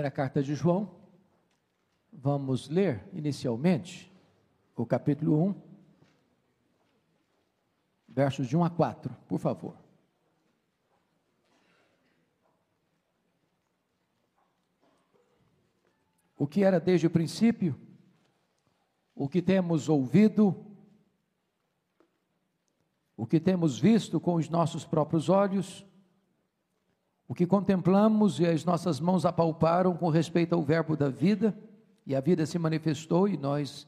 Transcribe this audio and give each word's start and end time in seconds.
Primeira 0.00 0.16
carta 0.16 0.42
de 0.42 0.54
João, 0.54 0.96
vamos 2.10 2.70
ler 2.70 3.06
inicialmente 3.12 4.10
o 4.74 4.86
capítulo 4.86 5.48
1, 5.48 5.54
versos 8.08 8.46
de 8.46 8.56
1 8.56 8.64
a 8.64 8.70
4, 8.70 9.14
por 9.28 9.38
favor. 9.38 9.76
O 16.34 16.46
que 16.46 16.64
era 16.64 16.80
desde 16.80 17.06
o 17.06 17.10
princípio, 17.10 17.78
o 19.14 19.28
que 19.28 19.42
temos 19.42 19.86
ouvido, 19.90 20.64
o 23.18 23.26
que 23.26 23.38
temos 23.38 23.78
visto 23.78 24.18
com 24.18 24.36
os 24.36 24.48
nossos 24.48 24.86
próprios 24.86 25.28
olhos, 25.28 25.84
o 27.30 27.34
que 27.34 27.46
contemplamos 27.46 28.40
e 28.40 28.44
as 28.44 28.64
nossas 28.64 28.98
mãos 28.98 29.24
apalparam 29.24 29.96
com 29.96 30.08
respeito 30.08 30.52
ao 30.52 30.64
Verbo 30.64 30.96
da 30.96 31.08
vida, 31.08 31.56
e 32.04 32.16
a 32.16 32.20
vida 32.20 32.44
se 32.44 32.58
manifestou 32.58 33.28
e 33.28 33.36
nós 33.36 33.86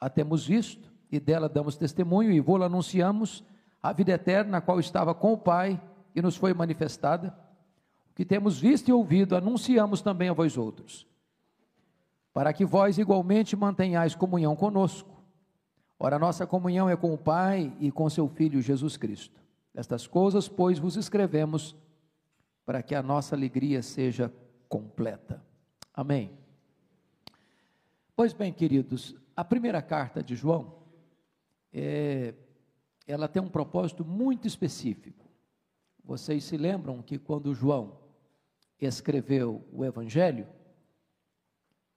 a 0.00 0.10
temos 0.10 0.44
visto, 0.44 0.92
e 1.08 1.20
dela 1.20 1.48
damos 1.48 1.76
testemunho 1.76 2.32
e 2.32 2.40
vô-la 2.40 2.66
anunciamos, 2.66 3.44
a 3.80 3.92
vida 3.92 4.10
eterna, 4.10 4.58
a 4.58 4.60
qual 4.60 4.80
estava 4.80 5.14
com 5.14 5.32
o 5.32 5.38
Pai 5.38 5.80
e 6.12 6.20
nos 6.20 6.34
foi 6.34 6.52
manifestada. 6.52 7.32
O 8.10 8.14
que 8.16 8.24
temos 8.24 8.58
visto 8.58 8.88
e 8.88 8.92
ouvido, 8.92 9.36
anunciamos 9.36 10.02
também 10.02 10.28
a 10.28 10.32
vós 10.32 10.58
outros, 10.58 11.06
para 12.34 12.52
que 12.52 12.64
vós 12.64 12.98
igualmente 12.98 13.54
mantenhais 13.54 14.16
comunhão 14.16 14.56
conosco. 14.56 15.22
Ora, 16.00 16.18
nossa 16.18 16.48
comunhão 16.48 16.90
é 16.90 16.96
com 16.96 17.14
o 17.14 17.18
Pai 17.18 17.72
e 17.78 17.92
com 17.92 18.10
seu 18.10 18.26
Filho 18.26 18.60
Jesus 18.60 18.96
Cristo. 18.96 19.40
Estas 19.72 20.04
coisas, 20.04 20.48
pois, 20.48 20.80
vos 20.80 20.96
escrevemos 20.96 21.76
para 22.64 22.82
que 22.82 22.94
a 22.94 23.02
nossa 23.02 23.34
alegria 23.34 23.82
seja 23.82 24.32
completa. 24.68 25.42
Amém. 25.92 26.38
Pois 28.14 28.32
bem, 28.32 28.52
queridos, 28.52 29.14
a 29.36 29.44
primeira 29.44 29.82
carta 29.82 30.22
de 30.22 30.34
João, 30.34 30.82
é, 31.72 32.34
ela 33.06 33.28
tem 33.28 33.42
um 33.42 33.48
propósito 33.48 34.04
muito 34.04 34.46
específico. 34.46 35.26
Vocês 36.04 36.44
se 36.44 36.56
lembram 36.56 37.02
que 37.02 37.18
quando 37.18 37.54
João 37.54 37.98
escreveu 38.80 39.66
o 39.72 39.84
Evangelho, 39.84 40.46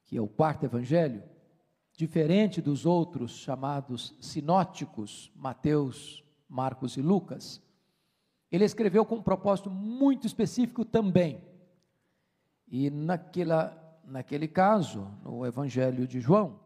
que 0.03 0.17
é 0.17 0.21
o 0.21 0.27
quarto 0.27 0.65
Evangelho, 0.65 1.23
diferente 1.97 2.61
dos 2.61 2.85
outros 2.85 3.31
chamados 3.31 4.15
sinóticos, 4.21 5.31
Mateus, 5.35 6.23
Marcos 6.47 6.97
e 6.97 7.01
Lucas, 7.01 7.61
ele 8.51 8.63
escreveu 8.63 9.05
com 9.05 9.15
um 9.15 9.21
propósito 9.21 9.69
muito 9.69 10.27
específico 10.27 10.85
também. 10.85 11.41
E 12.67 12.89
naquela, 12.89 13.99
naquele 14.05 14.47
caso, 14.47 15.07
no 15.23 15.45
Evangelho 15.45 16.07
de 16.07 16.19
João, 16.19 16.59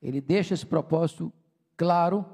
ele 0.00 0.20
deixa 0.20 0.54
esse 0.54 0.66
propósito 0.66 1.32
claro 1.76 2.24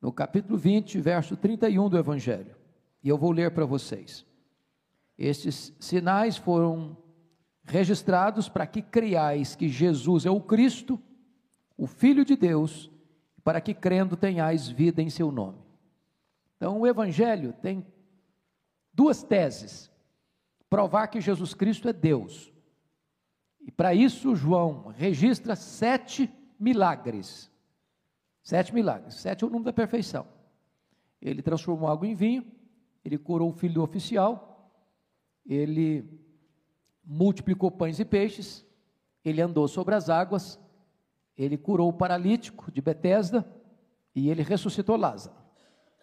no 0.00 0.12
capítulo 0.12 0.56
20, 0.56 1.00
verso 1.00 1.36
31 1.36 1.88
do 1.88 1.98
Evangelho. 1.98 2.54
E 3.02 3.08
eu 3.08 3.18
vou 3.18 3.32
ler 3.32 3.50
para 3.50 3.64
vocês. 3.64 4.24
Estes 5.18 5.74
sinais 5.80 6.36
foram 6.36 6.96
registrados 7.64 8.48
para 8.48 8.66
que 8.66 8.80
creiais 8.80 9.54
que 9.56 9.68
Jesus 9.68 10.24
é 10.24 10.30
o 10.30 10.40
Cristo, 10.40 11.00
o 11.76 11.86
Filho 11.86 12.24
de 12.24 12.36
Deus, 12.36 12.90
para 13.42 13.60
que 13.60 13.74
crendo 13.74 14.16
tenhais 14.16 14.68
vida 14.68 15.02
em 15.02 15.10
seu 15.10 15.32
nome. 15.32 15.58
Então, 16.56 16.80
o 16.80 16.86
Evangelho 16.86 17.54
tem 17.62 17.86
duas 18.98 19.22
teses: 19.22 19.88
provar 20.68 21.06
que 21.06 21.20
Jesus 21.20 21.54
Cristo 21.54 21.88
é 21.88 21.92
Deus. 21.92 22.52
E 23.60 23.70
para 23.70 23.94
isso, 23.94 24.34
João 24.34 24.88
registra 24.88 25.54
sete 25.54 26.28
milagres. 26.58 27.48
Sete 28.42 28.74
milagres. 28.74 29.14
Sete 29.14 29.44
é 29.44 29.46
o 29.46 29.50
número 29.50 29.66
da 29.66 29.72
perfeição. 29.72 30.26
Ele 31.22 31.42
transformou 31.42 31.88
água 31.88 32.08
em 32.08 32.14
vinho, 32.14 32.44
ele 33.04 33.16
curou 33.16 33.50
o 33.50 33.52
filho 33.52 33.74
do 33.74 33.82
oficial, 33.82 34.72
ele 35.46 36.04
multiplicou 37.04 37.70
pães 37.70 38.00
e 38.00 38.04
peixes, 38.04 38.66
ele 39.24 39.40
andou 39.40 39.68
sobre 39.68 39.94
as 39.94 40.10
águas, 40.10 40.58
ele 41.36 41.56
curou 41.56 41.88
o 41.88 41.92
paralítico 41.92 42.70
de 42.72 42.80
Betesda 42.80 43.46
e 44.14 44.28
ele 44.28 44.42
ressuscitou 44.42 44.96
Lázaro. 44.96 45.36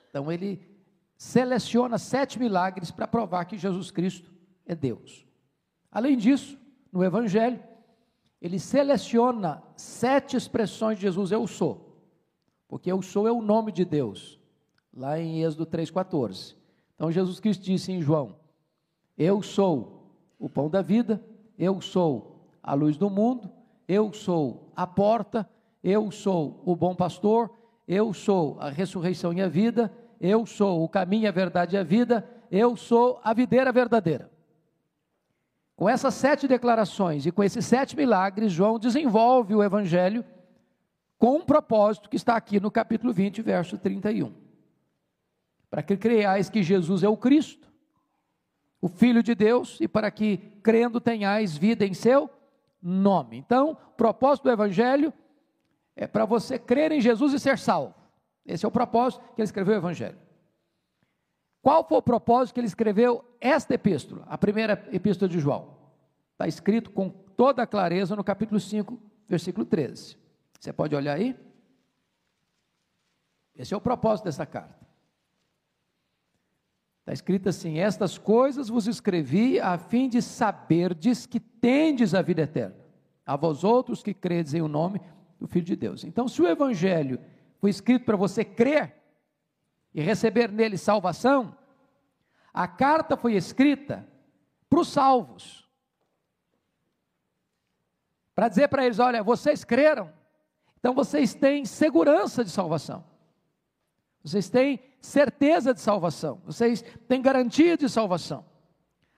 Então 0.09 0.31
ele 0.31 0.74
seleciona 1.17 1.97
sete 1.97 2.39
milagres 2.39 2.91
para 2.91 3.07
provar 3.07 3.45
que 3.45 3.57
Jesus 3.57 3.91
Cristo 3.91 4.33
é 4.65 4.75
Deus. 4.75 5.25
Além 5.91 6.17
disso, 6.17 6.57
no 6.91 7.03
Evangelho, 7.03 7.61
ele 8.41 8.59
seleciona 8.59 9.63
sete 9.75 10.35
expressões 10.35 10.97
de 10.97 11.03
Jesus 11.03 11.31
eu 11.31 11.47
sou, 11.47 11.99
porque 12.67 12.91
eu 12.91 13.01
sou 13.01 13.27
é 13.27 13.31
o 13.31 13.41
nome 13.41 13.71
de 13.71 13.85
Deus, 13.85 14.39
lá 14.93 15.19
em 15.19 15.41
Êxodo 15.41 15.65
3,14. 15.65 16.55
Então 16.95 17.11
Jesus 17.11 17.39
Cristo 17.39 17.63
disse 17.63 17.91
em 17.91 18.01
João: 18.01 18.35
Eu 19.17 19.41
sou 19.41 20.13
o 20.37 20.49
pão 20.49 20.69
da 20.69 20.81
vida, 20.81 21.23
eu 21.57 21.79
sou 21.81 22.49
a 22.61 22.73
luz 22.73 22.97
do 22.97 23.09
mundo, 23.09 23.49
eu 23.87 24.11
sou 24.13 24.71
a 24.75 24.85
porta, 24.85 25.49
eu 25.83 26.11
sou 26.11 26.61
o 26.65 26.75
bom 26.75 26.95
pastor, 26.95 27.51
eu 27.87 28.13
sou 28.13 28.57
a 28.59 28.69
ressurreição 28.69 29.31
e 29.33 29.41
a 29.41 29.47
vida, 29.47 29.93
eu 30.19 30.45
sou 30.45 30.83
o 30.83 30.89
caminho, 30.89 31.27
a 31.27 31.31
verdade 31.31 31.75
e 31.75 31.79
a 31.79 31.83
vida, 31.83 32.27
eu 32.51 32.75
sou 32.75 33.19
a 33.23 33.33
videira 33.33 33.71
verdadeira. 33.71 34.29
Com 35.75 35.89
essas 35.89 36.13
sete 36.13 36.47
declarações 36.47 37.25
e 37.25 37.31
com 37.31 37.43
esses 37.43 37.65
sete 37.65 37.95
milagres, 37.95 38.51
João 38.51 38.79
desenvolve 38.79 39.53
o 39.53 39.63
evangelho 39.63 40.23
com 41.17 41.37
um 41.37 41.45
propósito 41.45 42.09
que 42.09 42.15
está 42.15 42.35
aqui 42.35 42.59
no 42.59 42.71
capítulo 42.71 43.11
20, 43.11 43.41
verso 43.41 43.77
31. 43.77 44.33
Para 45.69 45.83
que 45.83 45.97
creiais 45.97 46.49
que 46.49 46.63
Jesus 46.63 47.03
é 47.03 47.09
o 47.09 47.17
Cristo, 47.17 47.67
o 48.79 48.87
Filho 48.87 49.23
de 49.23 49.33
Deus, 49.33 49.77
e 49.81 49.87
para 49.87 50.11
que, 50.11 50.37
crendo, 50.61 51.01
tenhais 51.01 51.57
vida 51.57 51.85
em 51.85 51.93
seu 51.93 52.29
nome. 52.81 53.37
Então, 53.37 53.71
o 53.71 53.75
propósito 53.97 54.43
do 54.43 54.51
evangelho 54.51 55.11
é 55.95 56.05
para 56.05 56.23
você 56.23 56.59
crer 56.59 56.91
em 56.91 57.01
Jesus 57.01 57.33
e 57.33 57.39
ser 57.39 57.57
salvo. 57.57 58.04
Esse 58.45 58.65
é 58.65 58.67
o 58.67 58.71
propósito 58.71 59.23
que 59.33 59.41
ele 59.41 59.45
escreveu 59.45 59.75
o 59.75 59.77
Evangelho. 59.77 60.17
Qual 61.61 61.83
foi 61.87 61.97
o 61.97 62.01
propósito 62.01 62.53
que 62.53 62.59
ele 62.59 62.67
escreveu 62.67 63.25
esta 63.41 63.73
epístola, 63.73 64.23
a 64.27 64.37
primeira 64.37 64.87
epístola 64.91 65.27
de 65.27 65.39
João? 65.39 65.75
Está 66.33 66.47
escrito 66.47 66.91
com 66.91 67.09
toda 67.09 67.65
clareza 67.65 68.15
no 68.15 68.23
capítulo 68.23 68.59
5, 68.59 68.99
versículo 69.27 69.65
13. 69.65 70.17
Você 70.59 70.71
pode 70.71 70.95
olhar 70.95 71.15
aí? 71.15 71.35
Esse 73.55 73.73
é 73.73 73.77
o 73.77 73.81
propósito 73.81 74.25
dessa 74.25 74.45
carta. 74.45 74.85
Está 76.99 77.13
escrito 77.13 77.49
assim: 77.49 77.79
Estas 77.79 78.17
coisas 78.17 78.69
vos 78.69 78.87
escrevi 78.87 79.59
a 79.59 79.77
fim 79.77 80.09
de 80.09 80.21
saberdes 80.21 81.25
que 81.25 81.39
tendes 81.39 82.13
a 82.13 82.21
vida 82.21 82.41
eterna, 82.41 82.75
a 83.25 83.35
vós 83.35 83.63
outros 83.63 84.03
que 84.03 84.13
credes 84.13 84.53
em 84.53 84.61
o 84.61 84.67
nome 84.67 85.01
do 85.39 85.47
Filho 85.47 85.65
de 85.65 85.75
Deus. 85.75 86.03
Então, 86.03 86.27
se 86.27 86.41
o 86.41 86.47
Evangelho 86.47 87.19
foi 87.65 87.71
escrito 87.71 88.05
para 88.05 88.15
você 88.15 88.45
crer 88.45 88.95
e 89.91 89.99
receber 89.99 90.51
nele 90.51 90.77
salvação, 90.77 91.57
a 92.53 92.67
carta 92.67 93.17
foi 93.17 93.33
escrita 93.33 94.07
para 94.69 94.79
os 94.81 94.89
salvos. 94.89 95.67
Para 98.35 98.49
dizer 98.49 98.67
para 98.67 98.85
eles: 98.85 98.99
olha, 98.99 99.23
vocês 99.23 99.63
creram, 99.63 100.13
então 100.77 100.93
vocês 100.93 101.33
têm 101.33 101.65
segurança 101.65 102.43
de 102.43 102.51
salvação. 102.51 103.03
Vocês 104.23 104.47
têm 104.47 104.79
certeza 105.01 105.73
de 105.73 105.81
salvação. 105.81 106.39
Vocês 106.45 106.83
têm 107.07 107.19
garantia 107.19 107.75
de 107.75 107.89
salvação. 107.89 108.45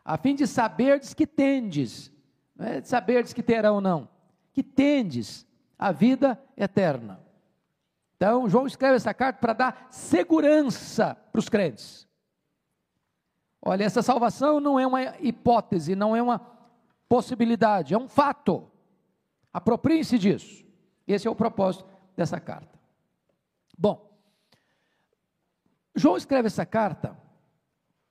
A 0.05 0.17
fim 0.17 0.35
de 0.35 0.47
saberdes 0.47 1.13
que 1.13 1.27
tendes, 1.27 2.13
não 2.55 2.65
é 2.65 2.79
de 2.79 2.87
saberdes 2.87 3.33
que 3.33 3.43
terão, 3.43 3.81
não, 3.81 4.07
que 4.53 4.63
tendes 4.63 5.45
a 5.77 5.91
vida 5.91 6.41
eterna. 6.55 7.26
Então, 8.17 8.49
João 8.49 8.65
escreve 8.65 8.95
essa 8.95 9.13
carta 9.13 9.39
para 9.39 9.53
dar 9.53 9.87
segurança 9.91 11.15
para 11.31 11.39
os 11.39 11.47
crentes. 11.47 12.07
Olha, 13.61 13.83
essa 13.83 14.01
salvação 14.01 14.59
não 14.59 14.79
é 14.79 14.87
uma 14.87 15.17
hipótese, 15.19 15.95
não 15.95 16.15
é 16.15 16.21
uma 16.21 16.39
possibilidade, 17.07 17.93
é 17.93 17.97
um 17.97 18.07
fato. 18.07 18.71
Apropriem-se 19.53 20.17
disso. 20.17 20.65
Esse 21.07 21.27
é 21.27 21.31
o 21.31 21.35
propósito 21.35 21.87
dessa 22.15 22.39
carta. 22.39 22.79
Bom, 23.77 24.09
João 25.95 26.17
escreve 26.17 26.47
essa 26.47 26.65
carta 26.65 27.15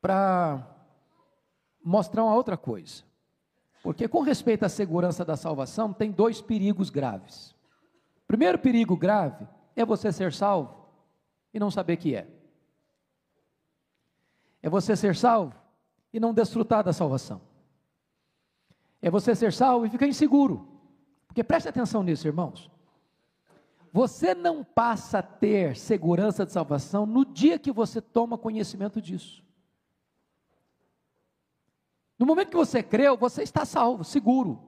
para 0.01 0.65
mostrar 1.85 2.23
uma 2.23 2.35
outra 2.35 2.57
coisa. 2.57 3.03
Porque, 3.83 4.07
com 4.07 4.21
respeito 4.21 4.65
à 4.65 4.69
segurança 4.69 5.25
da 5.25 5.37
salvação, 5.37 5.93
tem 5.93 6.13
dois 6.13 6.41
perigos 6.41 6.91
graves. 6.91 7.57
Primeiro 8.27 8.59
perigo 8.59 8.97
grave 8.97 9.47
é 9.77 9.85
você 9.85 10.11
ser 10.11 10.33
salvo 10.33 10.75
e 11.53 11.61
não 11.61 11.71
saber 11.71 11.99
que 11.99 12.17
é. 12.17 12.27
É 14.63 14.69
você 14.69 14.97
ser 14.97 15.15
salvo 15.15 15.55
e 16.13 16.19
não 16.19 16.33
desfrutar 16.33 16.83
da 16.83 16.93
salvação. 16.93 17.41
é 19.01 19.11
você 19.11 19.35
ser 19.35 19.53
salvo 19.53 19.87
e 19.87 19.91
ficar 19.91 20.07
inseguro. 20.07 20.67
Porque 21.29 21.45
preste 21.45 21.69
atenção 21.69 22.03
nisso, 22.03 22.27
irmãos. 22.27 22.71
Você 23.93 24.35
não 24.35 24.65
passa 24.65 25.19
a 25.19 25.23
ter 25.23 25.77
segurança 25.77 26.45
de 26.45 26.53
salvação 26.53 27.07
no 27.07 27.25
dia 27.25 27.59
que 27.59 27.71
você 27.71 28.01
toma 28.01 28.37
conhecimento 28.37 29.01
disso. 29.01 29.45
No 32.19 32.27
momento 32.27 32.51
que 32.51 32.57
você 32.57 32.83
creu, 32.83 33.17
você 33.17 33.43
está 33.43 33.65
salvo, 33.65 34.03
seguro. 34.03 34.61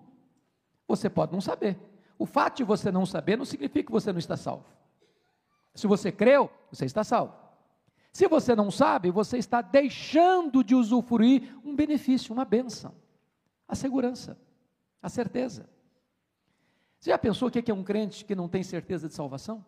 Você 0.87 1.09
pode 1.09 1.33
não 1.33 1.41
saber. 1.41 1.79
O 2.19 2.27
fato 2.27 2.59
de 2.59 2.65
você 2.65 2.91
não 2.91 3.07
saber 3.07 3.37
não 3.37 3.45
significa 3.45 3.87
que 3.87 3.93
você 3.93 4.13
não 4.13 4.19
está 4.19 4.37
salvo. 4.37 4.65
Se 5.79 5.87
você 5.87 6.11
creu, 6.11 6.51
você 6.73 6.87
está 6.87 7.05
salvo. 7.05 7.37
Se 8.13 8.27
você 8.27 8.53
não 8.57 8.69
sabe, 8.69 9.13
você 9.13 9.39
está 9.39 9.63
deixando 9.63 10.65
de 10.65 10.75
usufruir 10.75 11.57
um 11.65 11.77
benefício, 11.77 12.35
uma 12.35 12.45
bênção, 12.45 12.97
a 13.69 13.77
segurança, 13.77 14.37
a 15.01 15.09
certeza. 15.09 15.71
Você 16.99 17.11
já 17.11 17.19
pensou 17.19 17.47
o 17.47 17.51
que 17.51 17.71
é 17.71 17.75
um 17.75 17.85
crente 17.85 18.25
que 18.25 18.35
não 18.35 18.49
tem 18.49 18.65
certeza 18.65 19.07
de 19.07 19.15
salvação? 19.15 19.65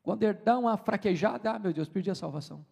Quando 0.00 0.22
ele 0.22 0.34
dá 0.34 0.56
uma 0.56 0.76
fraquejada, 0.76 1.50
ah, 1.50 1.58
meu 1.58 1.72
Deus, 1.72 1.88
perdi 1.88 2.08
a 2.08 2.14
salvação. 2.14 2.64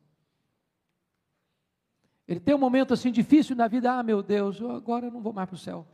Ele 2.28 2.38
tem 2.38 2.54
um 2.54 2.58
momento 2.58 2.94
assim 2.94 3.10
difícil 3.10 3.56
na 3.56 3.66
vida, 3.66 3.98
ah, 3.98 4.02
meu 4.04 4.22
Deus, 4.22 4.60
eu 4.60 4.70
agora 4.70 5.10
não 5.10 5.20
vou 5.20 5.32
mais 5.32 5.48
para 5.48 5.56
o 5.56 5.58
céu. 5.58 5.84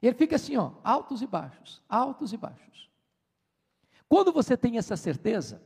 Ele 0.00 0.14
fica 0.14 0.36
assim, 0.36 0.56
ó, 0.56 0.74
altos 0.84 1.22
e 1.22 1.26
baixos, 1.26 1.82
altos 1.88 2.32
e 2.32 2.36
baixos. 2.36 2.87
Quando 4.08 4.32
você 4.32 4.56
tem 4.56 4.78
essa 4.78 4.96
certeza, 4.96 5.62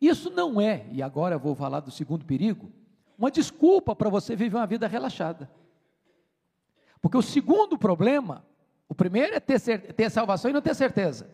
isso 0.00 0.30
não 0.30 0.60
é, 0.60 0.86
e 0.90 1.02
agora 1.02 1.34
eu 1.34 1.40
vou 1.40 1.54
falar 1.54 1.80
do 1.80 1.90
segundo 1.90 2.24
perigo, 2.24 2.72
uma 3.18 3.30
desculpa 3.30 3.94
para 3.94 4.08
você 4.08 4.34
viver 4.34 4.56
uma 4.56 4.66
vida 4.66 4.88
relaxada. 4.88 5.50
Porque 7.02 7.18
o 7.18 7.22
segundo 7.22 7.78
problema, 7.78 8.46
o 8.88 8.94
primeiro 8.94 9.34
é 9.34 9.40
ter, 9.40 9.60
ter 9.92 10.10
salvação 10.10 10.50
e 10.50 10.54
não 10.54 10.62
ter 10.62 10.74
certeza. 10.74 11.30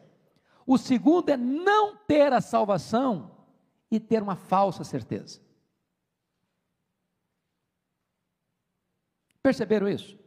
O 0.66 0.76
segundo 0.76 1.28
é 1.28 1.36
não 1.36 1.96
ter 1.96 2.32
a 2.32 2.40
salvação 2.40 3.36
e 3.88 4.00
ter 4.00 4.20
uma 4.20 4.34
falsa 4.34 4.82
certeza. 4.82 5.40
Perceberam 9.40 9.88
isso? 9.88 10.18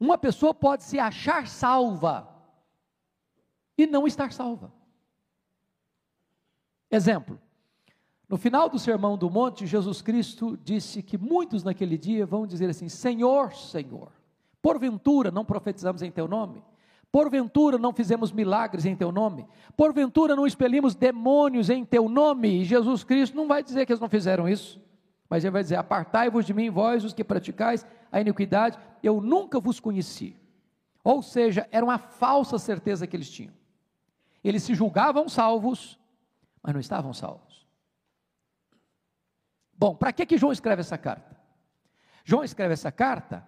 Uma 0.00 0.18
pessoa 0.18 0.52
pode 0.52 0.82
se 0.82 0.98
achar 0.98 1.46
salva 1.46 2.37
e 3.78 3.86
não 3.86 4.06
estar 4.06 4.32
salva. 4.32 4.72
Exemplo: 6.90 7.40
no 8.28 8.36
final 8.36 8.68
do 8.68 8.78
Sermão 8.78 9.16
do 9.16 9.30
Monte, 9.30 9.66
Jesus 9.66 10.02
Cristo 10.02 10.58
disse 10.62 11.02
que 11.02 11.16
muitos 11.16 11.64
naquele 11.64 11.96
dia 11.96 12.26
vão 12.26 12.46
dizer 12.46 12.68
assim: 12.68 12.88
Senhor, 12.88 13.54
Senhor, 13.54 14.12
porventura 14.60 15.30
não 15.30 15.44
profetizamos 15.44 16.02
em 16.02 16.10
Teu 16.10 16.28
nome? 16.28 16.62
Porventura 17.10 17.78
não 17.78 17.94
fizemos 17.94 18.30
milagres 18.30 18.84
em 18.84 18.94
Teu 18.94 19.10
nome? 19.10 19.46
Porventura 19.74 20.36
não 20.36 20.46
expelimos 20.46 20.94
demônios 20.94 21.70
em 21.70 21.82
Teu 21.84 22.06
nome? 22.06 22.60
E 22.60 22.64
Jesus 22.64 23.02
Cristo 23.02 23.34
não 23.34 23.48
vai 23.48 23.62
dizer 23.62 23.86
que 23.86 23.92
eles 23.92 24.00
não 24.00 24.10
fizeram 24.10 24.46
isso, 24.46 24.78
mas 25.28 25.42
Ele 25.42 25.52
vai 25.52 25.62
dizer: 25.62 25.76
Apartai-vos 25.76 26.44
de 26.44 26.52
mim, 26.52 26.68
vós 26.68 27.04
os 27.04 27.14
que 27.14 27.24
praticais 27.24 27.86
a 28.12 28.20
iniquidade, 28.20 28.78
eu 29.02 29.20
nunca 29.22 29.58
vos 29.58 29.80
conheci. 29.80 30.36
Ou 31.02 31.22
seja, 31.22 31.66
era 31.70 31.84
uma 31.84 31.96
falsa 31.96 32.58
certeza 32.58 33.06
que 33.06 33.16
eles 33.16 33.30
tinham. 33.30 33.57
Eles 34.42 34.62
se 34.62 34.74
julgavam 34.74 35.28
salvos, 35.28 35.98
mas 36.62 36.72
não 36.72 36.80
estavam 36.80 37.12
salvos. 37.12 37.66
Bom, 39.72 39.94
para 39.94 40.12
que, 40.12 40.26
que 40.26 40.38
João 40.38 40.52
escreve 40.52 40.80
essa 40.80 40.98
carta? 40.98 41.36
João 42.24 42.42
escreve 42.42 42.74
essa 42.74 42.90
carta 42.90 43.46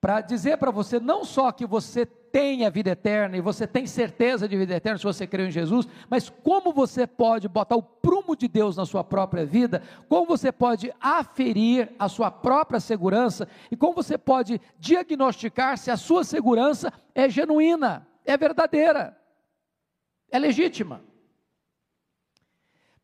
para 0.00 0.20
dizer 0.20 0.58
para 0.58 0.70
você 0.70 1.00
não 1.00 1.24
só 1.24 1.50
que 1.50 1.64
você 1.64 2.04
tem 2.04 2.66
a 2.66 2.68
vida 2.68 2.90
eterna 2.90 3.36
e 3.36 3.40
você 3.40 3.66
tem 3.66 3.86
certeza 3.86 4.48
de 4.48 4.56
vida 4.56 4.74
eterna 4.74 4.98
se 4.98 5.04
você 5.04 5.26
crê 5.26 5.46
em 5.46 5.50
Jesus, 5.50 5.86
mas 6.10 6.28
como 6.28 6.72
você 6.72 7.06
pode 7.06 7.48
botar 7.48 7.76
o 7.76 7.82
prumo 7.82 8.36
de 8.36 8.48
Deus 8.48 8.76
na 8.76 8.84
sua 8.84 9.02
própria 9.02 9.46
vida, 9.46 9.80
como 10.08 10.26
você 10.26 10.50
pode 10.50 10.92
aferir 11.00 11.90
a 11.98 12.08
sua 12.08 12.30
própria 12.30 12.80
segurança 12.80 13.48
e 13.70 13.76
como 13.76 13.94
você 13.94 14.18
pode 14.18 14.60
diagnosticar 14.78 15.78
se 15.78 15.90
a 15.90 15.96
sua 15.96 16.24
segurança 16.24 16.92
é 17.14 17.26
genuína, 17.30 18.06
é 18.26 18.36
verdadeira, 18.36 19.16
é 20.30 20.38
legítima. 20.38 21.02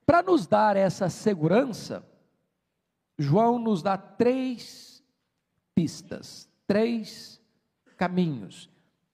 Para 0.04 0.22
nos 0.22 0.46
dar 0.46 0.76
essa 0.76 1.08
segurança, 1.08 2.04
João 3.18 3.58
nos 3.58 3.82
dá 3.82 3.96
três 3.96 5.04
pistas, 5.74 6.48
três 6.66 7.40
caminhos 7.96 8.70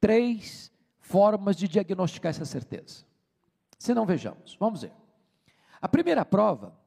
três 0.06 0.72
formas 1.00 1.56
de 1.56 1.66
diagnosticar 1.66 2.30
essa 2.30 2.44
certeza. 2.44 3.04
Se 3.78 3.92
não, 3.92 4.06
vejamos. 4.06 4.56
Vamos 4.58 4.82
ver. 4.82 4.92
A 5.80 5.88
primeira 5.88 6.24
prova 6.24 6.78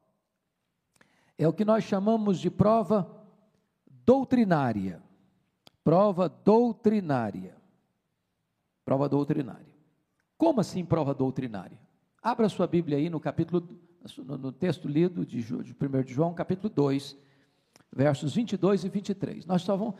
é 1.36 1.46
o 1.46 1.52
que 1.52 1.64
nós 1.64 1.84
chamamos 1.84 2.38
de 2.38 2.50
prova 2.50 3.10
doutrinária. 3.86 5.02
Prova 5.84 6.30
doutrinária. 6.30 7.56
Prova 8.86 9.06
doutrinária. 9.06 9.69
Como 10.40 10.58
assim 10.58 10.86
prova 10.86 11.12
doutrinária? 11.12 11.78
Abra 12.22 12.48
sua 12.48 12.66
Bíblia 12.66 12.96
aí 12.96 13.10
no 13.10 13.20
capítulo, 13.20 13.62
no 14.16 14.50
texto 14.50 14.88
lido 14.88 15.26
de, 15.26 15.42
de 15.42 15.76
1 15.78 16.02
de 16.02 16.14
João, 16.14 16.32
capítulo 16.32 16.70
2, 16.70 17.14
versos 17.92 18.34
22 18.34 18.84
e 18.84 18.88
23. 18.88 19.44
Nós 19.44 19.60
só 19.60 19.76
vamos 19.76 19.96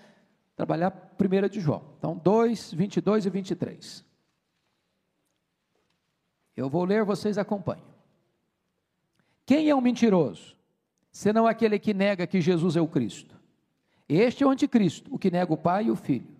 trabalhar 0.56 1.14
1 1.20 1.48
de 1.50 1.60
João. 1.60 1.84
Então, 1.98 2.16
2, 2.16 2.72
22 2.72 3.26
e 3.26 3.28
23. 3.28 4.04
Eu 6.56 6.70
vou 6.70 6.86
ler, 6.86 7.04
vocês 7.04 7.36
acompanham. 7.36 7.84
Quem 9.44 9.68
é 9.68 9.74
o 9.74 9.80
mentiroso? 9.82 10.56
Senão 11.12 11.46
aquele 11.46 11.78
que 11.78 11.92
nega 11.92 12.26
que 12.26 12.40
Jesus 12.40 12.76
é 12.76 12.80
o 12.80 12.88
Cristo. 12.88 13.38
Este 14.08 14.42
é 14.42 14.46
o 14.46 14.50
anticristo, 14.50 15.14
o 15.14 15.18
que 15.18 15.30
nega 15.30 15.52
o 15.52 15.58
Pai 15.58 15.84
e 15.84 15.90
o 15.90 15.96
Filho. 15.96 16.39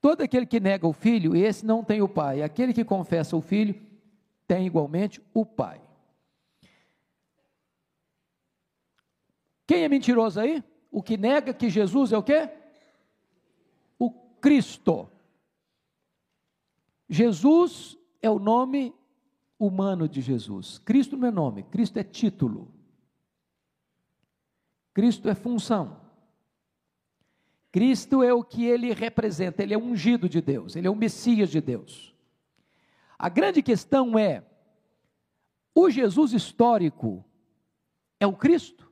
Todo 0.00 0.22
aquele 0.22 0.46
que 0.46 0.60
nega 0.60 0.86
o 0.86 0.92
Filho, 0.92 1.34
esse 1.34 1.66
não 1.66 1.82
tem 1.82 2.00
o 2.00 2.08
Pai. 2.08 2.42
Aquele 2.42 2.72
que 2.72 2.84
confessa 2.84 3.36
o 3.36 3.40
Filho, 3.40 3.74
tem 4.46 4.66
igualmente 4.66 5.20
o 5.34 5.44
Pai. 5.44 5.80
Quem 9.66 9.84
é 9.84 9.88
mentiroso 9.88 10.40
aí? 10.40 10.62
O 10.90 11.02
que 11.02 11.16
nega 11.16 11.52
que 11.52 11.68
Jesus 11.68 12.12
é 12.12 12.18
o 12.18 12.22
quê? 12.22 12.48
Cristo. 14.40 15.10
Jesus 17.08 17.98
é 18.20 18.30
o 18.30 18.38
nome 18.38 18.94
humano 19.58 20.08
de 20.08 20.20
Jesus. 20.20 20.78
Cristo 20.78 21.16
não 21.16 21.28
é 21.28 21.30
nome, 21.30 21.62
Cristo 21.64 21.98
é 21.98 22.04
título. 22.04 22.72
Cristo 24.94 25.28
é 25.28 25.34
função. 25.34 26.07
Cristo 27.70 28.22
é 28.22 28.32
o 28.32 28.42
que 28.42 28.64
ele 28.64 28.92
representa, 28.92 29.62
ele 29.62 29.74
é 29.74 29.78
ungido 29.78 30.28
de 30.28 30.40
Deus, 30.40 30.74
ele 30.74 30.86
é 30.86 30.90
o 30.90 30.96
Messias 30.96 31.50
de 31.50 31.60
Deus. 31.60 32.14
A 33.18 33.28
grande 33.28 33.62
questão 33.62 34.18
é: 34.18 34.44
o 35.74 35.90
Jesus 35.90 36.32
histórico 36.32 37.24
é 38.18 38.26
o 38.26 38.36
Cristo? 38.36 38.90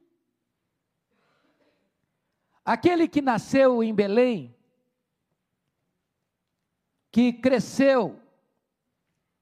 Aquele 2.64 3.06
que 3.06 3.22
nasceu 3.22 3.82
em 3.82 3.94
Belém 3.94 4.56
que 7.16 7.32
cresceu 7.32 8.20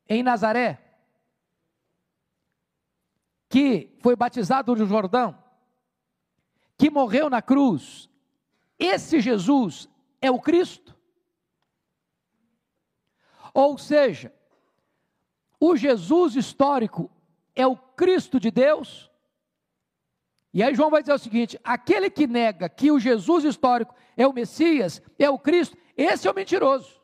em 0.09 0.23
Nazaré, 0.23 0.81
que 3.49 3.99
foi 4.01 4.15
batizado 4.15 4.77
no 4.77 4.87
Jordão, 4.87 5.37
que 6.79 6.89
morreu 6.89 7.29
na 7.29 7.43
cruz, 7.43 8.09
esse 8.79 9.21
Jesus 9.21 9.89
é 10.21 10.31
o 10.31 10.41
Cristo? 10.41 10.95
Ou 13.53 13.79
seja, 13.79 14.35
o 15.61 15.77
Jesus 15.77 16.35
histórico 16.35 17.11
é 17.55 17.67
o 17.67 17.77
Cristo 17.77 18.41
de 18.41 18.51
Deus? 18.51 19.11
E 20.53 20.63
aí 20.63 20.75
João 20.75 20.91
vai 20.91 21.03
dizer 21.03 21.15
o 21.15 21.19
seguinte: 21.19 21.59
aquele 21.63 22.11
que 22.11 22.27
nega 22.27 22.69
que 22.69 22.91
o 22.91 22.99
Jesus 22.99 23.45
histórico 23.45 23.95
é 24.17 24.27
o 24.27 24.33
Messias, 24.33 25.01
é 25.19 25.29
o 25.31 25.39
Cristo, 25.39 25.77
esse 25.97 26.27
é 26.27 26.31
o 26.31 26.35
mentiroso. 26.35 27.01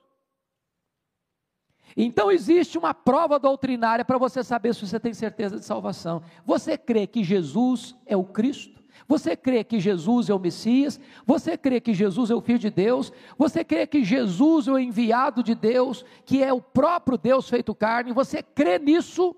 Então 1.97 2.31
existe 2.31 2.79
uma 2.79 2.95
prova 2.95 3.39
doutrinária 3.39 4.05
para 4.05 4.19
você 4.19 4.45
saber 4.45 4.75
se 4.75 4.87
você 4.87 5.01
tem 5.01 5.13
certeza 5.13 5.59
de 5.59 5.65
salvação. 5.65 6.23
Você 6.45 6.79
crê 6.79 7.07
que 7.07 7.25
Jesus 7.25 7.97
é 8.07 8.17
o 8.17 8.25
Cristo? 8.25 8.80
Você 9.09 9.37
crê 9.37 9.65
que 9.65 9.81
Jesus 9.81 10.29
é 10.29 10.35
o 10.35 10.39
Messias? 10.39 11.01
Você 11.27 11.57
crê 11.57 11.81
que 11.81 11.93
Jesus 11.93 12.31
é 12.31 12.35
o 12.35 12.41
Filho 12.41 12.59
de 12.59 12.71
Deus? 12.71 13.13
Você 13.37 13.65
crê 13.65 13.87
que 13.87 14.05
Jesus 14.05 14.69
é 14.69 14.73
o 14.73 14.79
enviado 14.79 15.43
de 15.43 15.55
Deus, 15.55 16.05
que 16.25 16.43
é 16.43 16.53
o 16.53 16.61
próprio 16.61 17.19
Deus 17.19 17.49
feito 17.49 17.75
carne? 17.75 18.13
Você 18.13 18.43
crê 18.43 18.79
nisso? 18.79 19.35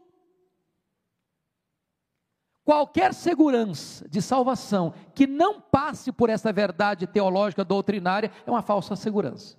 Qualquer 2.64 3.12
segurança 3.12 4.08
de 4.08 4.22
salvação 4.22 4.94
que 5.14 5.26
não 5.26 5.60
passe 5.60 6.12
por 6.12 6.30
essa 6.30 6.52
verdade 6.52 7.06
teológica 7.06 7.64
doutrinária 7.64 8.30
é 8.46 8.50
uma 8.50 8.62
falsa 8.62 8.94
segurança. 8.94 9.56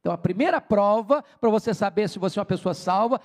Então, 0.00 0.12
a 0.12 0.18
primeira 0.18 0.60
prova 0.60 1.24
para 1.40 1.48
você 1.48 1.72
saber 1.72 2.08
se 2.08 2.18
você 2.18 2.38
é 2.38 2.40
uma 2.40 2.46
pessoa 2.46 2.74
salva 2.74 3.20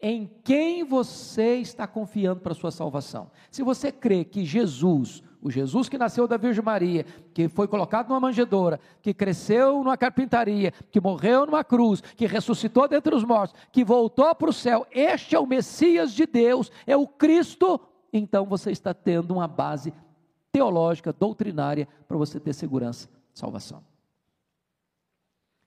em 0.00 0.30
quem 0.44 0.84
você 0.84 1.56
está 1.56 1.86
confiando 1.86 2.40
para 2.40 2.52
a 2.52 2.54
sua 2.54 2.70
salvação. 2.70 3.30
Se 3.50 3.62
você 3.62 3.90
crê 3.90 4.24
que 4.24 4.44
Jesus, 4.44 5.22
o 5.40 5.50
Jesus 5.50 5.88
que 5.88 5.96
nasceu 5.96 6.28
da 6.28 6.36
Virgem 6.36 6.62
Maria, 6.62 7.04
que 7.32 7.48
foi 7.48 7.66
colocado 7.66 8.08
numa 8.08 8.20
manjedoura, 8.20 8.78
que 9.00 9.14
cresceu 9.14 9.82
numa 9.82 9.96
carpintaria, 9.96 10.72
que 10.90 11.00
morreu 11.00 11.46
numa 11.46 11.64
cruz, 11.64 12.00
que 12.00 12.26
ressuscitou 12.26 12.86
dentre 12.86 13.14
os 13.14 13.24
mortos, 13.24 13.58
que 13.72 13.84
voltou 13.84 14.34
para 14.34 14.50
o 14.50 14.52
céu, 14.52 14.86
este 14.90 15.34
é 15.34 15.38
o 15.38 15.46
Messias 15.46 16.12
de 16.12 16.26
Deus, 16.26 16.70
é 16.86 16.96
o 16.96 17.06
Cristo, 17.06 17.80
então 18.12 18.44
você 18.44 18.70
está 18.70 18.92
tendo 18.92 19.32
uma 19.34 19.48
base 19.48 19.92
teológica, 20.52 21.12
doutrinária, 21.12 21.88
para 22.08 22.16
você 22.16 22.40
ter 22.40 22.52
segurança 22.52 23.08
salvação. 23.36 23.84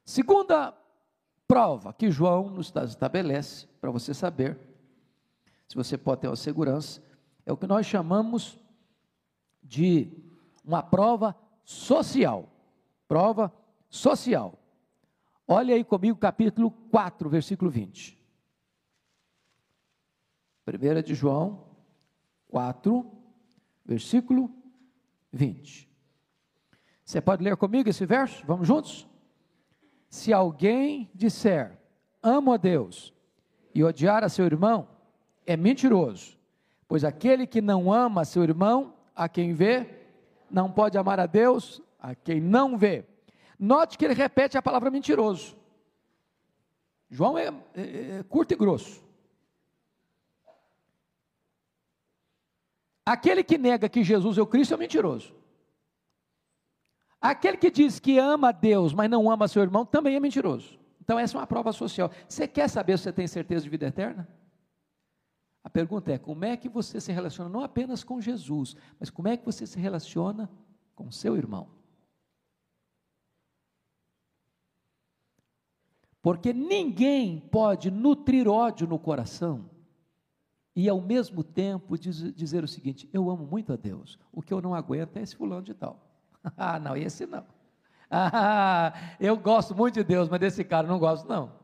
Segunda 0.04 0.74
prova 1.48 1.94
que 1.94 2.10
João 2.10 2.50
nos 2.50 2.74
estabelece, 2.76 3.69
para 3.80 3.92
você 3.92 4.14
saber 4.14 4.58
se 5.68 5.76
você 5.76 5.98
pode 5.98 6.22
ter 6.22 6.28
uma 6.28 6.36
segurança, 6.36 7.02
é 7.46 7.54
o 7.54 7.58
que 7.58 7.68
nós 7.68 7.86
chamamos 7.86 8.60
de 9.62 10.12
uma 10.66 10.82
prova 10.82 11.36
social. 11.64 12.50
Prova 13.08 13.54
social. 13.88 14.58
Olha 15.48 15.76
aí 15.76 15.84
comigo 15.84 16.18
capítulo 16.18 16.72
4, 16.72 17.30
versículo 17.30 17.70
20. 17.70 18.18
1 20.68 21.02
de 21.04 21.14
João 21.14 21.68
4, 22.48 23.06
versículo 23.86 24.52
20. 25.32 25.90
Você 27.04 27.22
pode 27.22 27.44
ler 27.44 27.58
comigo 27.58 27.90
esse 27.90 28.06
verso? 28.06 28.46
Vamos 28.46 28.68
juntos? 28.68 29.08
Se 30.10 30.34
alguém 30.34 31.10
disser, 31.14 31.80
amo 32.22 32.54
a 32.54 32.58
Deus, 32.58 33.14
e 33.80 33.84
odiar 33.84 34.26
a 34.26 34.30
seu 34.30 34.46
irmão, 34.46 34.90
é 35.46 35.56
mentiroso, 35.56 36.38
pois 36.86 37.06
aquele 37.06 37.48
que 37.48 37.62
não 37.62 37.94
ama 37.94 38.26
seu 38.26 38.44
irmão, 38.44 38.94
a 39.16 39.30
quem 39.30 39.54
vê, 39.54 39.88
não 40.52 40.70
pode 40.70 40.98
amar 40.98 41.18
a 41.18 41.26
Deus, 41.26 41.82
a 41.98 42.14
quem 42.14 42.42
não 42.42 42.78
vê. 42.78 43.06
Note 43.58 43.98
que 43.98 44.04
ele 44.04 44.14
repete 44.14 44.58
a 44.58 44.62
palavra 44.62 44.92
mentiroso. 44.92 45.56
João 47.10 47.38
é, 47.38 47.54
é, 47.74 48.18
é 48.20 48.24
curto 48.28 48.54
e 48.54 48.58
grosso. 48.58 49.02
Aquele 53.06 53.46
que 53.46 53.58
nega 53.58 53.88
que 53.88 54.04
Jesus 54.04 54.38
é 54.38 54.42
o 54.42 54.46
Cristo 54.46 54.74
é 54.74 54.78
mentiroso. 54.78 55.34
Aquele 57.22 57.56
que 57.56 57.72
diz 57.72 57.98
que 57.98 58.20
ama 58.20 58.50
a 58.50 58.52
Deus, 58.52 58.94
mas 58.94 59.10
não 59.10 59.32
ama 59.32 59.48
seu 59.48 59.62
irmão, 59.62 59.86
também 59.86 60.18
é 60.18 60.20
mentiroso. 60.20 60.78
Então, 61.10 61.18
essa 61.18 61.36
é 61.36 61.40
uma 61.40 61.48
prova 61.48 61.74
social. 61.74 62.12
Você 62.28 62.48
quer 62.48 62.70
saber 62.70 62.96
se 62.96 63.06
você 63.06 63.12
tem 63.12 63.26
certeza 63.26 63.64
de 63.64 63.70
vida 63.72 63.88
eterna? 63.88 64.30
A 65.64 65.68
pergunta 65.68 66.12
é: 66.12 66.20
como 66.20 66.46
é 66.46 66.56
que 66.56 66.70
você 66.70 67.02
se 67.02 67.12
relaciona 67.12 67.50
não 67.50 67.64
apenas 67.64 68.04
com 68.04 68.22
Jesus, 68.22 68.76
mas 69.00 69.10
como 69.10 69.28
é 69.28 69.36
que 69.36 69.44
você 69.44 69.66
se 69.66 69.80
relaciona 69.80 70.48
com 70.94 71.10
seu 71.10 71.36
irmão? 71.36 71.68
Porque 76.22 76.54
ninguém 76.54 77.40
pode 77.40 77.90
nutrir 77.90 78.48
ódio 78.48 78.86
no 78.86 79.00
coração 79.00 79.68
e 80.76 80.88
ao 80.88 81.02
mesmo 81.02 81.44
tempo 81.44 81.98
dizer 81.98 82.64
o 82.64 82.68
seguinte: 82.68 83.10
eu 83.12 83.32
amo 83.32 83.48
muito 83.48 83.74
a 83.74 83.76
Deus, 83.76 84.20
o 84.32 84.44
que 84.44 84.54
eu 84.54 84.62
não 84.62 84.76
aguento 84.76 85.18
é 85.18 85.24
esse 85.24 85.36
fulano 85.36 85.64
de 85.64 85.74
tal. 85.74 86.08
ah, 86.56 86.80
não, 86.80 86.96
esse 86.96 87.26
não. 87.26 87.59
Ah, 88.10 88.94
eu 89.20 89.38
gosto 89.38 89.76
muito 89.76 89.96
de 89.96 90.04
Deus, 90.04 90.28
mas 90.30 90.40
desse 90.40 90.64
cara 90.64 90.88
não 90.88 90.98
gosto, 91.00 91.28
não. 91.28 91.60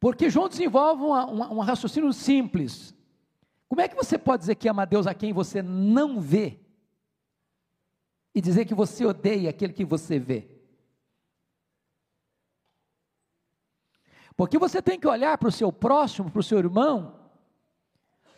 Porque 0.00 0.30
João 0.30 0.48
desenvolve 0.48 1.02
uma, 1.02 1.26
uma, 1.26 1.52
um 1.52 1.60
raciocínio 1.60 2.12
simples. 2.12 2.94
Como 3.68 3.82
é 3.82 3.86
que 3.86 3.94
você 3.94 4.18
pode 4.18 4.40
dizer 4.40 4.54
que 4.54 4.68
ama 4.68 4.86
Deus 4.86 5.06
a 5.06 5.14
quem 5.14 5.32
você 5.32 5.62
não 5.62 6.20
vê? 6.20 6.58
E 8.34 8.40
dizer 8.40 8.64
que 8.64 8.74
você 8.74 9.04
odeia 9.04 9.50
aquele 9.50 9.74
que 9.74 9.84
você 9.84 10.18
vê? 10.18 10.48
Porque 14.36 14.58
você 14.58 14.80
tem 14.80 14.98
que 14.98 15.06
olhar 15.06 15.36
para 15.36 15.48
o 15.48 15.52
seu 15.52 15.70
próximo, 15.70 16.30
para 16.30 16.40
o 16.40 16.42
seu 16.42 16.58
irmão, 16.58 17.19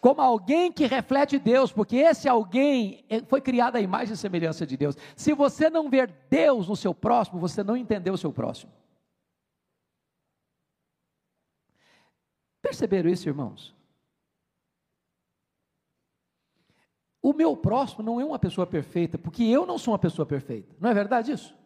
como 0.03 0.21
alguém 0.21 0.73
que 0.73 0.85
reflete 0.85 1.39
Deus, 1.39 1.71
porque 1.71 1.95
esse 1.97 2.29
alguém 2.29 3.05
foi 3.29 3.41
criado 3.41 3.77
à 3.77 3.81
imagem 3.81 4.15
e 4.15 4.17
semelhança 4.17 4.67
de 4.67 4.77
Deus. 4.77 4.97
Se 5.15 5.33
você 5.33 5.71
não 5.71 5.89
ver 5.89 6.13
Deus 6.29 6.67
no 6.67 6.75
seu 6.75 6.93
próximo, 6.93 7.39
você 7.39 7.63
não 7.63 7.77
entendeu 7.77 8.13
o 8.13 8.19
seu 8.19 8.33
próximo. 8.33 8.73
Perceberam 12.61 13.09
isso, 13.11 13.29
irmãos? 13.29 13.73
O 17.23 17.33
meu 17.33 17.57
próximo 17.57 18.03
não 18.03 18.21
é 18.21 18.25
uma 18.25 18.41
pessoa 18.41 18.67
perfeita, 18.67 19.17
porque 19.17 19.45
eu 19.45 19.65
não 19.65 19.79
sou 19.79 19.93
uma 19.93 20.01
pessoa 20.01 20.27
perfeita. 20.27 20.75
Não 20.81 20.91
é 20.91 20.95
verdade 20.95 21.31
isso? 21.31 21.57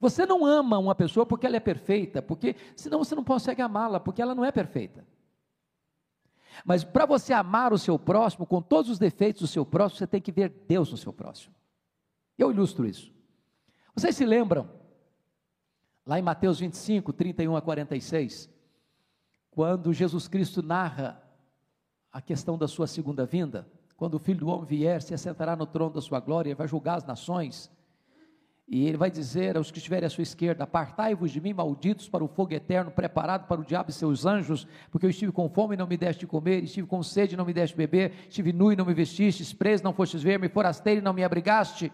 Você 0.00 0.24
não 0.24 0.46
ama 0.46 0.78
uma 0.78 0.94
pessoa 0.94 1.26
porque 1.26 1.44
ela 1.44 1.56
é 1.56 1.60
perfeita, 1.60 2.22
porque 2.22 2.56
senão 2.74 3.00
você 3.00 3.14
não 3.14 3.22
consegue 3.22 3.60
amá-la, 3.60 4.00
porque 4.00 4.22
ela 4.22 4.34
não 4.34 4.46
é 4.46 4.50
perfeita. 4.50 5.04
Mas 6.64 6.84
para 6.84 7.06
você 7.06 7.32
amar 7.32 7.72
o 7.72 7.78
seu 7.78 7.98
próximo, 7.98 8.46
com 8.46 8.60
todos 8.60 8.90
os 8.90 8.98
defeitos 8.98 9.42
do 9.42 9.48
seu 9.48 9.64
próximo, 9.64 9.98
você 9.98 10.06
tem 10.06 10.20
que 10.20 10.32
ver 10.32 10.50
Deus 10.68 10.90
no 10.90 10.96
seu 10.96 11.12
próximo. 11.12 11.54
Eu 12.36 12.50
ilustro 12.50 12.86
isso. 12.86 13.12
Vocês 13.94 14.16
se 14.16 14.26
lembram, 14.26 14.68
lá 16.04 16.18
em 16.18 16.22
Mateus 16.22 16.58
25, 16.58 17.12
31 17.12 17.56
a 17.56 17.62
46, 17.62 18.50
quando 19.50 19.92
Jesus 19.92 20.26
Cristo 20.28 20.62
narra 20.62 21.22
a 22.12 22.20
questão 22.20 22.58
da 22.58 22.68
sua 22.68 22.86
segunda 22.86 23.24
vinda, 23.24 23.68
quando 23.96 24.14
o 24.14 24.18
Filho 24.18 24.40
do 24.40 24.48
Homem 24.48 24.66
vier, 24.66 25.00
se 25.00 25.14
assentará 25.14 25.54
no 25.54 25.66
trono 25.66 25.94
da 25.94 26.00
sua 26.00 26.20
glória, 26.20 26.54
vai 26.54 26.66
julgar 26.66 26.96
as 26.96 27.04
nações, 27.04 27.70
e 28.66 28.86
ele 28.86 28.96
vai 28.96 29.10
dizer 29.10 29.56
aos 29.56 29.70
que 29.70 29.78
estiverem 29.78 30.06
à 30.06 30.10
sua 30.10 30.22
esquerda: 30.22 30.64
Apartai-vos 30.64 31.30
de 31.30 31.40
mim, 31.40 31.52
malditos, 31.52 32.08
para 32.08 32.24
o 32.24 32.28
fogo 32.28 32.54
eterno, 32.54 32.90
preparado 32.90 33.46
para 33.46 33.60
o 33.60 33.64
diabo 33.64 33.90
e 33.90 33.92
seus 33.92 34.24
anjos, 34.24 34.66
porque 34.90 35.04
eu 35.04 35.10
estive 35.10 35.32
com 35.32 35.48
fome 35.50 35.74
e 35.74 35.76
não 35.76 35.86
me 35.86 35.96
deste 35.96 36.20
de 36.20 36.26
comer, 36.26 36.64
estive 36.64 36.86
com 36.86 37.02
sede 37.02 37.34
e 37.34 37.36
não 37.36 37.44
me 37.44 37.52
deste 37.52 37.74
de 37.74 37.78
beber, 37.78 38.12
estive 38.28 38.52
nu 38.52 38.72
e 38.72 38.76
não 38.76 38.86
me 38.86 38.94
vestistes, 38.94 39.52
preso 39.52 39.84
não 39.84 39.92
fostes 39.92 40.22
ver-me, 40.22 40.48
forasteiro 40.48 41.00
e 41.00 41.04
não 41.04 41.12
me 41.12 41.22
abrigaste. 41.22 41.92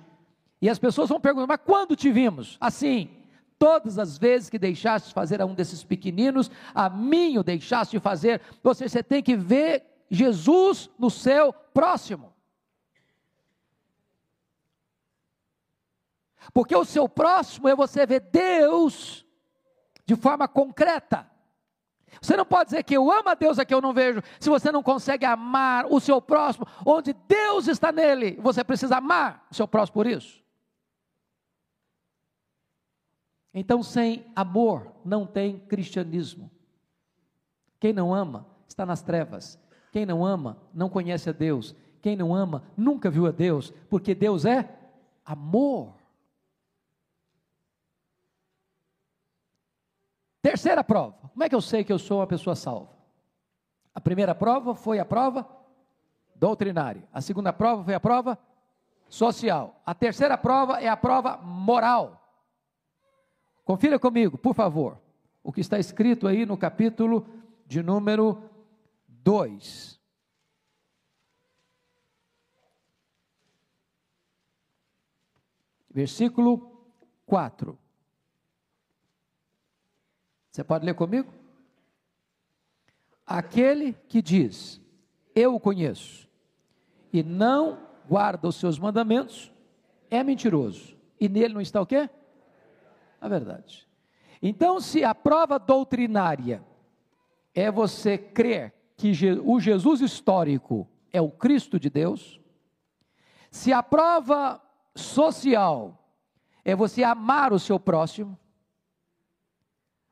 E 0.63 0.69
as 0.69 0.79
pessoas 0.79 1.09
vão 1.09 1.21
perguntar: 1.21 1.49
Mas 1.49 1.61
quando 1.65 1.97
te 1.97 2.11
vimos? 2.13 2.57
Assim, 2.61 3.11
todas 3.59 3.99
as 3.99 4.17
vezes 4.17 4.49
que 4.49 4.59
deixaste 4.59 5.13
fazer 5.13 5.43
a 5.43 5.47
um 5.47 5.55
desses 5.55 5.83
pequeninos, 5.83 6.51
a 6.73 6.89
mim 6.89 7.37
o 7.37 7.43
deixaste 7.43 7.99
fazer. 7.99 8.41
Seja, 8.75 8.89
você 8.89 9.03
tem 9.03 9.23
que 9.23 9.35
ver 9.35 9.83
Jesus 10.09 10.89
no 10.97 11.11
seu 11.11 11.53
próximo. 11.53 12.33
Porque 16.53 16.75
o 16.75 16.85
seu 16.85 17.09
próximo 17.09 17.69
é 17.69 17.75
você 17.75 18.07
ver 18.07 18.21
Deus 18.21 19.27
de 20.07 20.17
forma 20.17 20.49
concreta. 20.49 21.31
Você 22.21 22.37
não 22.37 22.45
pode 22.45 22.71
dizer 22.71 22.83
que 22.83 22.97
eu 22.97 23.11
amo 23.11 23.29
a 23.29 23.35
Deus 23.35 23.59
a 23.59 23.65
que 23.65 23.73
eu 23.73 23.81
não 23.81 23.93
vejo, 23.93 24.23
se 24.41 24.49
você 24.49 24.73
não 24.73 24.83
consegue 24.83 25.25
amar 25.25 25.87
o 25.87 26.01
seu 26.01 26.21
próximo, 26.21 26.67
onde 26.85 27.13
Deus 27.13 27.69
está 27.69 27.93
nele, 27.93 28.37
você 28.41 28.65
precisa 28.65 28.97
amar 28.97 29.47
o 29.51 29.55
seu 29.55 29.69
próximo 29.69 29.95
por 29.95 30.07
isso. 30.07 30.41
Então, 33.53 33.83
sem 33.83 34.27
amor 34.35 34.93
não 35.05 35.27
tem 35.27 35.59
cristianismo. 35.59 36.51
Quem 37.79 37.93
não 37.93 38.15
ama 38.15 38.47
está 38.69 38.87
nas 38.87 39.03
trevas. 39.03 39.59
Quem 39.93 40.07
não 40.07 40.25
ama 40.25 40.57
não 40.73 40.89
conhece 40.89 41.31
a 41.31 41.33
Deus. 41.33 41.75
Quem 42.01 42.17
não 42.17 42.35
ama 42.35 42.63
nunca 42.77 43.11
viu 43.11 43.27
a 43.27 43.31
Deus, 43.31 43.73
porque 43.89 44.15
Deus 44.15 44.45
é 44.45 44.69
amor. 45.25 45.95
Terceira 50.43 50.83
prova. 50.83 51.31
Como 51.33 51.45
é 51.45 51.49
que 51.49 51.55
eu 51.55 51.61
sei 51.61 51.85
que 51.85 51.93
eu 51.93 51.99
sou 51.99 52.19
uma 52.19 52.27
pessoa 52.27 52.57
salva? 52.57 52.91
A 53.95 54.01
primeira 54.01 54.35
prova 54.35 54.75
foi 54.75 54.99
a 54.99 55.05
prova 55.05 55.47
doutrinária. 56.35 57.07
A 57.13 57.21
segunda 57.21 57.53
prova 57.53 57.85
foi 57.85 57.95
a 57.95 58.01
prova 58.01 58.39
social. 59.09 59.81
A 59.85 59.95
terceira 59.95 60.39
prova 60.39 60.81
é 60.81 60.89
a 60.89 60.97
prova 60.97 61.37
moral. 61.37 62.17
Confira 63.65 63.99
comigo, 63.99 64.39
por 64.39 64.55
favor, 64.55 64.99
o 65.43 65.53
que 65.53 65.61
está 65.61 65.79
escrito 65.79 66.27
aí 66.27 66.47
no 66.47 66.57
capítulo 66.57 67.27
de 67.67 67.83
número 67.83 68.51
2. 69.07 70.01
Versículo 75.91 76.89
4. 77.27 77.79
Você 80.51 80.65
pode 80.65 80.85
ler 80.85 80.95
comigo? 80.95 81.41
aquele 83.31 83.93
que 84.09 84.21
diz, 84.21 84.81
eu 85.37 85.55
o 85.55 85.61
conheço, 85.61 86.29
e 87.13 87.23
não 87.23 87.79
guarda 88.09 88.49
os 88.49 88.57
seus 88.57 88.77
mandamentos, 88.77 89.53
é 90.11 90.25
mentiroso. 90.25 90.97
E 91.21 91.29
nele 91.29 91.55
não 91.55 91.61
está 91.61 91.81
o 91.81 91.87
quê? 91.87 92.11
A 93.21 93.29
verdade. 93.29 93.89
Então, 94.43 94.81
se 94.81 95.05
a 95.05 95.15
prova 95.15 95.61
doutrinária 95.61 96.65
é 97.55 97.71
você 97.71 98.19
crer 98.19 98.75
que 98.97 99.13
o 99.45 99.61
Jesus 99.61 100.01
histórico 100.01 100.89
é 101.13 101.21
o 101.21 101.31
Cristo 101.31 101.79
de 101.79 101.89
Deus, 101.89 102.41
se 103.49 103.73
a 103.73 103.81
prova 103.81 104.61
social 104.97 106.05
é 106.65 106.75
você 106.75 107.05
amar 107.05 107.53
o 107.53 107.61
seu 107.61 107.79
próximo, 107.79 108.37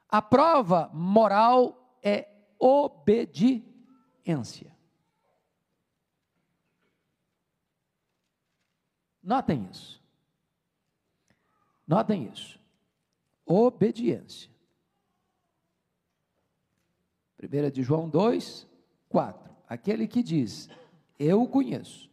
a 0.09 0.23
prova 0.23 0.91
moral 0.93 1.99
é 2.03 2.29
obediência. 2.59 3.69
Notem 9.23 9.69
isso. 9.71 10.03
Notem 11.87 12.25
isso. 12.33 12.59
Obediência. 13.45 14.51
1 17.43 17.71
de 17.71 17.83
João 17.83 18.09
2, 18.09 18.67
4. 19.09 19.55
Aquele 19.69 20.09
que 20.09 20.23
diz, 20.23 20.69
eu 21.19 21.43
o 21.43 21.49
conheço, 21.49 22.11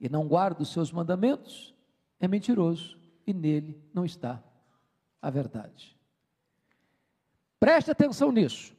e 0.00 0.08
não 0.08 0.28
guarda 0.28 0.62
os 0.62 0.72
seus 0.72 0.92
mandamentos, 0.92 1.74
é 2.20 2.28
mentiroso, 2.28 2.96
e 3.26 3.34
nele 3.34 3.82
não 3.92 4.04
está 4.04 4.42
a 5.20 5.28
verdade. 5.28 5.97
Preste 7.58 7.90
atenção 7.90 8.30
nisso. 8.30 8.76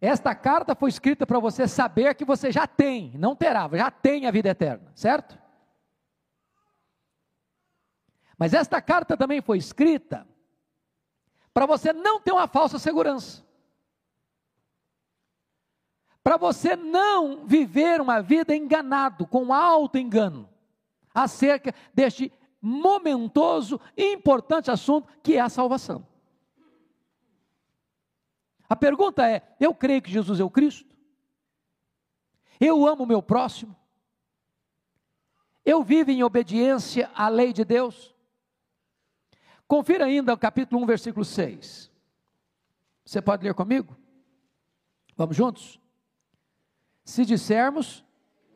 Esta 0.00 0.34
carta 0.34 0.74
foi 0.74 0.88
escrita 0.88 1.26
para 1.26 1.38
você 1.38 1.68
saber 1.68 2.14
que 2.14 2.24
você 2.24 2.50
já 2.50 2.66
tem, 2.66 3.12
não 3.18 3.36
terá, 3.36 3.68
já 3.74 3.90
tem 3.90 4.26
a 4.26 4.30
vida 4.30 4.48
eterna, 4.48 4.90
certo? 4.94 5.38
Mas 8.38 8.54
esta 8.54 8.80
carta 8.80 9.16
também 9.16 9.42
foi 9.42 9.58
escrita 9.58 10.26
para 11.52 11.66
você 11.66 11.92
não 11.92 12.18
ter 12.18 12.32
uma 12.32 12.48
falsa 12.48 12.78
segurança. 12.78 13.44
Para 16.22 16.38
você 16.38 16.76
não 16.76 17.46
viver 17.46 18.00
uma 18.00 18.22
vida 18.22 18.54
enganado, 18.54 19.26
com 19.26 19.52
alto 19.52 19.98
engano, 19.98 20.48
acerca 21.14 21.74
deste 21.92 22.32
momentoso 22.60 23.80
e 23.96 24.12
importante 24.12 24.70
assunto 24.70 25.08
que 25.22 25.36
é 25.36 25.40
a 25.40 25.48
salvação. 25.48 26.06
A 28.70 28.76
pergunta 28.76 29.28
é: 29.28 29.42
eu 29.58 29.74
creio 29.74 30.00
que 30.00 30.12
Jesus 30.12 30.38
é 30.38 30.44
o 30.44 30.48
Cristo? 30.48 30.94
Eu 32.60 32.86
amo 32.86 33.02
o 33.02 33.06
meu 33.06 33.20
próximo? 33.20 33.74
Eu 35.64 35.82
vivo 35.82 36.12
em 36.12 36.22
obediência 36.22 37.10
à 37.12 37.28
lei 37.28 37.52
de 37.52 37.64
Deus? 37.64 38.14
Confira 39.66 40.04
ainda 40.04 40.32
o 40.32 40.38
capítulo 40.38 40.82
1, 40.82 40.86
versículo 40.86 41.24
6. 41.24 41.90
Você 43.04 43.20
pode 43.20 43.42
ler 43.44 43.54
comigo? 43.54 43.96
Vamos 45.16 45.36
juntos? 45.36 45.80
Se 47.04 47.24
dissermos 47.24 48.04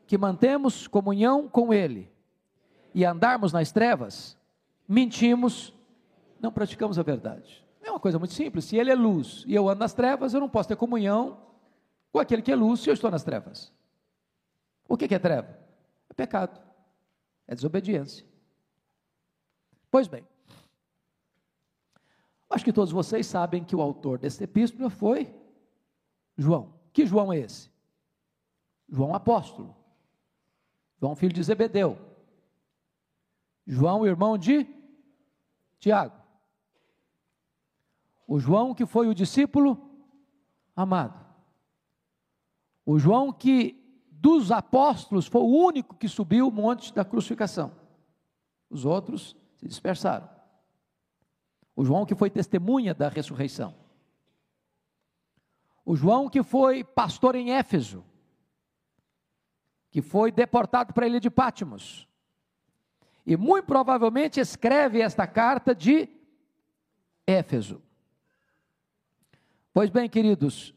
que 0.07 0.17
mantemos 0.17 0.87
comunhão 0.87 1.49
com 1.49 1.73
Ele 1.73 2.11
e 2.93 3.03
andarmos 3.03 3.51
nas 3.51 3.71
trevas, 3.71 4.37
mentimos, 4.87 5.73
não 6.39 6.51
praticamos 6.51 6.97
a 6.97 7.03
verdade. 7.03 7.64
É 7.85 7.91
uma 7.91 7.99
coisa 7.99 8.17
muito 8.17 8.33
simples. 8.33 8.65
Se 8.65 8.75
ele 8.75 8.89
é 8.89 8.95
luz 8.95 9.43
e 9.47 9.53
eu 9.53 9.69
ando 9.69 9.79
nas 9.79 9.93
trevas, 9.93 10.33
eu 10.33 10.39
não 10.39 10.49
posso 10.49 10.67
ter 10.67 10.75
comunhão 10.75 11.39
com 12.11 12.19
aquele 12.19 12.41
que 12.41 12.51
é 12.51 12.55
luz 12.55 12.79
se 12.79 12.89
eu 12.89 12.93
estou 12.93 13.11
nas 13.11 13.23
trevas. 13.23 13.71
O 14.89 14.97
que 14.97 15.13
é 15.13 15.19
treva? 15.19 15.59
É 16.09 16.13
pecado, 16.13 16.59
é 17.47 17.53
desobediência. 17.53 18.25
Pois 19.91 20.07
bem, 20.07 20.27
acho 22.49 22.65
que 22.65 22.73
todos 22.73 22.91
vocês 22.91 23.27
sabem 23.27 23.63
que 23.63 23.75
o 23.75 23.81
autor 23.81 24.17
desta 24.17 24.43
epístola 24.43 24.89
foi 24.89 25.33
João. 26.35 26.73
Que 26.91 27.05
João 27.05 27.31
é 27.31 27.37
esse? 27.37 27.69
João 28.89 29.13
apóstolo. 29.13 29.75
João 30.99 31.15
filho 31.15 31.33
de 31.33 31.43
Zebedeu. 31.43 31.99
João 33.67 34.05
irmão 34.07 34.37
de 34.37 34.67
Tiago. 35.79 36.24
O 38.27 38.39
João 38.39 38.73
que 38.73 38.85
foi 38.85 39.07
o 39.07 39.15
discípulo 39.15 39.89
amado. 40.75 41.25
O 42.85 42.99
João 42.99 43.31
que 43.31 43.81
dos 44.11 44.51
apóstolos 44.51 45.27
foi 45.27 45.41
o 45.41 45.65
único 45.65 45.95
que 45.95 46.07
subiu 46.07 46.47
o 46.47 46.51
monte 46.51 46.93
da 46.93 47.05
crucificação. 47.05 47.71
Os 48.69 48.85
outros 48.85 49.35
se 49.55 49.67
dispersaram. 49.67 50.29
O 51.75 51.83
João 51.83 52.05
que 52.05 52.15
foi 52.15 52.29
testemunha 52.29 52.93
da 52.93 53.09
ressurreição. 53.09 53.75
O 55.85 55.95
João 55.95 56.29
que 56.29 56.41
foi 56.41 56.83
pastor 56.83 57.35
em 57.35 57.51
Éfeso, 57.51 58.03
que 59.91 60.01
foi 60.01 60.31
deportado 60.31 60.93
para 60.93 61.05
a 61.05 61.07
ilha 61.07 61.19
de 61.19 61.29
Pátimos. 61.29 62.07
E 63.25 63.37
muito 63.37 63.65
provavelmente 63.65 64.39
escreve 64.39 64.99
esta 64.99 65.27
carta 65.27 65.75
de 65.75 66.09
Éfeso. 67.27 67.81
Pois 69.75 69.89
bem, 69.89 70.07
queridos, 70.07 70.73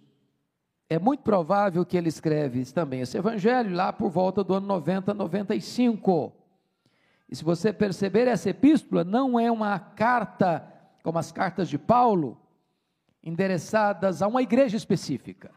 é 0.90 0.98
muito 0.98 1.22
provável 1.22 1.86
que 1.86 1.96
ele 1.96 2.08
escreve 2.08 2.64
também 2.72 3.02
esse 3.02 3.16
evangelho 3.16 3.72
lá 3.72 3.92
por 3.92 4.10
volta 4.10 4.42
do 4.42 4.54
ano 4.54 4.66
90, 4.66 5.14
95. 5.14 6.32
E 7.28 7.36
se 7.36 7.44
você 7.44 7.72
perceber, 7.72 8.26
essa 8.26 8.50
epístola 8.50 9.04
não 9.04 9.38
é 9.38 9.52
uma 9.52 9.78
carta, 9.78 10.66
como 11.04 11.16
as 11.16 11.30
cartas 11.30 11.68
de 11.68 11.78
Paulo, 11.78 12.40
endereçadas 13.22 14.20
a 14.20 14.26
uma 14.26 14.42
igreja 14.42 14.76
específica. 14.76 15.52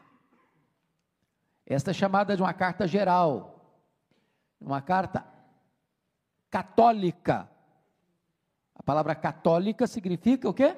Esta 1.66 1.90
é 1.90 1.94
chamada 1.94 2.36
de 2.36 2.42
uma 2.42 2.54
carta 2.54 2.86
geral, 2.86 3.76
uma 4.60 4.80
carta 4.80 5.26
católica. 6.48 7.50
A 8.72 8.84
palavra 8.84 9.16
católica 9.16 9.88
significa 9.88 10.48
o 10.48 10.54
quê? 10.54 10.76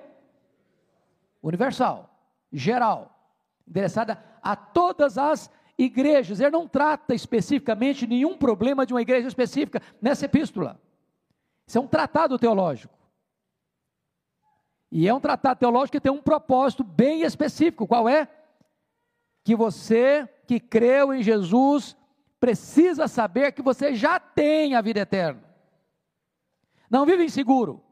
Universal 1.42 2.13
geral, 2.55 3.14
endereçada 3.67 4.23
a 4.43 4.55
todas 4.55 5.19
as 5.19 5.51
igrejas. 5.77 6.40
Ele 6.40 6.51
não 6.51 6.69
trata 6.69 7.14
especificamente 7.14 8.07
nenhum 8.07 8.37
problema 8.37 8.87
de 8.87 8.95
uma 8.95 9.03
igreja 9.03 9.27
específica 9.27 9.83
nessa 10.01 10.27
epístola. 10.27 10.81
Isso 11.67 11.79
é 11.79 11.81
um 11.81 11.88
tratado 11.88 12.38
teológico. 12.38 12.95
E 14.90 15.09
é 15.09 15.12
um 15.12 15.21
tratado 15.21 15.59
teológico 15.59 15.93
que 15.93 16.01
tem 16.01 16.12
um 16.12 16.23
propósito 16.23 16.85
bem 16.85 17.23
específico. 17.23 17.87
Qual 17.87 18.09
é? 18.09 18.29
Que 19.43 19.57
você 19.57 20.29
que 20.47 20.61
creu 20.61 21.12
em 21.12 21.23
Jesus 21.23 21.97
precisa 22.38 23.09
saber 23.09 23.53
que 23.53 23.62
você 23.62 23.95
já 23.95 24.21
tem 24.21 24.75
a 24.75 24.81
vida 24.81 25.01
eterna. 25.01 25.43
Não 26.88 27.05
viva 27.05 27.25
inseguro. 27.25 27.83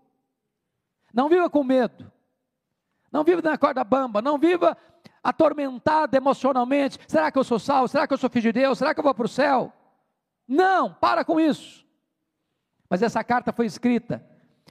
Não 1.12 1.28
viva 1.28 1.50
com 1.50 1.64
medo. 1.64 2.12
Não 3.12 3.22
viva 3.22 3.42
na 3.42 3.58
corda 3.58 3.84
bamba, 3.84 4.22
não 4.22 4.38
viva 4.38 4.76
atormentado 5.22 6.16
emocionalmente. 6.16 6.98
Será 7.06 7.30
que 7.30 7.38
eu 7.38 7.44
sou 7.44 7.58
salvo? 7.58 7.88
Será 7.88 8.06
que 8.06 8.14
eu 8.14 8.18
sou 8.18 8.30
filho 8.30 8.52
de 8.52 8.60
Deus? 8.60 8.78
Será 8.78 8.94
que 8.94 9.00
eu 9.00 9.04
vou 9.04 9.14
para 9.14 9.26
o 9.26 9.28
céu? 9.28 9.70
Não, 10.48 10.94
para 10.94 11.24
com 11.24 11.38
isso. 11.38 11.86
Mas 12.88 13.02
essa 13.02 13.22
carta 13.22 13.52
foi 13.52 13.66
escrita 13.66 14.24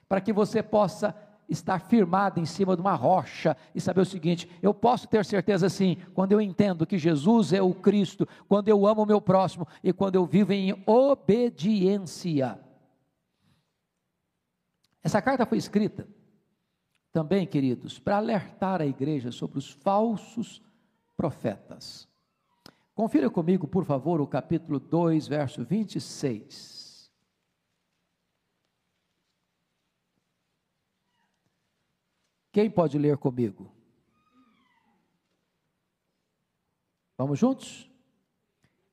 para 0.10 0.20
que 0.20 0.34
você 0.34 0.64
possa 0.64 1.16
estar 1.48 1.80
firmado 1.80 2.40
em 2.40 2.46
cima 2.46 2.76
de 2.76 2.82
uma 2.82 2.96
rocha 2.96 3.56
e 3.76 3.82
saber 3.82 4.02
o 4.02 4.06
seguinte: 4.06 4.50
eu 4.62 4.74
posso 4.74 5.08
ter 5.08 5.24
certeza 5.24 5.70
sim, 5.70 5.98
quando 6.14 6.32
eu 6.32 6.42
entendo 6.42 6.86
que 6.86 6.98
Jesus 6.98 7.54
é 7.54 7.62
o 7.62 7.74
Cristo, 7.74 8.28
quando 8.48 8.70
eu 8.70 8.88
amo 8.88 9.04
o 9.04 9.06
meu 9.06 9.22
próximo 9.22 9.68
e 9.84 9.94
quando 9.94 10.16
eu 10.16 10.26
vivo 10.26 10.52
em 10.52 10.82
obediência. 10.86 12.60
Essa 15.04 15.22
carta 15.22 15.46
foi 15.46 15.58
escrita 15.58 16.08
também, 17.12 17.46
queridos, 17.46 18.00
para 18.00 18.18
alertar 18.18 18.82
a 18.82 18.86
igreja 18.86 19.32
sobre 19.32 19.58
os 19.58 19.70
falsos 19.70 20.62
profetas. 21.16 22.08
Confira 22.94 23.30
comigo, 23.30 23.68
por 23.68 23.84
favor, 23.84 24.22
o 24.22 24.28
capítulo 24.28 24.80
2, 24.80 25.28
verso 25.28 25.64
26. 25.64 27.12
Quem 32.52 32.70
pode 32.70 32.98
ler 32.98 33.18
comigo? 33.18 33.74
Vamos 37.18 37.40
juntos? 37.40 37.90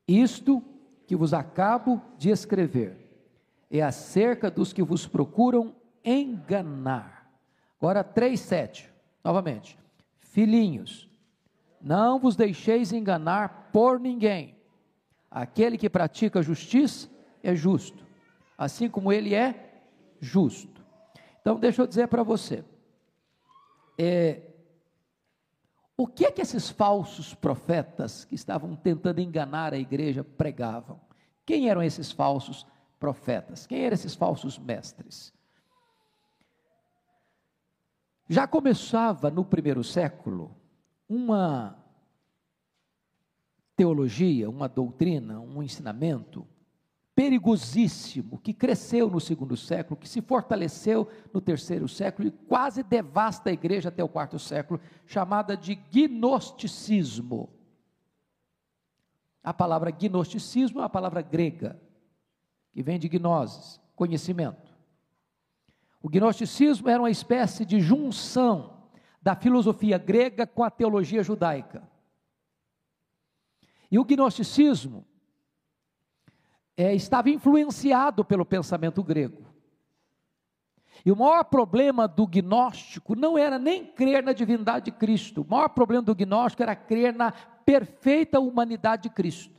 Isto 0.06 0.62
que 1.06 1.16
vos 1.16 1.32
acabo 1.32 2.00
de 2.16 2.30
escrever 2.30 3.08
é 3.70 3.82
acerca 3.82 4.50
dos 4.50 4.72
que 4.72 4.82
vos 4.82 5.06
procuram 5.06 5.74
enganar 6.04 7.17
Agora 7.78 8.02
3,7, 8.02 8.86
novamente. 9.22 9.78
Filhinhos, 10.18 11.08
Não 11.80 12.18
vos 12.18 12.34
deixeis 12.34 12.92
enganar 12.92 13.70
por 13.72 14.00
ninguém. 14.00 14.56
Aquele 15.30 15.78
que 15.78 15.88
pratica 15.88 16.42
justiça 16.42 17.08
é 17.42 17.54
justo, 17.54 18.04
assim 18.56 18.88
como 18.88 19.12
ele 19.12 19.34
é 19.34 19.82
justo. 20.20 20.84
Então, 21.40 21.58
deixa 21.58 21.82
eu 21.82 21.86
dizer 21.86 22.08
para 22.08 22.22
você. 22.24 22.64
É, 23.96 24.42
o 25.96 26.06
que 26.06 26.24
é 26.24 26.32
que 26.32 26.42
esses 26.42 26.68
falsos 26.68 27.34
profetas 27.34 28.24
que 28.24 28.34
estavam 28.34 28.74
tentando 28.74 29.20
enganar 29.20 29.72
a 29.72 29.78
igreja 29.78 30.24
pregavam? 30.24 31.00
Quem 31.46 31.68
eram 31.68 31.82
esses 31.82 32.10
falsos 32.10 32.66
profetas? 32.98 33.66
Quem 33.66 33.84
eram 33.84 33.94
esses 33.94 34.14
falsos 34.14 34.58
mestres? 34.58 35.32
Já 38.28 38.46
começava 38.46 39.30
no 39.30 39.44
primeiro 39.44 39.82
século 39.82 40.54
uma 41.08 41.82
teologia, 43.74 44.50
uma 44.50 44.68
doutrina, 44.68 45.40
um 45.40 45.62
ensinamento 45.62 46.46
perigosíssimo 47.14 48.38
que 48.38 48.52
cresceu 48.52 49.08
no 49.10 49.18
segundo 49.18 49.56
século, 49.56 49.98
que 49.98 50.08
se 50.08 50.20
fortaleceu 50.20 51.08
no 51.32 51.40
terceiro 51.40 51.88
século 51.88 52.28
e 52.28 52.30
quase 52.30 52.82
devasta 52.82 53.50
a 53.50 53.52
igreja 53.52 53.88
até 53.88 54.04
o 54.04 54.08
quarto 54.08 54.38
século, 54.38 54.80
chamada 55.06 55.56
de 55.56 55.74
gnosticismo. 55.74 57.48
A 59.42 59.54
palavra 59.54 59.90
gnosticismo 59.90 60.78
é 60.78 60.82
uma 60.82 60.90
palavra 60.90 61.22
grega, 61.22 61.80
que 62.72 62.82
vem 62.82 62.98
de 62.98 63.08
gnosis, 63.08 63.80
conhecimento. 63.96 64.67
O 66.02 66.08
gnosticismo 66.08 66.88
era 66.88 67.02
uma 67.02 67.10
espécie 67.10 67.64
de 67.64 67.80
junção 67.80 68.78
da 69.20 69.34
filosofia 69.34 69.98
grega 69.98 70.46
com 70.46 70.62
a 70.62 70.70
teologia 70.70 71.22
judaica. 71.22 71.88
E 73.90 73.98
o 73.98 74.04
gnosticismo 74.04 75.04
é, 76.76 76.94
estava 76.94 77.30
influenciado 77.30 78.24
pelo 78.24 78.46
pensamento 78.46 79.02
grego. 79.02 79.48
E 81.04 81.10
o 81.10 81.16
maior 81.16 81.44
problema 81.44 82.06
do 82.06 82.26
gnóstico 82.26 83.14
não 83.14 83.38
era 83.38 83.58
nem 83.58 83.84
crer 83.84 84.22
na 84.22 84.32
divindade 84.32 84.86
de 84.86 84.92
Cristo, 84.92 85.42
o 85.42 85.46
maior 85.48 85.68
problema 85.68 86.02
do 86.02 86.14
gnóstico 86.14 86.62
era 86.62 86.74
crer 86.76 87.14
na 87.14 87.32
perfeita 87.32 88.40
humanidade 88.40 89.04
de 89.04 89.10
Cristo. 89.10 89.58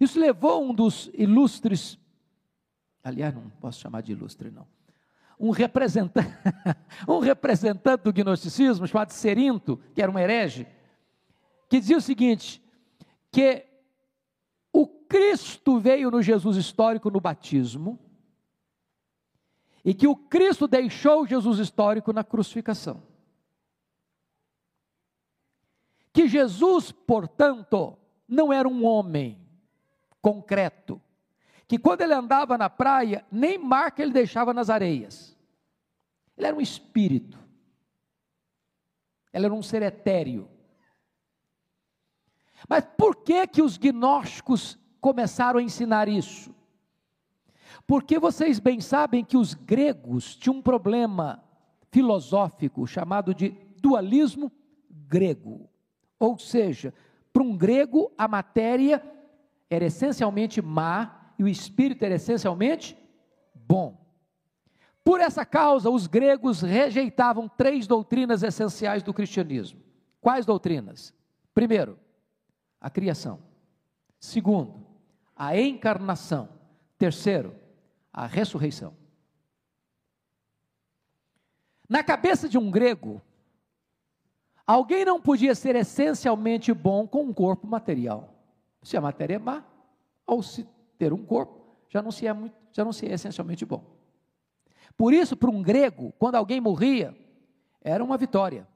Isso 0.00 0.18
levou 0.18 0.64
um 0.64 0.74
dos 0.74 1.10
ilustres, 1.14 1.98
aliás, 3.02 3.34
não 3.34 3.48
posso 3.60 3.80
chamar 3.80 4.02
de 4.02 4.12
ilustre, 4.12 4.50
não, 4.50 4.66
um 5.38 5.50
representante, 5.50 6.28
um 7.08 7.18
representante 7.18 8.04
do 8.04 8.12
gnosticismo, 8.12 8.86
chamado 8.86 9.10
Serinto, 9.10 9.78
que 9.94 10.00
era 10.00 10.10
um 10.10 10.18
herege, 10.18 10.66
que 11.68 11.80
dizia 11.80 11.96
o 11.96 12.00
seguinte: 12.00 12.62
que 13.30 13.66
o 14.72 14.86
Cristo 14.86 15.78
veio 15.78 16.10
no 16.10 16.22
Jesus 16.22 16.56
histórico 16.56 17.10
no 17.10 17.20
batismo, 17.20 17.98
e 19.84 19.92
que 19.92 20.06
o 20.06 20.14
Cristo 20.14 20.68
deixou 20.68 21.22
o 21.22 21.26
Jesus 21.26 21.58
histórico 21.58 22.12
na 22.12 22.22
crucificação. 22.22 23.02
Que 26.12 26.28
Jesus, 26.28 26.92
portanto, 26.92 27.98
não 28.28 28.52
era 28.52 28.68
um 28.68 28.84
homem 28.84 29.40
concreto, 30.20 31.00
que 31.72 31.78
quando 31.78 32.02
ele 32.02 32.12
andava 32.12 32.58
na 32.58 32.68
praia, 32.68 33.24
nem 33.32 33.56
marca 33.56 34.02
ele 34.02 34.12
deixava 34.12 34.52
nas 34.52 34.68
areias. 34.68 35.34
Ele 36.36 36.46
era 36.48 36.54
um 36.54 36.60
espírito. 36.60 37.38
Ele 39.32 39.46
era 39.46 39.54
um 39.54 39.62
ser 39.62 39.80
etéreo. 39.80 40.50
Mas 42.68 42.84
por 42.84 43.16
que 43.16 43.46
que 43.46 43.62
os 43.62 43.78
gnósticos 43.78 44.78
começaram 45.00 45.60
a 45.60 45.62
ensinar 45.62 46.08
isso? 46.08 46.54
Porque 47.86 48.18
vocês 48.18 48.58
bem 48.58 48.78
sabem 48.78 49.24
que 49.24 49.38
os 49.38 49.54
gregos 49.54 50.36
tinham 50.36 50.56
um 50.56 50.62
problema 50.62 51.42
filosófico 51.90 52.86
chamado 52.86 53.34
de 53.34 53.56
dualismo 53.80 54.52
grego. 54.90 55.70
Ou 56.18 56.38
seja, 56.38 56.92
para 57.32 57.42
um 57.42 57.56
grego 57.56 58.12
a 58.18 58.28
matéria 58.28 59.02
era 59.70 59.86
essencialmente 59.86 60.60
má 60.60 61.21
e 61.42 61.44
o 61.44 61.48
espírito 61.48 62.04
era 62.04 62.14
essencialmente 62.14 62.96
bom. 63.52 64.00
Por 65.02 65.20
essa 65.20 65.44
causa, 65.44 65.90
os 65.90 66.06
gregos 66.06 66.62
rejeitavam 66.62 67.48
três 67.48 67.84
doutrinas 67.84 68.44
essenciais 68.44 69.02
do 69.02 69.12
cristianismo. 69.12 69.80
Quais 70.20 70.46
doutrinas? 70.46 71.12
Primeiro, 71.52 71.98
a 72.80 72.88
criação. 72.88 73.40
Segundo, 74.20 74.86
a 75.34 75.58
encarnação. 75.58 76.48
Terceiro, 76.96 77.56
a 78.12 78.24
ressurreição. 78.24 78.94
Na 81.88 82.04
cabeça 82.04 82.48
de 82.48 82.56
um 82.56 82.70
grego, 82.70 83.20
alguém 84.64 85.04
não 85.04 85.20
podia 85.20 85.56
ser 85.56 85.74
essencialmente 85.74 86.72
bom 86.72 87.04
com 87.04 87.24
um 87.24 87.34
corpo 87.34 87.66
material. 87.66 88.32
Se 88.80 88.96
a 88.96 89.00
matéria 89.00 89.34
é 89.34 89.38
má, 89.40 89.64
ou 90.24 90.40
se 90.40 90.64
ter 91.02 91.12
um 91.12 91.26
corpo, 91.26 91.60
já 91.88 92.00
não 92.00 92.12
se 92.12 92.28
é, 92.28 92.32
muito, 92.32 92.54
já 92.70 92.84
não 92.84 92.92
se 92.92 93.08
é 93.08 93.14
essencialmente 93.14 93.66
bom. 93.66 93.84
Por 94.96 95.12
isso, 95.12 95.36
para 95.36 95.50
um 95.50 95.60
grego, 95.60 96.12
quando 96.16 96.36
alguém 96.36 96.60
morria, 96.60 97.12
era 97.80 98.04
uma 98.04 98.16
vitória. 98.16 98.68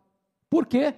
Por 0.50 0.66
quê? 0.66 0.92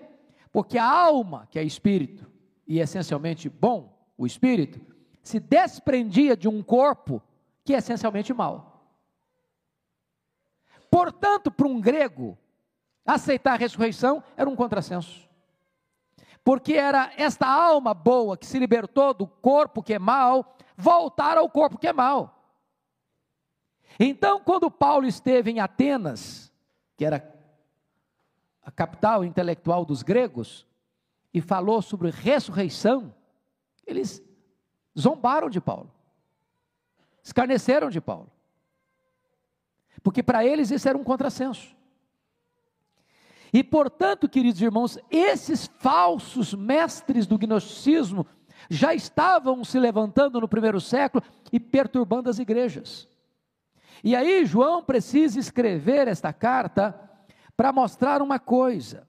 Porque 0.51 0.79
a 0.79 0.91
alma, 0.91 1.47
que 1.51 1.59
é 1.59 1.63
espírito, 1.63 2.27
e 2.67 2.81
essencialmente 2.81 3.51
bom, 3.51 4.09
o 4.17 4.27
espírito, 4.27 4.81
se 5.23 5.39
desprendia 5.39 6.35
de 6.35 6.49
um 6.49 6.63
corpo 6.63 7.23
que 7.63 7.75
é 7.75 7.77
essencialmente 7.77 8.33
mau. 8.33 8.91
Portanto, 10.91 11.51
para 11.51 11.69
um 11.69 11.79
grego, 11.79 12.39
aceitar 13.05 13.53
a 13.53 13.57
ressurreição 13.57 14.25
era 14.35 14.49
um 14.49 14.57
contrassenso. 14.57 15.29
Porque 16.43 16.73
era 16.73 17.13
esta 17.19 17.47
alma 17.47 17.93
boa 17.93 18.35
que 18.39 18.47
se 18.47 18.59
libertou 18.59 19.13
do 19.13 19.27
corpo 19.27 19.83
que 19.83 19.93
é 19.93 19.99
mau, 19.99 20.57
voltar 20.79 21.37
ao 21.37 21.51
corpo 21.51 21.77
que 21.77 21.89
é 21.89 21.93
mau. 21.93 22.39
Então, 23.99 24.41
quando 24.41 24.71
Paulo 24.71 25.07
esteve 25.07 25.51
em 25.51 25.59
Atenas, 25.59 26.53
que 26.97 27.05
era 27.05 27.35
a 28.63 28.71
capital 28.71 29.25
intelectual 29.25 29.85
dos 29.85 30.05
gregos, 30.05 30.65
e 31.35 31.41
falou 31.41 31.83
sobre 31.83 32.11
ressurreição, 32.11 33.13
eles 33.85 34.23
zombaram 34.99 35.51
de 35.51 35.61
Paulo, 35.61 35.93
escarneceram 37.25 37.91
de 37.91 38.01
Paulo, 38.01 38.31
porque 40.01 40.23
para 40.23 40.45
eles 40.45 40.71
isso 40.71 40.89
era 40.89 40.97
um 40.97 41.05
contrassenso. 41.05 41.77
E 43.53 43.65
portanto, 43.65 44.29
queridos 44.29 44.61
irmãos, 44.61 44.99
esses 45.11 45.67
falsos 45.79 46.55
mestres 46.55 47.27
do 47.27 47.39
gnosticismo 47.39 48.27
já 48.69 48.95
estavam 48.95 49.65
se 49.65 49.79
levantando 49.79 50.41
no 50.41 50.49
primeiro 50.49 50.81
século 50.81 51.23
e 51.53 51.61
perturbando 51.61 52.29
as 52.29 52.39
igrejas. 52.39 53.09
E 54.03 54.15
aí 54.15 54.45
João 54.45 54.83
precisa 54.83 55.39
escrever 55.39 56.09
esta 56.09 56.33
carta 56.33 56.99
para 57.57 57.73
mostrar 57.73 58.23
uma 58.23 58.39
coisa, 58.39 59.09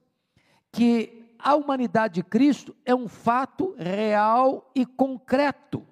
que 0.72 1.34
a 1.38 1.54
humanidade 1.54 2.14
de 2.14 2.22
Cristo 2.22 2.74
é 2.84 2.94
um 2.94 3.08
fato 3.08 3.74
real 3.78 4.70
e 4.74 4.84
concreto. 4.84 5.86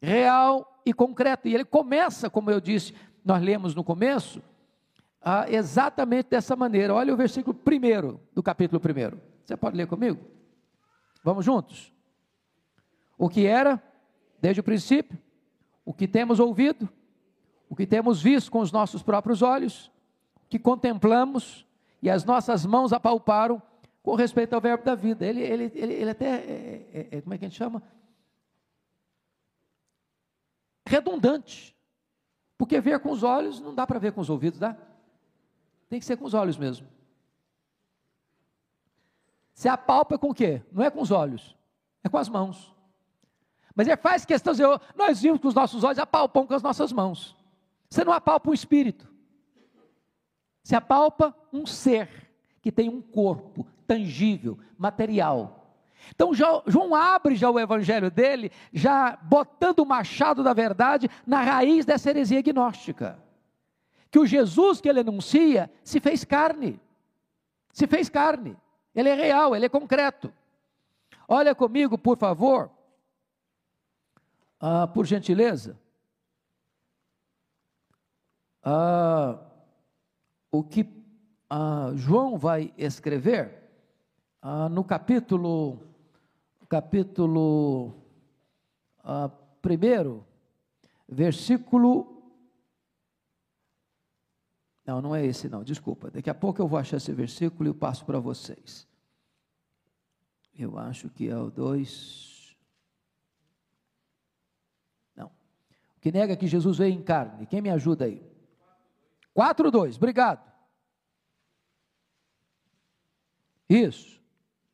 Real 0.00 0.80
e 0.84 0.92
concreto. 0.92 1.48
E 1.48 1.54
ele 1.54 1.64
começa, 1.64 2.28
como 2.28 2.50
eu 2.50 2.60
disse, 2.60 2.94
nós 3.24 3.42
lemos 3.42 3.74
no 3.74 3.82
começo, 3.82 4.42
ah, 5.20 5.46
exatamente 5.48 6.28
dessa 6.30 6.54
maneira. 6.56 6.94
Olha 6.94 7.14
o 7.14 7.16
versículo 7.16 7.54
primeiro 7.54 8.20
do 8.34 8.42
capítulo 8.42 8.80
primeiro. 8.80 9.20
Você 9.44 9.56
pode 9.56 9.76
ler 9.76 9.86
comigo? 9.86 10.18
Vamos 11.22 11.44
juntos? 11.44 11.92
O 13.16 13.28
que 13.28 13.46
era, 13.46 13.82
desde 14.40 14.60
o 14.60 14.64
princípio, 14.64 15.18
o 15.84 15.94
que 15.94 16.08
temos 16.08 16.40
ouvido, 16.40 16.88
o 17.68 17.76
que 17.76 17.86
temos 17.86 18.22
visto 18.22 18.50
com 18.50 18.60
os 18.60 18.72
nossos 18.72 19.02
próprios 19.02 19.42
olhos, 19.42 19.90
o 20.36 20.48
que 20.48 20.58
contemplamos 20.58 21.66
e 22.02 22.10
as 22.10 22.24
nossas 22.24 22.66
mãos 22.66 22.92
apalparam 22.92 23.62
com 24.02 24.14
respeito 24.14 24.54
ao 24.54 24.60
verbo 24.60 24.84
da 24.84 24.94
vida. 24.94 25.24
Ele, 25.24 25.40
ele, 25.40 25.72
ele, 25.74 25.92
ele 25.94 26.10
até, 26.10 26.26
é, 26.26 26.88
é, 26.92 27.08
é, 27.18 27.20
como 27.20 27.34
é 27.34 27.38
que 27.38 27.44
a 27.44 27.48
gente 27.48 27.56
chama? 27.56 27.82
Redundante. 30.86 31.76
Porque 32.58 32.80
ver 32.80 33.00
com 33.00 33.10
os 33.10 33.22
olhos 33.22 33.60
não 33.60 33.74
dá 33.74 33.86
para 33.86 33.98
ver 33.98 34.12
com 34.12 34.20
os 34.20 34.28
ouvidos, 34.28 34.58
dá? 34.58 34.76
Tem 35.88 36.00
que 36.00 36.06
ser 36.06 36.16
com 36.16 36.24
os 36.24 36.34
olhos 36.34 36.56
mesmo. 36.56 36.86
Se 39.54 39.68
apalpa 39.68 40.18
com 40.18 40.30
o 40.30 40.34
quê? 40.34 40.62
Não 40.72 40.82
é 40.82 40.90
com 40.90 41.00
os 41.00 41.10
olhos, 41.10 41.56
é 42.02 42.08
com 42.08 42.18
as 42.18 42.28
mãos. 42.28 42.74
Mas 43.74 43.86
ele 43.86 43.96
faz 43.96 44.24
questão 44.24 44.52
de 44.52 44.62
dizer, 44.62 44.80
nós 44.94 45.20
vimos 45.20 45.40
com 45.40 45.48
os 45.48 45.54
nossos 45.54 45.82
olhos, 45.84 45.98
apalpam 45.98 46.46
com 46.46 46.54
as 46.54 46.62
nossas 46.62 46.92
mãos. 46.92 47.36
Você 47.88 48.04
não 48.04 48.12
apalpa 48.12 48.50
um 48.50 48.54
espírito. 48.54 49.08
Você 50.62 50.74
apalpa 50.74 51.34
um 51.52 51.66
ser 51.66 52.30
que 52.60 52.70
tem 52.70 52.88
um 52.88 53.00
corpo, 53.00 53.66
tangível, 53.86 54.58
material. 54.78 55.62
Então 56.10 56.32
João 56.34 56.94
abre 56.94 57.34
já 57.34 57.50
o 57.50 57.58
evangelho 57.58 58.10
dele, 58.10 58.50
já 58.72 59.16
botando 59.22 59.80
o 59.80 59.86
machado 59.86 60.42
da 60.42 60.52
verdade 60.52 61.08
na 61.26 61.42
raiz 61.42 61.84
dessa 61.84 62.10
heresia 62.10 62.42
gnóstica. 62.42 63.18
Que 64.10 64.18
o 64.18 64.26
Jesus 64.26 64.80
que 64.80 64.88
ele 64.88 65.00
anuncia 65.00 65.70
se 65.82 66.00
fez 66.00 66.24
carne. 66.24 66.80
Se 67.72 67.86
fez 67.86 68.08
carne. 68.08 68.56
Ele 68.94 69.08
é 69.08 69.14
real, 69.14 69.54
ele 69.56 69.66
é 69.66 69.68
concreto. 69.68 70.32
Olha 71.26 71.54
comigo, 71.54 71.96
por 71.96 72.18
favor, 72.18 72.70
ah, 74.60 74.86
por 74.86 75.06
gentileza, 75.06 75.78
ah, 78.62 79.38
o 80.50 80.62
que 80.62 80.86
ah, 81.48 81.92
João 81.94 82.36
vai 82.36 82.72
escrever 82.76 83.62
ah, 84.42 84.68
no 84.68 84.84
capítulo, 84.84 85.80
capítulo 86.68 87.94
ah, 89.02 89.30
primeiro, 89.60 90.26
versículo. 91.08 92.11
Não, 94.84 95.00
não 95.00 95.14
é 95.14 95.24
esse 95.24 95.48
não, 95.48 95.62
desculpa. 95.62 96.10
Daqui 96.10 96.28
a 96.28 96.34
pouco 96.34 96.60
eu 96.60 96.66
vou 96.66 96.78
achar 96.78 96.96
esse 96.96 97.12
versículo 97.12 97.70
e 97.70 97.74
passo 97.74 98.04
para 98.04 98.18
vocês. 98.18 98.86
Eu 100.58 100.78
acho 100.78 101.08
que 101.08 101.28
é 101.28 101.36
o 101.36 101.50
2. 101.50 102.56
Não. 105.16 105.26
O 105.26 106.00
que 106.00 106.10
nega 106.10 106.36
que 106.36 106.46
Jesus 106.46 106.78
veio 106.78 106.94
em 106.94 107.02
carne. 107.02 107.46
Quem 107.46 107.62
me 107.62 107.70
ajuda 107.70 108.04
aí? 108.04 108.22
4, 109.32 109.70
2. 109.70 109.96
Obrigado. 109.96 110.52
Isso. 113.68 114.20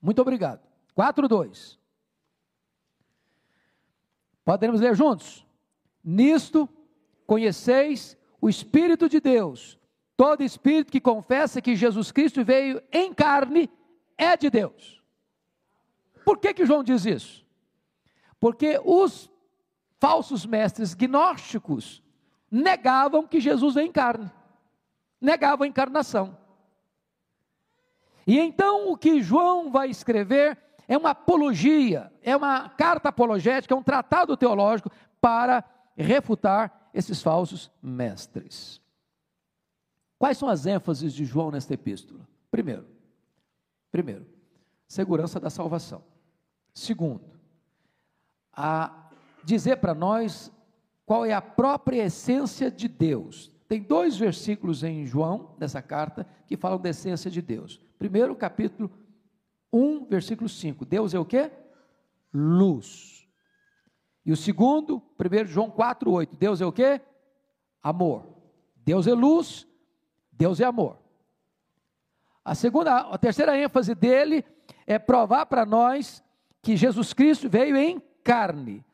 Muito 0.01 0.21
obrigado. 0.21 0.67
4, 0.95 1.29
2. 1.29 1.79
Podemos 4.45 4.81
ler 4.81 4.97
juntos? 4.97 5.47
Nisto 6.03 6.69
conheceis 7.27 8.17
o 8.41 8.49
Espírito 8.49 9.09
de 9.09 9.21
Deus. 9.21 9.79
Todo 10.19 10.43
espírito 10.43 10.91
que 10.91 11.01
confessa 11.01 11.63
que 11.63 11.77
Jesus 11.77 12.11
Cristo 12.11 12.45
veio 12.45 12.83
em 12.91 13.15
carne 13.15 13.71
é 14.17 14.37
de 14.37 14.51
Deus. 14.51 15.01
Por 16.25 16.39
que, 16.39 16.53
que 16.53 16.67
João 16.67 16.83
diz 16.83 17.07
isso? 17.07 17.47
Porque 18.41 18.81
os 18.85 19.31
falsos 20.01 20.45
mestres 20.45 20.93
gnósticos 20.93 22.03
negavam 22.51 23.29
que 23.29 23.39
Jesus 23.39 23.77
veio 23.77 23.87
em 23.87 23.93
carne, 23.93 24.29
negavam 25.21 25.65
a 25.65 25.69
encarnação. 25.69 26.37
E 28.27 28.41
então 28.41 28.91
o 28.91 28.99
que 28.99 29.23
João 29.23 29.71
vai 29.71 29.89
escrever 29.89 30.59
é 30.89 30.99
uma 30.99 31.11
apologia, 31.11 32.13
é 32.23 32.35
uma 32.37 32.69
carta 32.69 33.11
apologética, 33.11 33.73
é 33.73 33.77
um 33.77 33.85
tratado 33.85 34.37
teológico 34.37 34.91
para 35.21 35.63
refutar 35.97 36.91
esses 36.93 37.23
falsos 37.23 37.71
mestres. 37.81 38.83
Quais 40.19 40.37
são 40.37 40.49
as 40.49 40.67
ênfases 40.67 41.13
de 41.15 41.25
João 41.25 41.51
nesta 41.51 41.75
epístola? 41.75 42.27
Primeiro, 42.51 42.87
primeiro, 43.91 44.27
segurança 44.87 45.39
da 45.39 45.49
salvação. 45.49 46.03
Segundo, 46.75 47.25
a 48.53 49.11
dizer 49.45 49.77
para 49.77 49.95
nós 49.95 50.53
qual 51.07 51.25
é 51.25 51.33
a 51.33 51.41
própria 51.41 52.05
essência 52.05 52.71
de 52.71 52.89
Deus. 52.89 53.51
Tem 53.69 53.83
dois 53.83 54.17
versículos 54.17 54.83
em 54.83 55.07
João, 55.07 55.55
nessa 55.59 55.81
carta, 55.81 56.27
que 56.47 56.57
falam 56.57 56.81
da 56.81 56.89
essência 56.89 57.31
de 57.31 57.41
Deus. 57.41 57.81
Primeiro, 57.99 58.35
capítulo 58.35 58.91
1, 59.73 60.07
versículo 60.07 60.49
5. 60.49 60.85
Deus 60.85 61.15
é 61.15 61.19
o 61.19 61.25
que? 61.25 61.51
Luz. 62.33 63.27
E 64.25 64.33
o 64.33 64.37
segundo, 64.37 65.03
1 65.19 65.47
João 65.47 65.71
4, 65.71 66.11
8. 66.11 66.37
Deus 66.37 66.61
é 66.61 66.67
o 66.67 66.73
que? 66.73 67.01
Amor. 67.83 68.27
Deus 68.77 69.07
é 69.07 69.15
luz, 69.15 69.67
Deus 70.39 70.61
é 70.61 70.65
amor. 70.65 70.97
A 72.45 72.55
segunda, 72.55 72.99
a 72.99 73.19
terceira 73.19 73.59
ênfase 73.59 73.93
dele 73.93 74.45
é 74.87 74.99
provar 74.99 75.47
para 75.47 75.67
nós 75.67 76.23
que 76.63 76.77
Jesus 76.77 77.13
Cristo 77.13 77.51
veio 77.51 77.77
em 77.77 78.01
carne, 78.23 78.85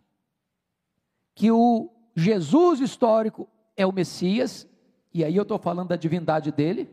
que 1.35 1.51
o 1.51 1.91
Jesus 2.17 2.81
histórico 2.81 3.47
é 3.77 3.85
o 3.85 3.93
Messias, 3.93 4.67
e 5.13 5.23
aí 5.23 5.37
eu 5.37 5.43
estou 5.43 5.59
falando 5.59 5.89
da 5.89 5.97
divindade 5.97 6.51
dele, 6.51 6.91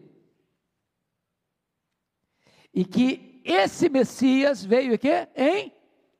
e 2.73 2.83
que 2.83 3.41
esse 3.45 3.89
Messias 3.89 4.63
veio 4.65 4.93
aqui 4.93 5.09
em 5.35 5.73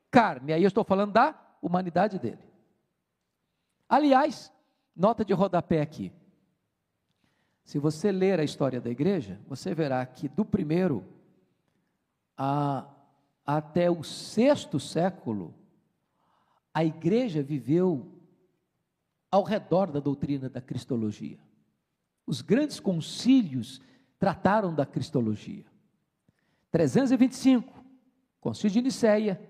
carne, 0.10 0.54
aí 0.54 0.64
eu 0.64 0.68
estou 0.70 0.84
falando 0.84 1.12
da 1.12 1.36
humanidade 1.62 2.18
dele. 2.18 2.44
Aliás, 3.90 4.52
nota 4.96 5.26
de 5.26 5.34
rodapé 5.34 5.82
aqui. 5.82 6.14
Se 7.64 7.80
você 7.80 8.12
ler 8.12 8.40
a 8.40 8.44
história 8.44 8.82
da 8.82 8.90
igreja, 8.90 9.40
você 9.48 9.74
verá 9.74 10.06
que 10.06 10.28
do 10.28 10.44
primeiro 10.44 11.06
a 12.38 12.88
até 13.46 13.90
o 13.90 14.04
sexto 14.04 14.80
século, 14.80 15.54
a 16.74 16.86
igreja 16.86 17.42
viveu 17.42 18.10
ao 19.30 19.44
redor 19.44 19.92
da 19.92 20.00
doutrina 20.00 20.50
da 20.50 20.62
cristologia. 20.62 21.40
Os 22.26 22.42
grandes 22.42 22.80
concílios 22.80 23.82
trataram 24.20 24.74
da 24.74 24.86
cristologia. 24.86 25.66
325, 26.72 27.84
concílio 28.40 28.74
de 28.74 28.82
Nicéia, 28.82 29.42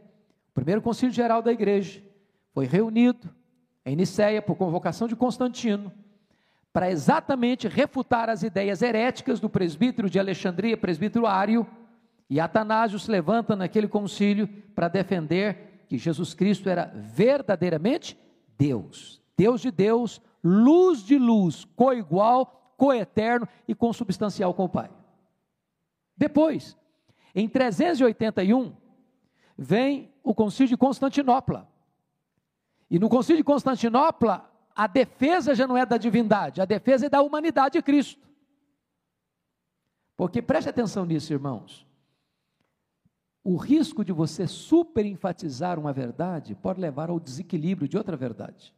o 0.50 0.54
primeiro 0.54 0.82
concílio 0.82 1.14
geral 1.14 1.42
da 1.42 1.52
igreja, 1.52 2.04
foi 2.54 2.66
reunido 2.66 3.34
em 3.86 3.96
Nicéia 3.96 4.42
por 4.42 4.56
convocação 4.56 5.08
de 5.08 5.16
Constantino, 5.16 5.92
para 6.74 6.90
exatamente 6.90 7.68
refutar 7.68 8.30
as 8.30 8.44
ideias 8.44 8.82
heréticas 8.82 9.40
do 9.40 9.50
presbítero 9.50 10.10
de 10.10 10.20
Alexandria, 10.20 10.78
presbítero 10.78 11.26
Ário, 11.26 11.68
e 12.30 12.40
Atanásio 12.40 12.98
se 12.98 13.12
levanta 13.12 13.56
naquele 13.56 13.90
concílio 13.90 14.48
para 14.74 14.88
defender 14.88 15.86
que 15.90 15.98
Jesus 15.98 16.34
Cristo 16.34 16.70
era 16.70 16.86
verdadeiramente 16.96 18.18
Deus, 18.58 19.22
Deus 19.36 19.60
de 19.60 19.70
Deus, 19.70 20.22
luz 20.42 21.04
de 21.04 21.18
luz, 21.18 21.66
coigual, 21.76 22.74
coeterno 22.78 23.48
e 23.68 23.76
consubstancial 23.76 24.54
com 24.54 24.64
o 24.64 24.70
Pai. 24.70 24.90
Depois, 26.16 26.78
em 27.36 27.50
381, 27.50 28.74
vem 29.58 30.14
o 30.24 30.34
concílio 30.34 30.70
de 30.70 30.78
Constantinopla. 30.78 31.68
E 32.90 32.98
no 32.98 33.10
concílio 33.10 33.38
de 33.38 33.44
Constantinopla, 33.44 34.51
a 34.84 34.88
defesa 34.88 35.54
já 35.54 35.68
não 35.68 35.78
é 35.78 35.86
da 35.86 35.98
divindade, 35.98 36.62
a 36.62 36.66
defesa 36.66 37.06
é 37.06 37.10
da 37.10 37.22
humanidade 37.22 37.74
de 37.74 37.82
Cristo. 37.82 38.28
Porque 40.16 40.42
preste 40.42 40.70
atenção 40.70 41.06
nisso, 41.06 41.34
irmãos 41.34 41.86
o 43.44 43.56
risco 43.56 44.06
de 44.06 44.12
você 44.12 44.48
super 44.48 45.06
enfatizar 45.06 45.80
uma 45.80 45.92
verdade 45.92 46.54
pode 46.56 46.80
levar 46.80 47.10
ao 47.10 47.20
desequilíbrio 47.20 47.88
de 47.88 47.98
outra 47.98 48.16
verdade. 48.16 48.74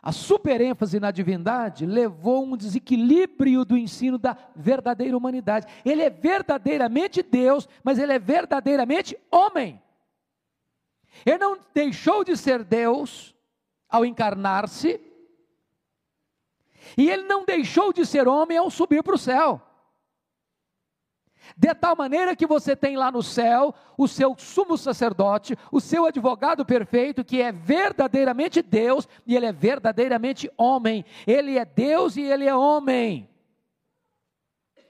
A 0.00 0.12
superênfase 0.12 1.00
na 1.00 1.10
divindade 1.10 1.84
levou 1.84 2.36
a 2.36 2.48
um 2.48 2.56
desequilíbrio 2.56 3.64
do 3.64 3.76
ensino 3.76 4.16
da 4.16 4.36
verdadeira 4.54 5.16
humanidade. 5.16 5.66
Ele 5.84 6.02
é 6.02 6.10
verdadeiramente 6.10 7.24
Deus, 7.24 7.68
mas 7.82 7.98
ele 7.98 8.12
é 8.12 8.18
verdadeiramente 8.18 9.18
homem. 9.32 9.82
Ele 11.24 11.38
não 11.38 11.58
deixou 11.74 12.22
de 12.22 12.36
ser 12.36 12.62
Deus 12.62 13.34
ao 13.88 14.04
encarnar-se, 14.04 15.00
e 16.96 17.10
ele 17.10 17.24
não 17.24 17.44
deixou 17.44 17.92
de 17.92 18.06
ser 18.06 18.28
homem 18.28 18.56
ao 18.56 18.70
subir 18.70 19.02
para 19.02 19.14
o 19.14 19.18
céu 19.18 19.60
de 21.56 21.74
tal 21.74 21.94
maneira 21.94 22.34
que 22.34 22.46
você 22.46 22.74
tem 22.74 22.96
lá 22.96 23.10
no 23.10 23.22
céu 23.22 23.74
o 23.98 24.08
seu 24.08 24.34
sumo 24.38 24.76
sacerdote, 24.76 25.56
o 25.70 25.80
seu 25.80 26.06
advogado 26.06 26.64
perfeito, 26.64 27.24
que 27.24 27.40
é 27.40 27.52
verdadeiramente 27.52 28.62
Deus 28.62 29.06
e 29.26 29.36
ele 29.36 29.46
é 29.46 29.52
verdadeiramente 29.52 30.50
homem. 30.56 31.04
Ele 31.26 31.58
é 31.58 31.64
Deus 31.64 32.16
e 32.16 32.22
ele 32.22 32.46
é 32.46 32.54
homem. 32.54 33.28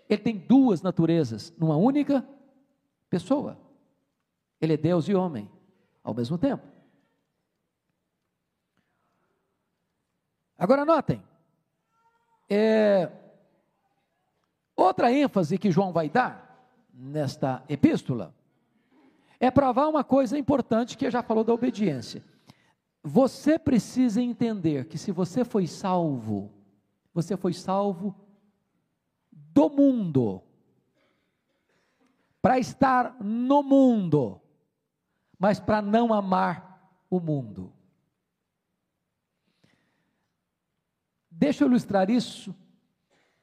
Ele 0.08 0.22
tem 0.22 0.36
duas 0.36 0.82
naturezas 0.82 1.52
numa 1.58 1.76
única 1.76 2.26
pessoa. 3.10 3.58
Ele 4.60 4.74
é 4.74 4.76
Deus 4.76 5.08
e 5.08 5.14
homem 5.14 5.50
ao 6.02 6.14
mesmo 6.14 6.38
tempo. 6.38 6.75
Agora 10.58 10.84
notem, 10.84 11.22
é, 12.48 13.10
outra 14.74 15.12
ênfase 15.12 15.58
que 15.58 15.70
João 15.70 15.92
vai 15.92 16.08
dar 16.08 16.46
nesta 16.92 17.62
epístola 17.68 18.34
é 19.38 19.50
provar 19.50 19.88
uma 19.88 20.02
coisa 20.02 20.38
importante 20.38 20.96
que 20.96 21.10
já 21.10 21.22
falou 21.22 21.44
da 21.44 21.52
obediência. 21.52 22.24
Você 23.02 23.58
precisa 23.58 24.20
entender 24.20 24.86
que 24.86 24.96
se 24.98 25.12
você 25.12 25.44
foi 25.44 25.66
salvo, 25.66 26.50
você 27.12 27.36
foi 27.36 27.52
salvo 27.52 28.14
do 29.30 29.68
mundo. 29.68 30.42
para 32.42 32.60
estar 32.60 33.16
no 33.20 33.60
mundo, 33.60 34.40
mas 35.36 35.58
para 35.58 35.82
não 35.82 36.14
amar 36.14 36.94
o 37.10 37.18
mundo. 37.18 37.72
Deixa 41.38 41.64
eu 41.64 41.68
ilustrar 41.68 42.08
isso 42.08 42.54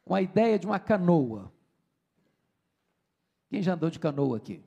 com 0.04 0.16
a 0.16 0.22
ideia 0.22 0.58
de 0.58 0.66
uma 0.66 0.80
canoa. 0.80 1.52
Quem 3.48 3.62
já 3.62 3.76
andou 3.76 3.92
de 3.92 4.00
canoa 4.00 4.38
aqui? 4.38 4.64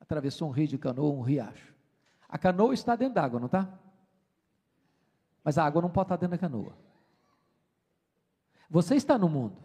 Atravessou 0.00 0.48
um 0.48 0.50
rio 0.50 0.66
de 0.66 0.76
canoa, 0.76 1.14
um 1.14 1.22
riacho. 1.22 1.72
A 2.28 2.36
canoa 2.36 2.74
está 2.74 2.96
dentro 2.96 3.14
d'água, 3.14 3.38
não 3.38 3.46
está? 3.46 3.78
Mas 5.44 5.56
a 5.56 5.64
água 5.64 5.80
não 5.80 5.88
pode 5.88 6.06
estar 6.06 6.16
dentro 6.16 6.32
da 6.32 6.38
canoa. 6.38 6.76
Você 8.68 8.96
está 8.96 9.16
no 9.16 9.28
mundo, 9.28 9.62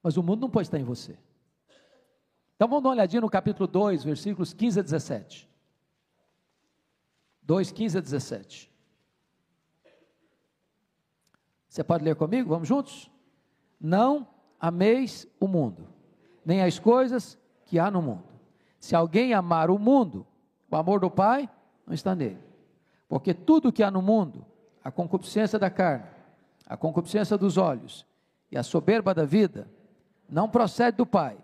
mas 0.00 0.16
o 0.16 0.22
mundo 0.22 0.42
não 0.42 0.50
pode 0.50 0.68
estar 0.68 0.78
em 0.78 0.84
você. 0.84 1.18
Então 2.54 2.68
vamos 2.68 2.84
dar 2.84 2.90
uma 2.90 2.94
olhadinha 2.94 3.20
no 3.20 3.28
capítulo 3.28 3.66
2, 3.66 4.04
versículos 4.04 4.52
15 4.52 4.78
a 4.78 4.82
17. 4.84 5.50
2, 7.42 7.72
15 7.72 7.98
a 7.98 8.00
17. 8.00 8.71
Você 11.72 11.82
pode 11.82 12.04
ler 12.04 12.14
comigo? 12.16 12.50
Vamos 12.50 12.68
juntos? 12.68 13.10
Não 13.80 14.28
ameis 14.60 15.26
o 15.40 15.48
mundo, 15.48 15.88
nem 16.44 16.60
as 16.60 16.78
coisas 16.78 17.38
que 17.64 17.78
há 17.78 17.90
no 17.90 18.02
mundo. 18.02 18.24
Se 18.78 18.94
alguém 18.94 19.32
amar 19.32 19.70
o 19.70 19.78
mundo, 19.78 20.26
o 20.70 20.76
amor 20.76 21.00
do 21.00 21.10
Pai 21.10 21.48
não 21.86 21.94
está 21.94 22.14
nele. 22.14 22.38
Porque 23.08 23.32
tudo 23.32 23.72
que 23.72 23.82
há 23.82 23.90
no 23.90 24.02
mundo, 24.02 24.44
a 24.84 24.90
concupiscência 24.90 25.58
da 25.58 25.70
carne, 25.70 26.04
a 26.66 26.76
concupiscência 26.76 27.38
dos 27.38 27.56
olhos 27.56 28.04
e 28.50 28.58
a 28.58 28.62
soberba 28.62 29.14
da 29.14 29.24
vida, 29.24 29.66
não 30.28 30.50
procede 30.50 30.98
do 30.98 31.06
Pai, 31.06 31.38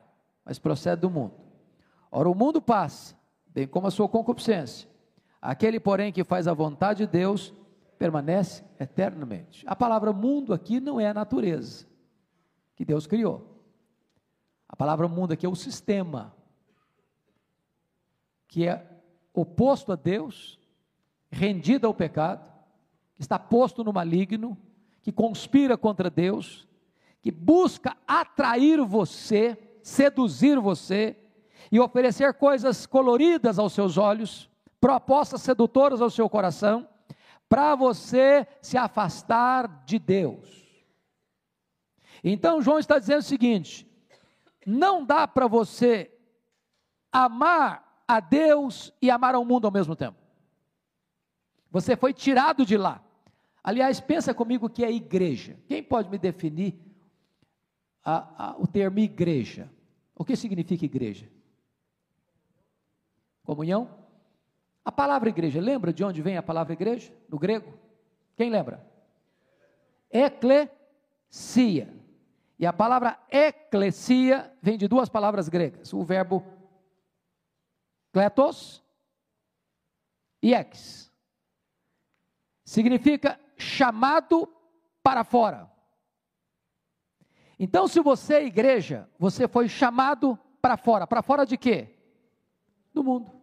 mas 0.44 0.58
procede 0.58 1.00
do 1.00 1.08
mundo. 1.08 1.36
Ora, 2.12 2.28
o 2.28 2.34
mundo 2.34 2.60
passa, 2.60 3.16
bem 3.46 3.66
como 3.66 3.86
a 3.86 3.90
sua 3.90 4.10
concupiscência. 4.10 4.90
Aquele, 5.40 5.80
porém, 5.80 6.12
que 6.12 6.22
faz 6.22 6.46
a 6.46 6.52
vontade 6.52 7.06
de 7.06 7.10
Deus, 7.10 7.54
permanece 7.98 8.64
eternamente. 8.78 9.64
A 9.66 9.74
palavra 9.74 10.12
mundo 10.12 10.54
aqui 10.54 10.80
não 10.80 11.00
é 11.00 11.08
a 11.08 11.14
natureza 11.14 11.87
que 12.76 12.84
Deus 12.84 13.06
criou. 13.06 13.62
A 14.68 14.76
palavra 14.76 15.08
mundo 15.08 15.32
aqui 15.32 15.44
é 15.44 15.48
o 15.48 15.54
sistema 15.54 16.34
que 18.46 18.66
é 18.66 18.87
oposto 19.34 19.92
a 19.92 19.96
Deus, 19.96 20.58
rendido 21.30 21.87
ao 21.87 21.94
pecado, 21.94 22.50
que 23.14 23.20
está 23.20 23.38
posto 23.38 23.84
no 23.84 23.92
maligno, 23.92 24.56
que 25.02 25.12
conspira 25.12 25.76
contra 25.76 26.08
Deus, 26.08 26.66
que 27.20 27.30
busca 27.30 27.96
atrair 28.06 28.80
você 28.84 29.58
seduzir 29.88 30.61
você 30.61 31.16
e 31.72 31.80
oferecer 31.80 32.34
coisas 32.34 32.87
coloridas 32.87 33.58
aos 33.58 33.72
seus 33.72 33.96
olhos, 33.96 34.50
propostas 34.80 35.42
sedutoras 35.42 36.00
ao 36.00 36.11
seu 36.11 36.28
coração, 36.28 36.87
para 37.48 37.74
você 37.74 38.46
se 38.61 38.76
afastar 38.76 39.84
de 39.84 39.98
Deus. 39.98 40.66
Então 42.22 42.61
João 42.61 42.78
está 42.78 42.98
dizendo 42.98 43.20
o 43.20 43.22
seguinte: 43.22 43.87
não 44.66 45.04
dá 45.04 45.26
para 45.26 45.46
você 45.46 46.11
amar 47.11 48.02
a 48.06 48.20
Deus 48.20 48.92
e 49.00 49.11
amar 49.11 49.34
ao 49.34 49.44
mundo 49.44 49.66
ao 49.66 49.72
mesmo 49.72 49.96
tempo. 49.96 50.18
Você 51.70 51.96
foi 51.96 52.12
tirado 52.12 52.64
de 52.64 52.76
lá. 52.76 53.02
Aliás, 53.62 54.00
pensa 54.00 54.32
comigo 54.32 54.70
que 54.70 54.84
é 54.84 54.90
igreja. 54.90 55.58
Quem 55.66 55.82
pode 55.82 56.08
me 56.08 56.16
definir 56.16 56.78
a, 58.02 58.46
a, 58.46 58.56
o 58.58 58.66
termo 58.66 58.98
igreja? 58.98 59.70
O 60.14 60.24
que 60.24 60.34
significa 60.37 60.84
igreja? 60.84 61.30
Comunhão? 63.44 63.97
A 64.88 64.90
palavra 64.90 65.29
igreja, 65.29 65.61
lembra 65.61 65.92
de 65.92 66.03
onde 66.03 66.22
vem 66.22 66.38
a 66.38 66.42
palavra 66.42 66.72
igreja? 66.72 67.12
No 67.29 67.38
grego? 67.38 67.79
Quem 68.35 68.48
lembra? 68.48 68.90
Eclesia. 70.11 71.94
E 72.59 72.64
a 72.64 72.72
palavra 72.72 73.20
eclesia 73.31 74.51
vem 74.62 74.79
de 74.79 74.88
duas 74.88 75.11
palavras 75.11 75.46
gregas: 75.46 75.92
o 75.92 76.03
verbo 76.03 76.42
kletos 78.14 78.83
e 80.42 80.55
ex. 80.55 81.12
Significa 82.64 83.38
chamado 83.59 84.51
para 85.03 85.22
fora. 85.22 85.70
Então, 87.59 87.87
se 87.87 88.01
você 88.01 88.37
é 88.37 88.46
igreja, 88.46 89.07
você 89.18 89.46
foi 89.46 89.68
chamado 89.68 90.38
para 90.62 90.79
fora. 90.79 91.07
Para 91.07 91.20
fora 91.20 91.44
de 91.44 91.59
quê? 91.59 91.94
Do 92.94 93.05
mundo. 93.05 93.38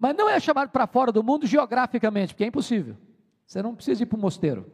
Mas 0.00 0.16
não 0.16 0.30
é 0.30 0.40
chamado 0.40 0.70
para 0.70 0.86
fora 0.86 1.12
do 1.12 1.22
mundo 1.22 1.46
geograficamente, 1.46 2.32
porque 2.32 2.44
é 2.44 2.46
impossível. 2.46 2.96
Você 3.46 3.62
não 3.62 3.74
precisa 3.74 4.02
ir 4.02 4.06
para 4.06 4.16
o 4.16 4.20
mosteiro. 4.20 4.72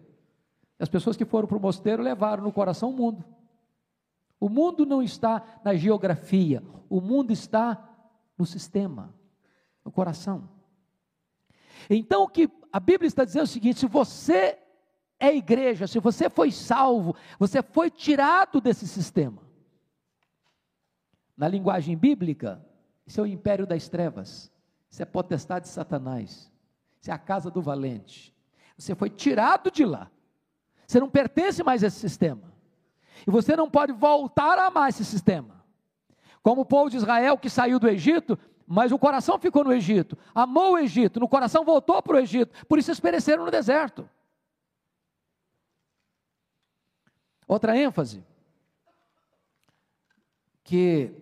As 0.78 0.88
pessoas 0.88 1.16
que 1.16 1.24
foram 1.24 1.48
para 1.48 1.56
o 1.56 1.60
mosteiro 1.60 2.00
levaram 2.00 2.44
no 2.44 2.52
coração 2.52 2.90
o 2.90 2.92
mundo. 2.92 3.24
O 4.38 4.48
mundo 4.48 4.86
não 4.86 5.02
está 5.02 5.42
na 5.64 5.74
geografia, 5.74 6.62
o 6.88 7.00
mundo 7.00 7.32
está 7.32 7.90
no 8.38 8.46
sistema, 8.46 9.12
no 9.84 9.90
coração. 9.90 10.48
Então, 11.90 12.22
o 12.22 12.28
que 12.28 12.48
a 12.72 12.78
Bíblia 12.78 13.08
está 13.08 13.24
dizendo 13.24 13.40
é 13.40 13.44
o 13.44 13.48
seguinte: 13.48 13.80
se 13.80 13.86
você 13.86 14.58
é 15.18 15.34
igreja, 15.34 15.88
se 15.88 15.98
você 15.98 16.30
foi 16.30 16.52
salvo, 16.52 17.16
você 17.36 17.62
foi 17.62 17.90
tirado 17.90 18.60
desse 18.60 18.86
sistema. 18.86 19.42
Na 21.36 21.48
linguagem 21.48 21.96
bíblica, 21.96 22.64
isso 23.04 23.18
é 23.18 23.22
o 23.24 23.26
império 23.26 23.66
das 23.66 23.88
trevas, 23.88 24.52
isso 24.96 25.02
é 25.02 25.04
potestade 25.04 25.66
de 25.66 25.72
Satanás, 25.72 26.50
isso 26.98 27.10
é 27.10 27.12
a 27.12 27.18
casa 27.18 27.50
do 27.50 27.60
valente. 27.60 28.34
Você 28.78 28.94
foi 28.94 29.10
tirado 29.10 29.70
de 29.70 29.84
lá, 29.84 30.10
você 30.86 30.98
não 30.98 31.10
pertence 31.10 31.62
mais 31.62 31.84
a 31.84 31.88
esse 31.88 31.98
sistema, 31.98 32.50
e 33.26 33.30
você 33.30 33.54
não 33.54 33.70
pode 33.70 33.92
voltar 33.92 34.58
a 34.58 34.68
amar 34.68 34.88
esse 34.88 35.04
sistema. 35.04 35.62
Como 36.42 36.62
o 36.62 36.64
povo 36.64 36.88
de 36.88 36.96
Israel 36.96 37.36
que 37.36 37.50
saiu 37.50 37.78
do 37.78 37.86
Egito, 37.86 38.38
mas 38.66 38.90
o 38.90 38.98
coração 38.98 39.38
ficou 39.38 39.64
no 39.64 39.72
Egito, 39.74 40.16
amou 40.34 40.72
o 40.72 40.78
Egito, 40.78 41.20
no 41.20 41.28
coração 41.28 41.62
voltou 41.62 42.02
para 42.02 42.16
o 42.16 42.18
Egito, 42.18 42.64
por 42.64 42.78
isso 42.78 42.90
eles 42.90 42.98
pereceram 42.98 43.44
no 43.44 43.50
deserto. 43.50 44.08
Outra 47.46 47.76
ênfase 47.76 48.24
que 50.64 51.12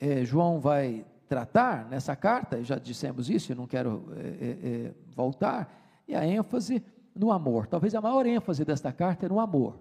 é, 0.00 0.24
João 0.24 0.58
vai 0.58 1.06
tratar 1.34 1.88
nessa 1.88 2.14
carta, 2.14 2.62
já 2.62 2.78
dissemos 2.78 3.28
isso, 3.28 3.52
não 3.56 3.66
quero 3.66 4.06
é, 4.16 4.20
é, 4.20 4.94
voltar, 5.16 5.68
é 6.06 6.14
a 6.14 6.24
ênfase 6.24 6.80
no 7.12 7.32
amor. 7.32 7.66
Talvez 7.66 7.92
a 7.92 8.00
maior 8.00 8.24
ênfase 8.24 8.64
desta 8.64 8.92
carta 8.92 9.26
é 9.26 9.28
no 9.28 9.40
amor. 9.40 9.80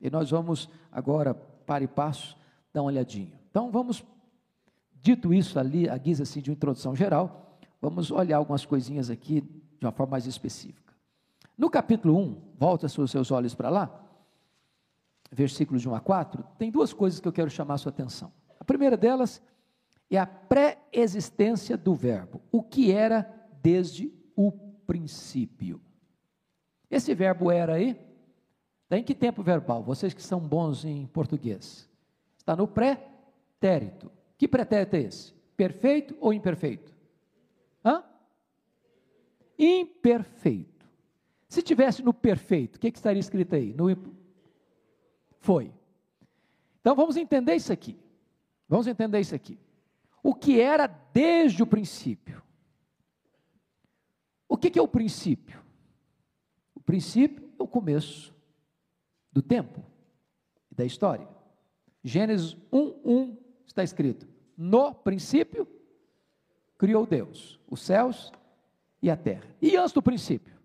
E 0.00 0.08
nós 0.08 0.30
vamos 0.30 0.70
agora, 0.92 1.34
para 1.34 1.82
e 1.82 1.88
passo, 1.88 2.36
dar 2.72 2.82
uma 2.82 2.86
olhadinha. 2.86 3.32
Então 3.50 3.68
vamos, 3.72 4.04
dito 4.94 5.34
isso 5.34 5.58
ali, 5.58 5.88
a 5.88 5.98
guisa 5.98 6.22
assim, 6.22 6.40
de 6.40 6.50
uma 6.50 6.54
introdução 6.54 6.94
geral, 6.94 7.58
vamos 7.82 8.12
olhar 8.12 8.36
algumas 8.36 8.64
coisinhas 8.64 9.10
aqui 9.10 9.40
de 9.40 9.84
uma 9.84 9.90
forma 9.90 10.12
mais 10.12 10.24
específica. 10.24 10.94
No 11.58 11.68
capítulo 11.68 12.16
1, 12.16 12.42
volta 12.56 12.86
os 12.86 13.10
seus 13.10 13.32
olhos 13.32 13.56
para 13.56 13.70
lá, 13.70 13.90
versículos 15.32 15.82
de 15.82 15.88
1 15.88 15.96
a 15.96 16.00
4, 16.00 16.44
tem 16.56 16.70
duas 16.70 16.92
coisas 16.92 17.18
que 17.18 17.26
eu 17.26 17.32
quero 17.32 17.50
chamar 17.50 17.74
a 17.74 17.78
sua 17.78 17.90
atenção. 17.90 18.32
A 18.60 18.64
primeira 18.64 18.96
delas 18.96 19.42
é 19.42 19.55
a 20.14 20.26
pré-existência 20.26 21.76
do 21.76 21.94
verbo, 21.94 22.40
o 22.52 22.62
que 22.62 22.92
era 22.92 23.22
desde 23.62 24.12
o 24.36 24.52
princípio. 24.86 25.80
Esse 26.90 27.14
verbo 27.14 27.50
era 27.50 27.74
aí, 27.74 27.98
está 28.84 28.98
em 28.98 29.02
que 29.02 29.14
tempo 29.14 29.42
verbal? 29.42 29.82
Vocês 29.82 30.14
que 30.14 30.22
são 30.22 30.38
bons 30.38 30.84
em 30.84 31.06
português. 31.06 31.88
Está 32.36 32.54
no 32.54 32.68
pretérito. 32.68 34.12
Que 34.38 34.46
pretérito 34.46 34.94
é 34.96 35.00
esse? 35.00 35.34
Perfeito 35.56 36.16
ou 36.20 36.32
imperfeito? 36.32 36.94
Hã? 37.84 38.04
Imperfeito. 39.58 40.86
Se 41.48 41.62
tivesse 41.62 42.02
no 42.02 42.12
perfeito, 42.12 42.76
o 42.76 42.78
que, 42.78 42.92
que 42.92 42.98
estaria 42.98 43.18
escrito 43.18 43.54
aí? 43.54 43.72
No 43.72 43.88
foi. 45.40 45.72
Então 46.80 46.94
vamos 46.94 47.16
entender 47.16 47.54
isso 47.54 47.72
aqui. 47.72 47.96
Vamos 48.68 48.86
entender 48.86 49.20
isso 49.20 49.34
aqui. 49.34 49.58
Que 50.40 50.60
era 50.60 50.86
desde 50.86 51.62
o 51.62 51.66
princípio. 51.66 52.42
O 54.48 54.56
que, 54.56 54.70
que 54.70 54.78
é 54.78 54.82
o 54.82 54.88
princípio? 54.88 55.62
O 56.74 56.80
princípio 56.80 57.50
é 57.58 57.62
o 57.62 57.68
começo 57.68 58.34
do 59.32 59.42
tempo 59.42 59.84
e 60.70 60.74
da 60.74 60.84
história. 60.84 61.28
Gênesis 62.02 62.54
1:1 62.72 63.36
está 63.66 63.82
escrito: 63.82 64.28
No 64.56 64.94
princípio 64.94 65.66
criou 66.78 67.06
Deus 67.06 67.58
os 67.68 67.80
céus 67.80 68.32
e 69.02 69.10
a 69.10 69.16
terra. 69.16 69.54
E 69.60 69.76
antes 69.76 69.92
do 69.92 70.02
princípio, 70.02 70.56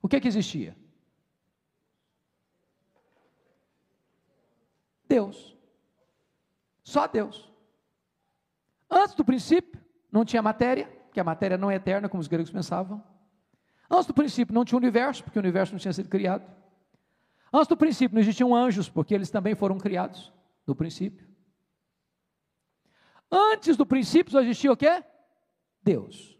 o 0.00 0.08
que 0.08 0.20
que 0.20 0.28
existia? 0.28 0.76
Deus. 5.06 5.56
Só 6.82 7.06
Deus. 7.06 7.50
Antes 8.90 9.14
do 9.14 9.24
princípio, 9.24 9.80
não 10.10 10.24
tinha 10.24 10.42
matéria, 10.42 10.86
porque 11.06 11.20
a 11.20 11.24
matéria 11.24 11.58
não 11.58 11.70
é 11.70 11.74
eterna, 11.74 12.08
como 12.08 12.20
os 12.20 12.28
gregos 12.28 12.50
pensavam. 12.50 13.02
Antes 13.90 14.06
do 14.06 14.14
princípio, 14.14 14.54
não 14.54 14.64
tinha 14.64 14.78
universo, 14.78 15.24
porque 15.24 15.38
o 15.38 15.42
universo 15.42 15.72
não 15.72 15.78
tinha 15.78 15.92
sido 15.92 16.08
criado. 16.08 16.44
Antes 17.52 17.68
do 17.68 17.76
princípio, 17.76 18.14
não 18.14 18.20
existiam 18.20 18.54
anjos, 18.54 18.88
porque 18.88 19.14
eles 19.14 19.30
também 19.30 19.54
foram 19.54 19.78
criados 19.78 20.32
no 20.66 20.74
princípio. 20.74 21.26
Antes 23.30 23.76
do 23.76 23.84
princípio 23.86 24.32
só 24.32 24.40
existia 24.40 24.72
o 24.72 24.76
quê? 24.76 25.04
Deus. 25.82 26.38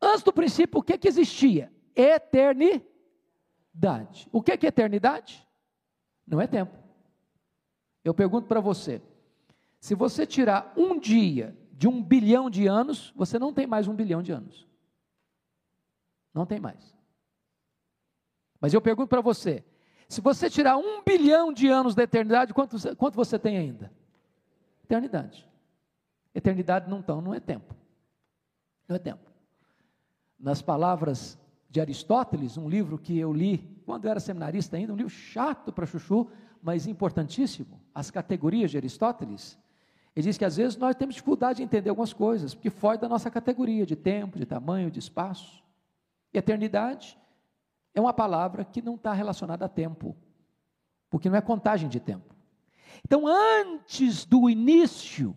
Antes 0.00 0.22
do 0.22 0.32
princípio, 0.32 0.78
o 0.78 0.82
que, 0.82 0.96
que 0.98 1.08
existia? 1.08 1.72
Eternidade. 1.94 2.88
O 4.30 4.42
que, 4.42 4.56
que 4.56 4.66
é 4.66 4.68
eternidade? 4.68 5.46
Não 6.26 6.40
é 6.40 6.46
tempo. 6.46 6.76
Eu 8.04 8.14
pergunto 8.14 8.46
para 8.46 8.60
você: 8.60 9.02
se 9.86 9.94
você 9.94 10.26
tirar 10.26 10.72
um 10.76 10.98
dia 10.98 11.56
de 11.70 11.86
um 11.86 12.02
bilhão 12.02 12.50
de 12.50 12.66
anos, 12.66 13.12
você 13.14 13.38
não 13.38 13.52
tem 13.52 13.68
mais 13.68 13.86
um 13.86 13.94
bilhão 13.94 14.20
de 14.20 14.32
anos. 14.32 14.66
Não 16.34 16.44
tem 16.44 16.58
mais. 16.58 16.92
Mas 18.60 18.74
eu 18.74 18.80
pergunto 18.80 19.06
para 19.06 19.20
você: 19.20 19.64
se 20.08 20.20
você 20.20 20.50
tirar 20.50 20.76
um 20.76 21.04
bilhão 21.04 21.52
de 21.52 21.68
anos 21.68 21.94
da 21.94 22.02
eternidade, 22.02 22.52
quanto, 22.52 22.96
quanto 22.96 23.14
você 23.14 23.38
tem 23.38 23.58
ainda? 23.58 23.92
Eternidade. 24.82 25.48
Eternidade 26.34 26.90
não, 26.90 27.00
tão, 27.00 27.20
não 27.20 27.32
é 27.32 27.38
tempo. 27.38 27.72
Não 28.88 28.96
é 28.96 28.98
tempo. 28.98 29.30
Nas 30.36 30.60
palavras 30.60 31.38
de 31.70 31.80
Aristóteles, 31.80 32.56
um 32.56 32.68
livro 32.68 32.98
que 32.98 33.16
eu 33.16 33.32
li 33.32 33.58
quando 33.86 34.06
eu 34.06 34.10
era 34.10 34.18
seminarista 34.18 34.76
ainda, 34.76 34.92
um 34.92 34.96
livro 34.96 35.10
chato 35.10 35.72
para 35.72 35.86
chuchu, 35.86 36.28
mas 36.60 36.88
importantíssimo, 36.88 37.80
As 37.94 38.10
Categorias 38.10 38.72
de 38.72 38.78
Aristóteles. 38.78 39.56
Ele 40.16 40.24
diz 40.24 40.38
que 40.38 40.46
às 40.46 40.56
vezes 40.56 40.78
nós 40.78 40.96
temos 40.96 41.14
dificuldade 41.14 41.58
de 41.58 41.62
entender 41.62 41.90
algumas 41.90 42.14
coisas, 42.14 42.54
porque 42.54 42.70
foge 42.70 42.98
da 42.98 43.08
nossa 43.08 43.30
categoria 43.30 43.84
de 43.84 43.94
tempo, 43.94 44.38
de 44.38 44.46
tamanho, 44.46 44.90
de 44.90 44.98
espaço. 44.98 45.62
E 46.32 46.38
eternidade 46.38 47.18
é 47.94 48.00
uma 48.00 48.14
palavra 48.14 48.64
que 48.64 48.80
não 48.80 48.94
está 48.94 49.12
relacionada 49.12 49.66
a 49.66 49.68
tempo, 49.68 50.16
porque 51.10 51.28
não 51.28 51.36
é 51.36 51.42
contagem 51.42 51.86
de 51.86 52.00
tempo. 52.00 52.34
Então, 53.04 53.26
antes 53.26 54.24
do 54.24 54.48
início, 54.48 55.36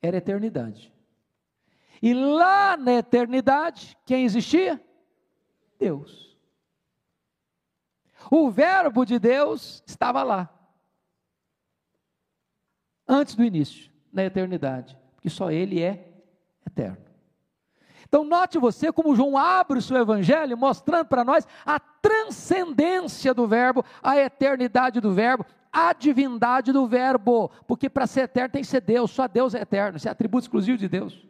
era 0.00 0.16
eternidade. 0.16 0.90
E 2.00 2.14
lá 2.14 2.78
na 2.78 2.94
eternidade, 2.94 3.94
quem 4.06 4.24
existia? 4.24 4.82
Deus. 5.78 6.38
O 8.30 8.50
Verbo 8.50 9.04
de 9.04 9.18
Deus 9.18 9.82
estava 9.86 10.22
lá. 10.22 10.61
Antes 13.06 13.34
do 13.34 13.44
início, 13.44 13.90
na 14.12 14.24
eternidade. 14.24 14.96
Porque 15.14 15.30
só 15.30 15.50
Ele 15.50 15.80
é 15.82 16.08
eterno. 16.66 16.98
Então, 18.12 18.24
note 18.24 18.58
você 18.58 18.92
como 18.92 19.16
João 19.16 19.38
abre 19.38 19.78
o 19.78 19.82
seu 19.82 19.96
evangelho, 19.96 20.58
mostrando 20.58 21.06
para 21.06 21.24
nós 21.24 21.46
a 21.64 21.80
transcendência 21.80 23.32
do 23.32 23.46
Verbo, 23.46 23.82
a 24.02 24.18
eternidade 24.18 25.00
do 25.00 25.14
Verbo, 25.14 25.46
a 25.72 25.94
divindade 25.94 26.72
do 26.72 26.86
Verbo, 26.86 27.50
porque 27.66 27.88
para 27.88 28.06
ser 28.06 28.22
eterno 28.24 28.50
tem 28.50 28.60
que 28.60 28.68
ser 28.68 28.82
Deus, 28.82 29.10
só 29.10 29.26
Deus 29.26 29.54
é 29.54 29.62
eterno, 29.62 29.96
isso 29.96 30.08
é 30.08 30.10
atributo 30.10 30.44
exclusivo 30.44 30.76
de 30.76 30.88
Deus. 30.88 31.26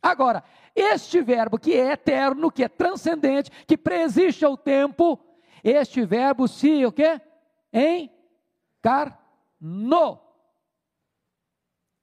Agora, 0.00 0.44
este 0.76 1.20
Verbo 1.20 1.58
que 1.58 1.74
é 1.74 1.92
eterno, 1.92 2.50
que 2.50 2.62
é 2.62 2.68
transcendente, 2.68 3.50
que 3.66 3.76
preexiste 3.76 4.44
ao 4.44 4.56
tempo, 4.56 5.18
este 5.64 6.04
Verbo 6.04 6.46
se 6.46 6.86
o 6.86 6.92
quê? 6.92 7.20
Encarnou. 9.62 10.28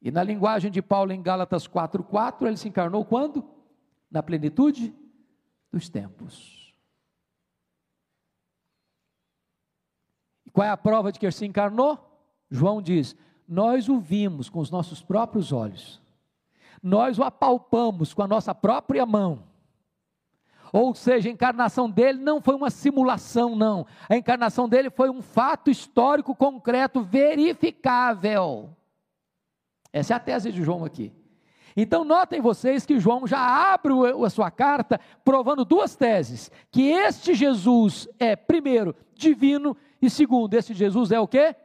E 0.01 0.09
na 0.11 0.23
linguagem 0.23 0.71
de 0.71 0.81
Paulo 0.81 1.11
em 1.11 1.21
Gálatas 1.21 1.67
4:4, 1.67 2.47
ele 2.47 2.55
se 2.55 2.69
encarnou 2.69 3.03
quando? 3.03 3.43
Na 4.09 4.23
plenitude 4.23 4.95
dos 5.69 5.89
tempos. 5.89 6.73
E 10.45 10.49
qual 10.49 10.65
é 10.65 10.69
a 10.69 10.77
prova 10.77 11.11
de 11.11 11.19
que 11.19 11.25
ele 11.25 11.33
se 11.33 11.45
encarnou? 11.45 11.99
João 12.49 12.81
diz: 12.81 13.13
Nós 13.45 13.89
o 13.89 13.99
vimos 13.99 14.49
com 14.49 14.59
os 14.59 14.71
nossos 14.71 15.01
próprios 15.01 15.51
olhos. 15.51 16.01
Nós 16.81 17.19
o 17.19 17.23
apalpamos 17.23 18.13
com 18.13 18.23
a 18.23 18.27
nossa 18.27 18.55
própria 18.55 19.05
mão. 19.05 19.48
Ou 20.71 20.93
seja, 20.93 21.29
a 21.29 21.31
encarnação 21.31 21.89
dele 21.89 22.19
não 22.19 22.41
foi 22.41 22.55
uma 22.55 22.69
simulação, 22.69 23.55
não. 23.55 23.85
A 24.07 24.15
encarnação 24.15 24.69
dele 24.69 24.89
foi 24.89 25.09
um 25.09 25.21
fato 25.21 25.69
histórico 25.69 26.35
concreto, 26.35 27.01
verificável. 27.01 28.69
Essa 29.91 30.13
é 30.13 30.17
a 30.17 30.19
tese 30.19 30.51
de 30.51 30.63
João 30.63 30.85
aqui. 30.85 31.11
Então, 31.75 32.03
notem 32.03 32.41
vocês 32.41 32.85
que 32.85 32.99
João 32.99 33.25
já 33.25 33.73
abre 33.73 33.93
a 34.25 34.29
sua 34.29 34.51
carta 34.51 34.99
provando 35.23 35.65
duas 35.65 35.95
teses: 35.95 36.51
que 36.71 36.89
este 36.89 37.33
Jesus 37.33 38.07
é, 38.19 38.35
primeiro, 38.35 38.95
divino, 39.15 39.75
e 40.01 40.09
segundo, 40.09 40.53
este 40.53 40.73
Jesus 40.73 41.11
é 41.11 41.19
o 41.19 41.27
que? 41.27 41.55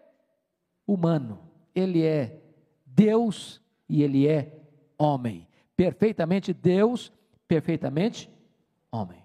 Humano. 0.86 1.40
Ele 1.74 2.02
é 2.04 2.40
Deus 2.86 3.60
e 3.88 4.02
ele 4.02 4.28
é 4.28 4.60
homem. 4.96 5.48
Perfeitamente 5.76 6.52
Deus, 6.52 7.12
perfeitamente 7.48 8.30
homem. 8.94 9.22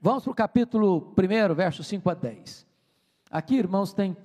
Vamos 0.00 0.22
para 0.22 0.30
o 0.30 0.34
capítulo 0.34 1.14
1, 1.18 1.54
versos 1.54 1.86
5 1.88 2.08
a 2.08 2.14
10. 2.14 2.66
Aqui, 3.30 3.56
irmãos, 3.56 3.92
tem 3.92 4.16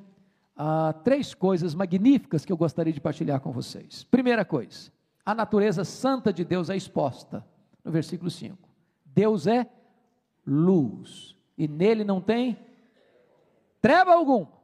ah, 0.55 0.93
três 1.03 1.33
coisas 1.33 1.73
magníficas 1.73 2.45
que 2.45 2.51
eu 2.51 2.57
gostaria 2.57 2.93
de 2.93 3.01
partilhar 3.01 3.39
com 3.39 3.51
vocês. 3.51 4.03
Primeira 4.03 4.45
coisa, 4.45 4.91
a 5.25 5.33
natureza 5.33 5.83
santa 5.83 6.31
de 6.31 6.45
Deus 6.45 6.69
é 6.69 6.77
exposta 6.77 7.43
no 7.83 7.91
versículo 7.91 8.29
5. 8.29 8.57
Deus 9.03 9.47
é 9.47 9.67
luz 10.45 11.35
e 11.57 11.67
nele 11.67 12.03
não 12.03 12.21
tem 12.21 12.59
treva 13.81 14.13
alguma. 14.13 14.61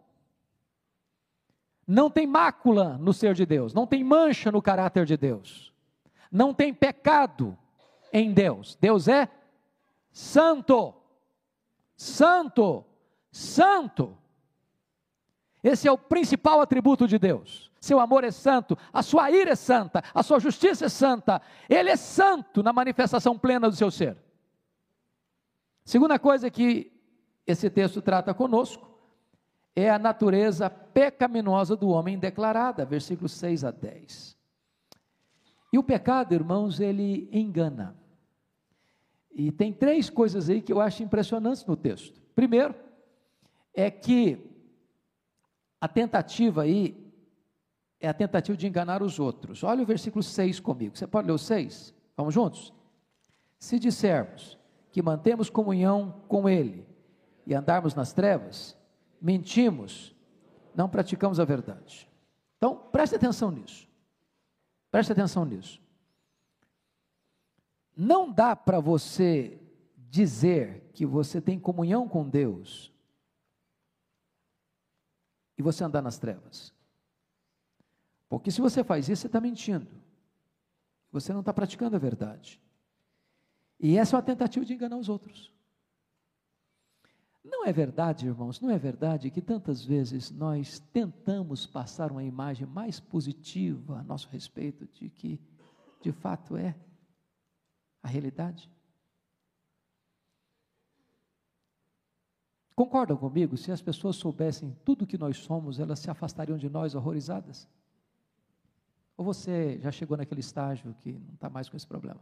Não 1.87 2.09
tem 2.11 2.27
mácula 2.27 2.97
no 2.97 3.13
ser 3.13 3.33
de 3.33 3.45
Deus, 3.45 3.73
não 3.73 3.87
tem 3.87 4.03
mancha 4.03 4.51
no 4.51 4.61
caráter 4.61 5.05
de 5.05 5.15
Deus, 5.15 5.73
não 6.29 6.53
tem 6.53 6.73
pecado 6.73 7.57
em 8.19 8.33
Deus. 8.33 8.77
Deus 8.79 9.07
é 9.07 9.29
santo, 10.11 10.93
santo, 11.95 12.85
santo. 13.31 14.17
Esse 15.63 15.87
é 15.87 15.91
o 15.91 15.97
principal 15.97 16.61
atributo 16.61 17.07
de 17.07 17.17
Deus. 17.17 17.71
Seu 17.79 17.99
amor 17.99 18.23
é 18.23 18.31
santo, 18.31 18.77
a 18.91 19.03
sua 19.03 19.29
ira 19.31 19.51
é 19.51 19.55
santa, 19.55 20.03
a 20.13 20.23
sua 20.23 20.39
justiça 20.39 20.85
é 20.85 20.89
santa. 20.89 21.41
Ele 21.69 21.89
é 21.89 21.95
santo 21.95 22.63
na 22.63 22.73
manifestação 22.73 23.37
plena 23.37 23.69
do 23.69 23.75
seu 23.75 23.91
ser. 23.91 24.17
Segunda 25.85 26.19
coisa 26.19 26.49
que 26.49 26.91
esse 27.45 27.69
texto 27.69 28.01
trata 28.01 28.33
conosco 28.33 28.87
é 29.75 29.89
a 29.89 29.99
natureza 29.99 30.69
pecaminosa 30.69 31.75
do 31.75 31.89
homem 31.89 32.17
declarada, 32.17 32.83
versículos 32.83 33.31
6 33.33 33.63
a 33.63 33.71
10. 33.71 34.35
E 35.71 35.77
o 35.77 35.83
pecado, 35.83 36.33
irmãos, 36.33 36.79
ele 36.79 37.29
engana. 37.31 37.95
E 39.31 39.51
tem 39.51 39.71
três 39.71 40.09
coisas 40.09 40.49
aí 40.49 40.61
que 40.61 40.73
eu 40.73 40.81
acho 40.81 41.03
impressionantes 41.03 41.65
no 41.65 41.75
texto. 41.75 42.21
Primeiro, 42.33 42.73
é 43.73 43.91
que 43.91 44.39
a 45.79 45.87
tentativa 45.87 46.63
aí 46.63 47.07
é 47.99 48.07
a 48.07 48.13
tentativa 48.13 48.57
de 48.57 48.67
enganar 48.67 49.01
os 49.01 49.19
outros. 49.19 49.63
Olha 49.63 49.83
o 49.83 49.85
versículo 49.85 50.23
6 50.23 50.59
comigo. 50.59 50.97
Você 50.97 51.07
pode 51.07 51.27
ler 51.27 51.33
o 51.33 51.37
6? 51.37 51.93
Vamos 52.15 52.33
juntos? 52.33 52.73
Se 53.59 53.79
dissermos 53.79 54.57
que 54.91 55.01
mantemos 55.01 55.49
comunhão 55.49 56.23
com 56.27 56.47
Ele 56.47 56.87
e 57.45 57.53
andarmos 57.53 57.95
nas 57.95 58.13
trevas, 58.13 58.77
mentimos, 59.21 60.15
não 60.75 60.89
praticamos 60.89 61.39
a 61.39 61.45
verdade. 61.45 62.09
Então, 62.57 62.75
preste 62.75 63.15
atenção 63.15 63.51
nisso. 63.51 63.87
Preste 64.91 65.11
atenção 65.11 65.45
nisso. 65.45 65.81
Não 67.97 68.31
dá 68.31 68.55
para 68.55 68.79
você 68.79 69.59
dizer 69.97 70.91
que 70.93 71.03
você 71.03 71.41
tem 71.41 71.59
comunhão 71.59 72.07
com 72.07 72.29
Deus 72.29 72.93
e 75.57 75.63
você 75.63 75.83
andar 75.83 76.03
nas 76.03 76.19
trevas. 76.19 76.71
Porque 78.29 78.51
se 78.51 78.61
você 78.61 78.83
faz 78.83 79.09
isso, 79.09 79.21
você 79.21 79.27
está 79.27 79.41
mentindo. 79.41 79.87
Você 81.11 81.33
não 81.33 81.39
está 81.39 81.51
praticando 81.51 81.95
a 81.95 81.99
verdade. 81.99 82.61
E 83.79 83.97
essa 83.97 84.15
é 84.15 84.17
uma 84.17 84.23
tentativa 84.23 84.63
de 84.63 84.75
enganar 84.75 84.97
os 84.97 85.09
outros. 85.09 85.51
Não 87.43 87.65
é 87.65 87.71
verdade, 87.71 88.27
irmãos, 88.27 88.59
não 88.61 88.69
é 88.69 88.77
verdade 88.77 89.31
que 89.31 89.41
tantas 89.41 89.83
vezes 89.83 90.29
nós 90.29 90.79
tentamos 90.93 91.65
passar 91.65 92.11
uma 92.11 92.23
imagem 92.23 92.67
mais 92.67 92.99
positiva 92.99 93.99
a 93.99 94.03
nosso 94.03 94.29
respeito 94.29 94.85
de 94.85 95.09
que 95.09 95.39
de 96.01 96.11
fato 96.11 96.55
é 96.55 96.75
a 98.07 98.09
realidade? 98.09 98.69
Concordam 102.75 103.17
comigo? 103.17 103.57
Se 103.57 103.71
as 103.71 103.81
pessoas 103.81 104.15
soubessem 104.15 104.75
tudo 104.85 105.03
o 105.03 105.07
que 105.07 105.17
nós 105.17 105.37
somos, 105.37 105.79
elas 105.79 105.99
se 105.99 106.09
afastariam 106.09 106.57
de 106.57 106.69
nós 106.69 106.95
horrorizadas? 106.95 107.67
Ou 109.17 109.25
você 109.25 109.79
já 109.79 109.91
chegou 109.91 110.15
naquele 110.15 110.41
estágio 110.41 110.95
que 111.01 111.13
não 111.13 111.33
está 111.33 111.49
mais 111.49 111.67
com 111.67 111.75
esse 111.75 111.87
problema? 111.87 112.19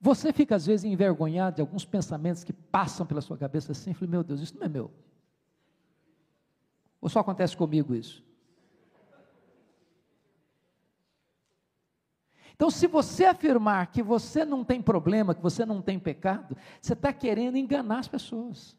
Você 0.00 0.32
fica 0.32 0.56
às 0.56 0.64
vezes 0.64 0.84
envergonhado 0.84 1.56
de 1.56 1.60
alguns 1.60 1.84
pensamentos 1.84 2.42
que 2.42 2.52
passam 2.52 3.04
pela 3.04 3.20
sua 3.20 3.36
cabeça 3.36 3.72
assim, 3.72 3.92
fala, 3.92 4.10
meu 4.10 4.24
Deus, 4.24 4.40
isso 4.40 4.56
não 4.56 4.64
é 4.64 4.68
meu. 4.68 4.90
Ou 7.00 7.08
só 7.08 7.20
acontece 7.20 7.56
comigo 7.56 7.94
isso? 7.94 8.24
Então, 12.56 12.70
se 12.70 12.86
você 12.86 13.26
afirmar 13.26 13.92
que 13.92 14.02
você 14.02 14.42
não 14.42 14.64
tem 14.64 14.80
problema, 14.80 15.34
que 15.34 15.42
você 15.42 15.66
não 15.66 15.82
tem 15.82 16.00
pecado, 16.00 16.56
você 16.80 16.94
está 16.94 17.12
querendo 17.12 17.58
enganar 17.58 17.98
as 17.98 18.08
pessoas. 18.08 18.74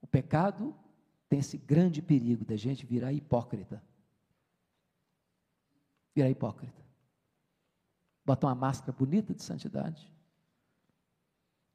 O 0.00 0.06
pecado 0.06 0.72
tem 1.28 1.40
esse 1.40 1.58
grande 1.58 2.00
perigo 2.00 2.44
da 2.44 2.54
gente 2.54 2.86
virar 2.86 3.12
hipócrita. 3.12 3.82
Virar 6.14 6.30
hipócrita. 6.30 6.80
Botar 8.24 8.46
uma 8.46 8.54
máscara 8.54 8.92
bonita 8.92 9.34
de 9.34 9.42
santidade. 9.42 10.08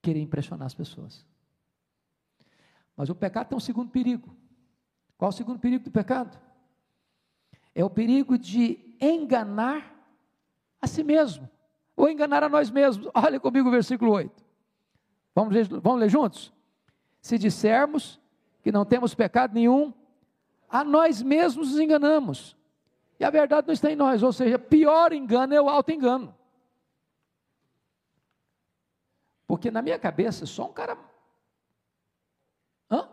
Querer 0.02 0.22
impressionar 0.22 0.66
as 0.66 0.74
pessoas. 0.74 1.26
Mas 2.96 3.10
o 3.10 3.16
pecado 3.16 3.50
tem 3.50 3.58
um 3.58 3.60
segundo 3.60 3.92
perigo. 3.92 4.34
Qual 5.18 5.30
o 5.30 5.34
segundo 5.34 5.60
perigo 5.60 5.84
do 5.84 5.92
pecado? 5.92 6.38
É 7.74 7.84
o 7.84 7.90
perigo 7.90 8.38
de 8.38 8.96
enganar 9.02 9.96
a 10.82 10.88
si 10.88 11.04
mesmo, 11.04 11.50
ou 11.96 12.10
enganar 12.10 12.44
a 12.44 12.50
nós 12.50 12.70
mesmos. 12.70 13.10
Olha 13.16 13.40
comigo 13.40 13.68
o 13.68 13.72
versículo 13.72 14.12
8. 14.12 14.46
Vamos 15.34 15.54
ler, 15.54 15.68
vamos 15.68 16.00
ler 16.00 16.10
juntos? 16.10 16.54
Se 17.22 17.38
dissermos 17.38 18.20
que 18.62 18.72
não 18.72 18.86
temos 18.86 19.14
pecado 19.16 19.54
nenhum, 19.54 19.94
a 20.70 20.84
nós 20.84 21.22
mesmos 21.22 21.72
nos 21.72 21.80
enganamos. 21.80 22.56
E 23.20 23.24
a 23.24 23.30
verdade 23.30 23.68
não 23.68 23.74
está 23.74 23.92
em 23.92 23.96
nós, 23.96 24.22
ou 24.22 24.32
seja, 24.32 24.60
pior 24.60 25.12
engano 25.14 25.54
é 25.54 25.62
o 25.62 25.70
auto-engano. 25.70 26.36
Porque 29.48 29.72
na 29.72 29.82
minha 29.82 29.98
cabeça, 29.98 30.46
só 30.46 30.66
um 30.66 30.74
cara. 30.74 30.98
Hã? 32.92 33.10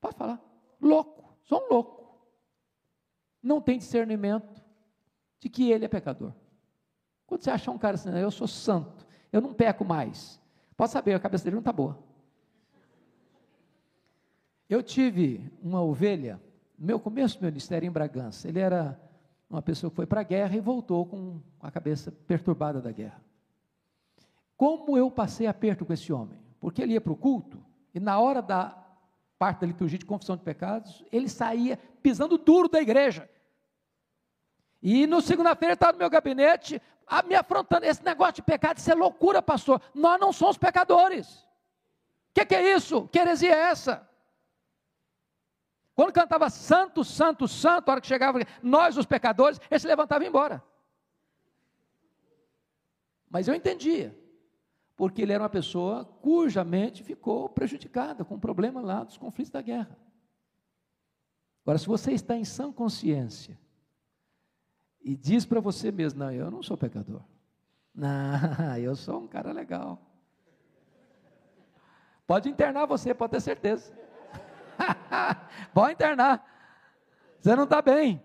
Pode 0.00 0.16
falar. 0.16 0.51
Louco, 0.82 1.36
só 1.44 1.64
um 1.64 1.72
louco. 1.72 2.20
Não 3.40 3.60
tem 3.60 3.78
discernimento 3.78 4.60
de 5.38 5.48
que 5.48 5.70
ele 5.70 5.84
é 5.84 5.88
pecador. 5.88 6.32
Quando 7.26 7.42
você 7.42 7.50
achar 7.50 7.70
um 7.70 7.78
cara 7.78 7.94
assim, 7.94 8.10
eu 8.10 8.30
sou 8.30 8.48
santo, 8.48 9.06
eu 9.32 9.40
não 9.40 9.54
peco 9.54 9.84
mais. 9.84 10.40
Pode 10.76 10.90
saber, 10.90 11.14
a 11.14 11.20
cabeça 11.20 11.44
dele 11.44 11.54
não 11.54 11.60
está 11.60 11.72
boa. 11.72 11.98
Eu 14.68 14.82
tive 14.82 15.50
uma 15.62 15.82
ovelha, 15.82 16.40
no 16.78 16.86
meu 16.86 16.98
começo 16.98 17.38
do 17.38 17.44
ministério 17.44 17.86
em 17.86 17.90
Bragança. 17.90 18.48
Ele 18.48 18.58
era 18.58 19.00
uma 19.48 19.62
pessoa 19.62 19.90
que 19.90 19.96
foi 19.96 20.06
para 20.06 20.22
a 20.22 20.24
guerra 20.24 20.56
e 20.56 20.60
voltou 20.60 21.06
com 21.06 21.40
a 21.60 21.70
cabeça 21.70 22.10
perturbada 22.10 22.80
da 22.80 22.90
guerra. 22.90 23.22
Como 24.56 24.96
eu 24.96 25.10
passei 25.10 25.46
aperto 25.46 25.84
com 25.84 25.92
esse 25.92 26.12
homem? 26.12 26.40
Porque 26.58 26.82
ele 26.82 26.94
ia 26.94 27.00
para 27.00 27.12
o 27.12 27.16
culto 27.16 27.62
e 27.94 28.00
na 28.00 28.18
hora 28.18 28.40
da 28.40 28.81
parte 29.42 29.62
da 29.62 29.66
liturgia 29.66 29.98
de 29.98 30.06
confissão 30.06 30.36
de 30.36 30.44
pecados, 30.44 31.04
ele 31.10 31.28
saía 31.28 31.76
pisando 32.00 32.38
duro 32.38 32.68
da 32.68 32.80
igreja. 32.80 33.28
E 34.80 35.04
no 35.04 35.20
segunda-feira 35.20 35.74
estava 35.74 35.94
no 35.94 35.98
meu 35.98 36.08
gabinete, 36.08 36.80
me 37.26 37.34
afrontando, 37.34 37.84
esse 37.84 38.04
negócio 38.04 38.34
de 38.34 38.42
pecado, 38.42 38.78
isso 38.78 38.88
é 38.88 38.94
loucura, 38.94 39.42
pastor. 39.42 39.82
Nós 39.92 40.20
não 40.20 40.32
somos 40.32 40.56
pecadores. 40.56 41.38
O 41.38 42.34
que, 42.34 42.46
que, 42.46 42.54
é 42.54 42.72
isso? 42.76 43.08
Que 43.08 43.18
heresia 43.18 43.52
é 43.52 43.70
essa? 43.70 44.08
Quando 45.92 46.12
cantava 46.12 46.48
santo, 46.48 47.02
santo, 47.02 47.48
santo, 47.48 47.88
a 47.88 47.92
hora 47.94 48.00
que 48.00 48.06
chegava 48.06 48.38
nós 48.62 48.96
os 48.96 49.06
pecadores, 49.06 49.60
ele 49.68 49.80
se 49.80 49.88
levantava 49.88 50.22
e 50.22 50.26
ia 50.26 50.28
embora. 50.28 50.62
Mas 53.28 53.48
eu 53.48 53.56
entendia 53.56 54.16
porque 55.02 55.20
ele 55.20 55.32
era 55.32 55.42
uma 55.42 55.50
pessoa 55.50 56.04
cuja 56.04 56.62
mente 56.62 57.02
ficou 57.02 57.48
prejudicada 57.48 58.24
com 58.24 58.36
o 58.36 58.38
problema 58.38 58.80
lá 58.80 59.02
dos 59.02 59.16
conflitos 59.16 59.50
da 59.50 59.60
guerra. 59.60 59.98
Agora, 61.64 61.76
se 61.76 61.88
você 61.88 62.12
está 62.12 62.36
em 62.36 62.44
sã 62.44 62.70
consciência 62.70 63.58
e 65.00 65.16
diz 65.16 65.44
para 65.44 65.58
você 65.58 65.90
mesmo: 65.90 66.20
Não, 66.20 66.30
eu 66.30 66.52
não 66.52 66.62
sou 66.62 66.76
pecador. 66.76 67.20
Não, 67.92 68.78
eu 68.78 68.94
sou 68.94 69.18
um 69.18 69.26
cara 69.26 69.50
legal. 69.50 70.00
Pode 72.24 72.48
internar 72.48 72.86
você, 72.86 73.12
pode 73.12 73.32
ter 73.32 73.40
certeza. 73.40 73.92
pode 75.74 75.94
internar. 75.94 76.46
Você 77.40 77.56
não 77.56 77.64
está 77.64 77.82
bem. 77.82 78.22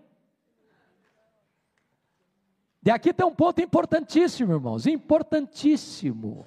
E 2.86 2.88
aqui 2.88 3.12
tem 3.12 3.26
um 3.26 3.34
ponto 3.34 3.60
importantíssimo, 3.60 4.52
irmãos, 4.52 4.86
importantíssimo. 4.86 6.46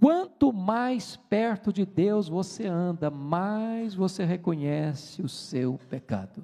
Quanto 0.00 0.50
mais 0.50 1.14
perto 1.14 1.70
de 1.70 1.84
Deus 1.84 2.26
você 2.26 2.66
anda, 2.66 3.10
mais 3.10 3.94
você 3.94 4.24
reconhece 4.24 5.20
o 5.20 5.28
seu 5.28 5.78
pecado. 5.90 6.42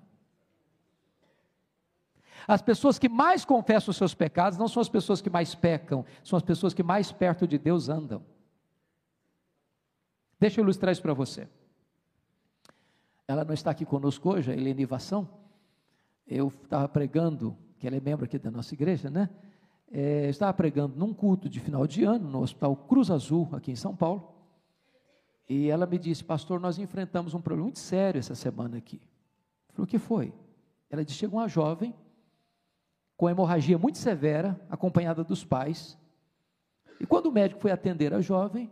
As 2.46 2.60
pessoas 2.60 2.98
que 2.98 3.08
mais 3.08 3.46
confessam 3.46 3.90
os 3.90 3.96
seus 3.96 4.12
pecados 4.14 4.58
não 4.58 4.68
são 4.68 4.82
as 4.82 4.90
pessoas 4.90 5.22
que 5.22 5.30
mais 5.30 5.54
pecam, 5.54 6.04
são 6.22 6.36
as 6.36 6.42
pessoas 6.42 6.74
que 6.74 6.82
mais 6.82 7.10
perto 7.10 7.46
de 7.46 7.56
Deus 7.56 7.88
andam. 7.88 8.22
Deixa 10.38 10.60
eu 10.60 10.62
ilustrar 10.62 10.92
isso 10.92 11.00
para 11.00 11.14
você. 11.14 11.48
Ela 13.26 13.42
não 13.42 13.54
está 13.54 13.70
aqui 13.70 13.86
conosco 13.86 14.34
hoje, 14.34 14.50
a 14.50 14.54
Helene 14.54 14.82
Ivação. 14.82 15.26
Eu 16.26 16.48
estava 16.48 16.86
pregando, 16.86 17.56
que 17.78 17.86
ela 17.86 17.96
é 17.96 18.00
membro 18.00 18.26
aqui 18.26 18.38
da 18.38 18.50
nossa 18.50 18.74
igreja, 18.74 19.08
né? 19.08 19.30
É, 19.90 20.28
estava 20.28 20.52
pregando 20.52 20.96
num 20.96 21.14
culto 21.14 21.48
de 21.48 21.60
final 21.60 21.86
de 21.86 22.04
ano, 22.04 22.28
no 22.28 22.42
Hospital 22.42 22.76
Cruz 22.76 23.10
Azul, 23.10 23.48
aqui 23.52 23.70
em 23.70 23.76
São 23.76 23.94
Paulo, 23.94 24.34
e 25.48 25.68
ela 25.68 25.86
me 25.86 25.98
disse, 25.98 26.24
pastor, 26.24 26.58
nós 26.58 26.78
enfrentamos 26.78 27.34
um 27.34 27.40
problema 27.40 27.66
muito 27.66 27.78
sério 27.78 28.18
essa 28.18 28.34
semana 28.34 28.78
aqui. 28.78 29.00
Eu 29.68 29.74
falei, 29.74 29.84
o 29.84 29.86
que 29.86 29.98
foi? 29.98 30.34
Ela 30.90 31.04
disse, 31.04 31.18
chegou 31.18 31.38
uma 31.38 31.48
jovem, 31.48 31.94
com 33.16 33.30
hemorragia 33.30 33.78
muito 33.78 33.98
severa, 33.98 34.60
acompanhada 34.68 35.22
dos 35.22 35.44
pais, 35.44 35.98
e 37.00 37.06
quando 37.06 37.26
o 37.26 37.32
médico 37.32 37.60
foi 37.60 37.70
atender 37.70 38.12
a 38.12 38.20
jovem, 38.20 38.70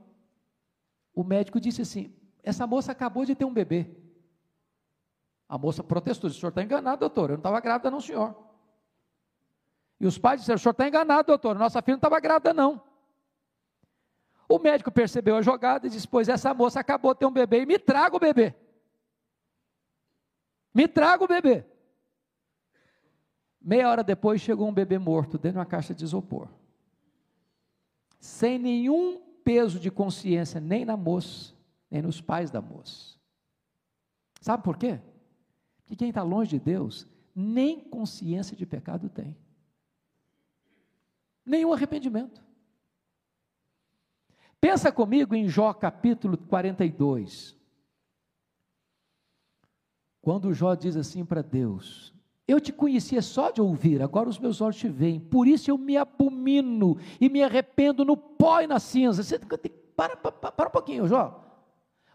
o 1.14 1.22
médico 1.22 1.60
disse 1.60 1.82
assim, 1.82 2.12
essa 2.42 2.66
moça 2.66 2.92
acabou 2.92 3.24
de 3.24 3.34
ter 3.34 3.44
um 3.44 3.52
bebê. 3.52 3.86
A 5.48 5.56
moça 5.56 5.82
protestou, 5.84 6.28
o 6.28 6.32
senhor 6.32 6.48
está 6.48 6.62
enganado, 6.62 7.00
doutor, 7.00 7.30
eu 7.30 7.34
não 7.34 7.40
estava 7.40 7.60
grávida 7.60 7.90
não, 7.90 8.00
senhor. 8.00 8.43
E 10.00 10.06
os 10.06 10.18
pais 10.18 10.40
disseram: 10.40 10.56
o 10.56 10.58
senhor 10.58 10.72
está 10.72 10.88
enganado, 10.88 11.26
doutor, 11.26 11.58
nossa 11.58 11.80
filha 11.80 11.94
não 11.94 11.98
estava 11.98 12.20
grávida, 12.20 12.52
não. 12.52 12.82
O 14.48 14.58
médico 14.58 14.90
percebeu 14.90 15.36
a 15.36 15.42
jogada 15.42 15.86
e 15.86 15.90
disse: 15.90 16.06
Pois 16.06 16.28
essa 16.28 16.52
moça 16.52 16.80
acabou 16.80 17.14
de 17.14 17.20
ter 17.20 17.26
um 17.26 17.32
bebê 17.32 17.62
e 17.62 17.66
me 17.66 17.78
traga 17.78 18.16
o 18.16 18.20
bebê. 18.20 18.54
Me 20.74 20.88
traga 20.88 21.24
o 21.24 21.28
bebê. 21.28 21.64
Meia 23.60 23.88
hora 23.88 24.04
depois 24.04 24.40
chegou 24.40 24.68
um 24.68 24.74
bebê 24.74 24.98
morto 24.98 25.38
dentro 25.38 25.52
de 25.52 25.58
uma 25.58 25.66
caixa 25.66 25.94
de 25.94 26.04
isopor. 26.04 26.48
Sem 28.20 28.58
nenhum 28.58 29.20
peso 29.42 29.78
de 29.78 29.90
consciência, 29.90 30.60
nem 30.60 30.84
na 30.84 30.96
moça, 30.96 31.54
nem 31.90 32.02
nos 32.02 32.20
pais 32.20 32.50
da 32.50 32.60
moça. 32.60 33.16
Sabe 34.40 34.62
por 34.62 34.76
quê? 34.76 35.00
Porque 35.76 35.96
quem 35.96 36.08
está 36.10 36.22
longe 36.22 36.50
de 36.50 36.58
Deus, 36.58 37.06
nem 37.34 37.80
consciência 37.80 38.56
de 38.56 38.66
pecado 38.66 39.08
tem 39.08 39.34
nenhum 41.44 41.72
arrependimento. 41.72 42.42
Pensa 44.60 44.90
comigo 44.90 45.34
em 45.34 45.48
Jó 45.48 45.72
capítulo 45.74 46.38
42. 46.38 47.54
Quando 50.22 50.54
Jó 50.54 50.74
diz 50.74 50.96
assim 50.96 51.22
para 51.24 51.42
Deus: 51.42 52.14
Eu 52.48 52.58
te 52.58 52.72
conhecia 52.72 53.20
só 53.20 53.50
de 53.50 53.60
ouvir, 53.60 54.00
agora 54.00 54.28
os 54.28 54.38
meus 54.38 54.62
olhos 54.62 54.76
te 54.76 54.88
veem, 54.88 55.20
por 55.20 55.46
isso 55.46 55.70
eu 55.70 55.76
me 55.76 55.98
abomino 55.98 56.96
e 57.20 57.28
me 57.28 57.42
arrependo 57.42 58.04
no 58.04 58.16
pó 58.16 58.62
e 58.62 58.66
na 58.66 58.80
cinza. 58.80 59.22
Você, 59.22 59.38
para, 59.38 60.16
para, 60.16 60.32
para 60.32 60.68
um 60.68 60.72
pouquinho, 60.72 61.06
Jó. 61.06 61.42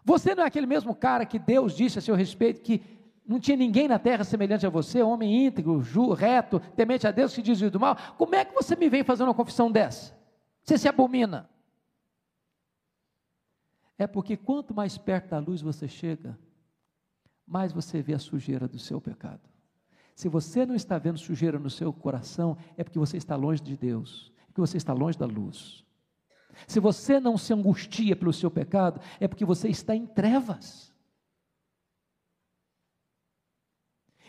Você 0.04 0.34
não 0.34 0.42
é 0.42 0.46
aquele 0.46 0.66
mesmo 0.66 0.94
cara 0.94 1.24
que 1.24 1.38
Deus 1.38 1.76
disse 1.76 1.98
a 1.98 2.02
seu 2.02 2.16
respeito 2.16 2.62
que 2.62 2.82
não 3.30 3.38
tinha 3.38 3.56
ninguém 3.56 3.86
na 3.86 3.96
terra 3.96 4.24
semelhante 4.24 4.66
a 4.66 4.70
você, 4.70 5.00
homem 5.04 5.46
íntegro, 5.46 5.80
ju, 5.80 6.12
reto, 6.12 6.58
temente 6.74 7.06
a 7.06 7.12
Deus 7.12 7.32
que 7.32 7.40
desvia 7.40 7.70
do 7.70 7.78
mal. 7.78 7.96
Como 8.18 8.34
é 8.34 8.44
que 8.44 8.52
você 8.52 8.74
me 8.74 8.88
vem 8.88 9.04
fazendo 9.04 9.28
uma 9.28 9.34
confissão 9.34 9.70
dessa? 9.70 10.18
Você 10.64 10.76
se 10.76 10.88
abomina. 10.88 11.48
É 13.96 14.04
porque 14.04 14.36
quanto 14.36 14.74
mais 14.74 14.98
perto 14.98 15.30
da 15.30 15.38
luz 15.38 15.62
você 15.62 15.86
chega, 15.86 16.36
mais 17.46 17.72
você 17.72 18.02
vê 18.02 18.14
a 18.14 18.18
sujeira 18.18 18.66
do 18.66 18.80
seu 18.80 19.00
pecado. 19.00 19.48
Se 20.16 20.28
você 20.28 20.66
não 20.66 20.74
está 20.74 20.98
vendo 20.98 21.16
sujeira 21.16 21.56
no 21.56 21.70
seu 21.70 21.92
coração, 21.92 22.56
é 22.76 22.82
porque 22.82 22.98
você 22.98 23.16
está 23.16 23.36
longe 23.36 23.62
de 23.62 23.76
Deus, 23.76 24.32
é 24.42 24.46
porque 24.46 24.60
você 24.60 24.76
está 24.76 24.92
longe 24.92 25.16
da 25.16 25.26
luz. 25.26 25.84
Se 26.66 26.80
você 26.80 27.20
não 27.20 27.38
se 27.38 27.54
angustia 27.54 28.16
pelo 28.16 28.32
seu 28.32 28.50
pecado, 28.50 29.00
é 29.20 29.28
porque 29.28 29.44
você 29.44 29.68
está 29.68 29.94
em 29.94 30.04
trevas. 30.04 30.89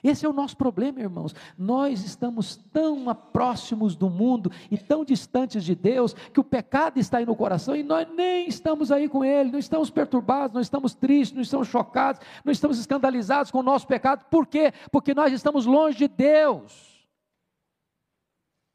Esse 0.04 0.26
é 0.26 0.30
o 0.30 0.34
nosso 0.34 0.58
problema, 0.58 1.00
irmãos. 1.00 1.36
Nós 1.58 2.04
estamos 2.04 2.56
tão 2.74 3.14
próximos 3.32 3.96
do 3.96 4.10
mundo 4.10 4.52
e 4.72 4.78
tão 4.78 5.06
distantes 5.06 5.64
de 5.64 5.76
Deus 5.76 6.14
que 6.14 6.40
o 6.40 6.44
pecado 6.44 6.98
está 6.98 7.20
aí 7.20 7.26
no 7.26 7.36
coração 7.36 7.76
e 7.76 7.84
nós 7.84 8.08
nem 8.16 8.48
estamos 8.48 8.92
aí 8.92 9.08
com 9.08 9.24
Ele, 9.24 9.52
não 9.52 9.60
estamos 9.60 9.92
perturbados, 9.92 10.54
não 10.54 10.62
estamos 10.62 10.96
tristes, 10.96 11.36
não 11.36 11.44
estamos 11.44 11.68
chocados, 11.68 12.22
não 12.44 12.52
estamos 12.52 12.80
escandalizados 12.80 13.52
com 13.52 13.60
o 13.60 13.64
nosso 13.64 13.86
pecado. 13.86 14.26
Por 14.26 14.48
quê? 14.48 14.74
Porque 14.92 15.14
nós 15.14 15.32
estamos 15.32 15.68
longe 15.68 15.98
de 15.98 16.08
Deus. 16.08 17.08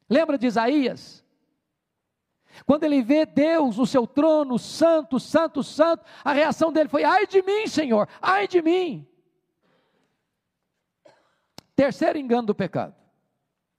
Lembra 0.09 0.37
de 0.37 0.47
Isaías? 0.47 1.25
Quando 2.65 2.85
ele 2.85 3.01
vê 3.01 3.25
Deus 3.25 3.77
no 3.77 3.85
seu 3.85 4.07
trono, 4.07 4.57
santo, 4.57 5.19
santo, 5.19 5.61
santo, 5.61 6.03
a 6.23 6.31
reação 6.31 6.71
dele 6.71 6.89
foi: 6.89 7.03
ai 7.03 7.27
de 7.27 7.41
mim, 7.41 7.67
Senhor, 7.67 8.07
ai 8.21 8.47
de 8.47 8.61
mim. 8.61 9.05
Terceiro 11.77 12.17
engano 12.17 12.47
do 12.47 12.55
pecado. 12.55 12.95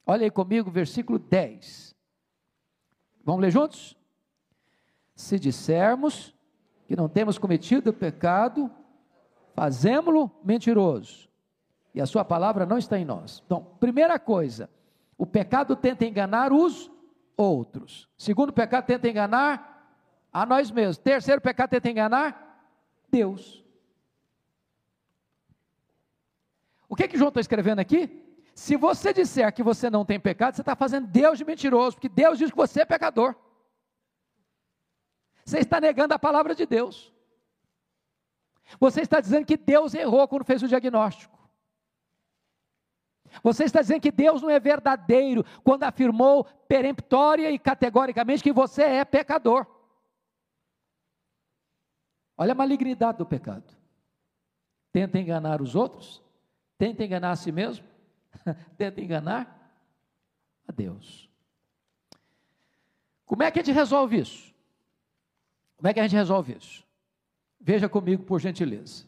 Olha 0.06 0.22
aí 0.22 0.30
comigo, 0.30 0.70
versículo 0.70 1.18
10. 1.18 1.96
Vamos 3.24 3.42
ler 3.42 3.50
juntos? 3.50 3.98
Se 5.16 5.36
dissermos 5.36 6.32
que 6.86 6.94
não 6.94 7.08
temos 7.08 7.38
cometido 7.38 7.92
pecado, 7.92 8.70
fazemos-lo 9.52 10.30
mentiroso. 10.44 11.28
E 11.92 12.00
a 12.00 12.06
sua 12.06 12.24
palavra 12.24 12.64
não 12.64 12.78
está 12.78 12.96
em 12.96 13.04
nós. 13.04 13.42
Então, 13.44 13.64
primeira 13.80 14.16
coisa, 14.16 14.70
o 15.18 15.26
pecado 15.26 15.74
tenta 15.74 16.06
enganar 16.06 16.52
os 16.52 16.88
outros. 17.36 18.08
Segundo, 18.16 18.52
pecado 18.52 18.86
tenta 18.86 19.08
enganar 19.08 19.92
a 20.32 20.46
nós 20.46 20.70
mesmos. 20.70 20.98
Terceiro, 20.98 21.40
pecado 21.40 21.70
tenta 21.70 21.90
enganar 21.90 22.62
Deus. 23.10 23.64
O 26.88 26.96
que, 26.96 27.06
que 27.06 27.18
João 27.18 27.28
está 27.28 27.40
escrevendo 27.40 27.80
aqui? 27.80 28.24
Se 28.54 28.76
você 28.76 29.12
disser 29.12 29.52
que 29.52 29.62
você 29.62 29.88
não 29.88 30.04
tem 30.04 30.18
pecado, 30.18 30.56
você 30.56 30.62
está 30.62 30.74
fazendo 30.74 31.06
Deus 31.06 31.38
de 31.38 31.44
mentiroso, 31.44 31.96
porque 31.96 32.08
Deus 32.08 32.38
diz 32.38 32.50
que 32.50 32.56
você 32.56 32.80
é 32.80 32.84
pecador. 32.84 33.36
Você 35.44 35.58
está 35.58 35.80
negando 35.80 36.14
a 36.14 36.18
palavra 36.18 36.54
de 36.54 36.66
Deus. 36.66 37.12
Você 38.80 39.02
está 39.02 39.20
dizendo 39.20 39.46
que 39.46 39.56
Deus 39.56 39.94
errou 39.94 40.26
quando 40.26 40.44
fez 40.44 40.62
o 40.62 40.68
diagnóstico. 40.68 41.38
Você 43.42 43.64
está 43.64 43.80
dizendo 43.80 44.00
que 44.00 44.10
Deus 44.10 44.42
não 44.42 44.50
é 44.50 44.58
verdadeiro 44.58 45.44
quando 45.62 45.84
afirmou 45.84 46.44
peremptória 46.66 47.50
e 47.50 47.58
categoricamente 47.58 48.42
que 48.42 48.52
você 48.52 48.82
é 48.82 49.04
pecador. 49.04 49.66
Olha 52.36 52.52
a 52.52 52.56
malignidade 52.56 53.18
do 53.18 53.26
pecado. 53.26 53.76
Tenta 54.92 55.18
enganar 55.18 55.60
os 55.60 55.74
outros, 55.74 56.22
Tenta 56.78 57.04
enganar 57.04 57.32
a 57.32 57.36
si 57.36 57.50
mesmo? 57.50 57.84
Tenta 58.78 59.00
enganar 59.00 59.74
a 60.66 60.72
Deus. 60.72 61.28
Como 63.26 63.42
é 63.42 63.50
que 63.50 63.58
a 63.58 63.62
gente 63.62 63.74
resolve 63.74 64.20
isso? 64.20 64.54
Como 65.76 65.88
é 65.88 65.92
que 65.92 66.00
a 66.00 66.02
gente 66.04 66.16
resolve 66.16 66.56
isso? 66.56 66.84
Veja 67.60 67.88
comigo, 67.88 68.22
por 68.22 68.40
gentileza. 68.40 69.04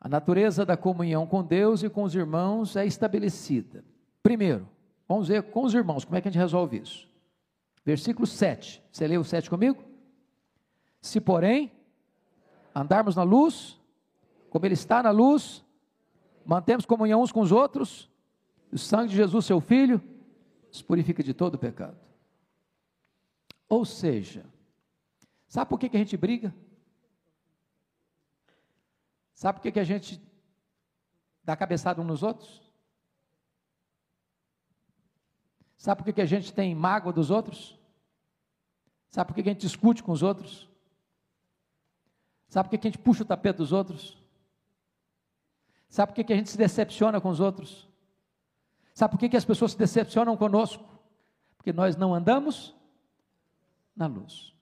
A 0.00 0.08
natureza 0.08 0.66
da 0.66 0.76
comunhão 0.76 1.26
com 1.26 1.42
Deus 1.42 1.82
e 1.82 1.88
com 1.88 2.02
os 2.02 2.14
irmãos 2.14 2.76
é 2.76 2.84
estabelecida. 2.84 3.84
Primeiro, 4.22 4.68
vamos 5.08 5.28
ver 5.28 5.42
com 5.44 5.64
os 5.64 5.74
irmãos, 5.74 6.04
como 6.04 6.16
é 6.16 6.20
que 6.20 6.28
a 6.28 6.30
gente 6.30 6.40
resolve 6.40 6.78
isso? 6.78 7.08
Versículo 7.84 8.26
7. 8.26 8.82
Você 8.92 9.06
leu 9.06 9.22
o 9.22 9.24
7 9.24 9.48
comigo? 9.48 9.82
Se, 11.00 11.20
porém, 11.20 11.72
andarmos 12.74 13.16
na 13.16 13.22
luz, 13.22 13.80
como 14.50 14.66
Ele 14.66 14.74
está 14.74 15.02
na 15.02 15.10
luz, 15.10 15.64
mantemos 16.48 16.86
comunhão 16.86 17.20
uns 17.20 17.30
com 17.30 17.42
os 17.42 17.52
outros, 17.52 18.10
o 18.72 18.78
sangue 18.78 19.10
de 19.10 19.16
Jesus, 19.16 19.44
seu 19.44 19.60
Filho, 19.60 20.02
nos 20.68 20.80
purifica 20.80 21.22
de 21.22 21.34
todo 21.34 21.58
pecado. 21.58 22.00
Ou 23.68 23.84
seja, 23.84 24.46
sabe 25.46 25.68
por 25.68 25.78
que, 25.78 25.90
que 25.90 25.96
a 25.98 26.00
gente 26.00 26.16
briga? 26.16 26.54
Sabe 29.34 29.58
por 29.58 29.62
que, 29.62 29.72
que 29.72 29.78
a 29.78 29.84
gente 29.84 30.22
dá 31.44 31.54
cabeçada 31.54 32.00
uns 32.00 32.06
nos 32.06 32.22
outros? 32.22 32.62
Sabe 35.76 35.98
por 35.98 36.06
que, 36.06 36.14
que 36.14 36.22
a 36.22 36.26
gente 36.26 36.50
tem 36.50 36.74
mágoa 36.74 37.12
dos 37.12 37.30
outros? 37.30 37.78
Sabe 39.10 39.28
por 39.28 39.34
que, 39.34 39.42
que 39.42 39.50
a 39.50 39.52
gente 39.52 39.60
discute 39.60 40.02
com 40.02 40.12
os 40.12 40.22
outros? 40.22 40.66
Sabe 42.48 42.68
por 42.68 42.70
que, 42.70 42.78
que 42.78 42.88
a 42.88 42.90
gente 42.90 43.02
puxa 43.02 43.22
o 43.22 43.26
tapete 43.26 43.58
dos 43.58 43.70
outros? 43.70 44.16
Sabe 45.88 46.12
por 46.12 46.24
que, 46.24 46.32
a 46.32 46.36
gente 46.36 46.50
se 46.50 46.58
decepciona 46.58 47.20
com 47.20 47.28
os 47.28 47.40
outros? 47.40 47.88
Sabe 48.94 49.12
por 49.12 49.18
que, 49.18 49.36
as 49.36 49.44
pessoas 49.44 49.72
se 49.72 49.78
decepcionam 49.78 50.36
conosco? 50.36 50.84
Porque 51.56 51.72
nós 51.72 51.96
não 51.96 52.14
andamos 52.14 52.74
na 53.96 54.06
luz. 54.06 54.54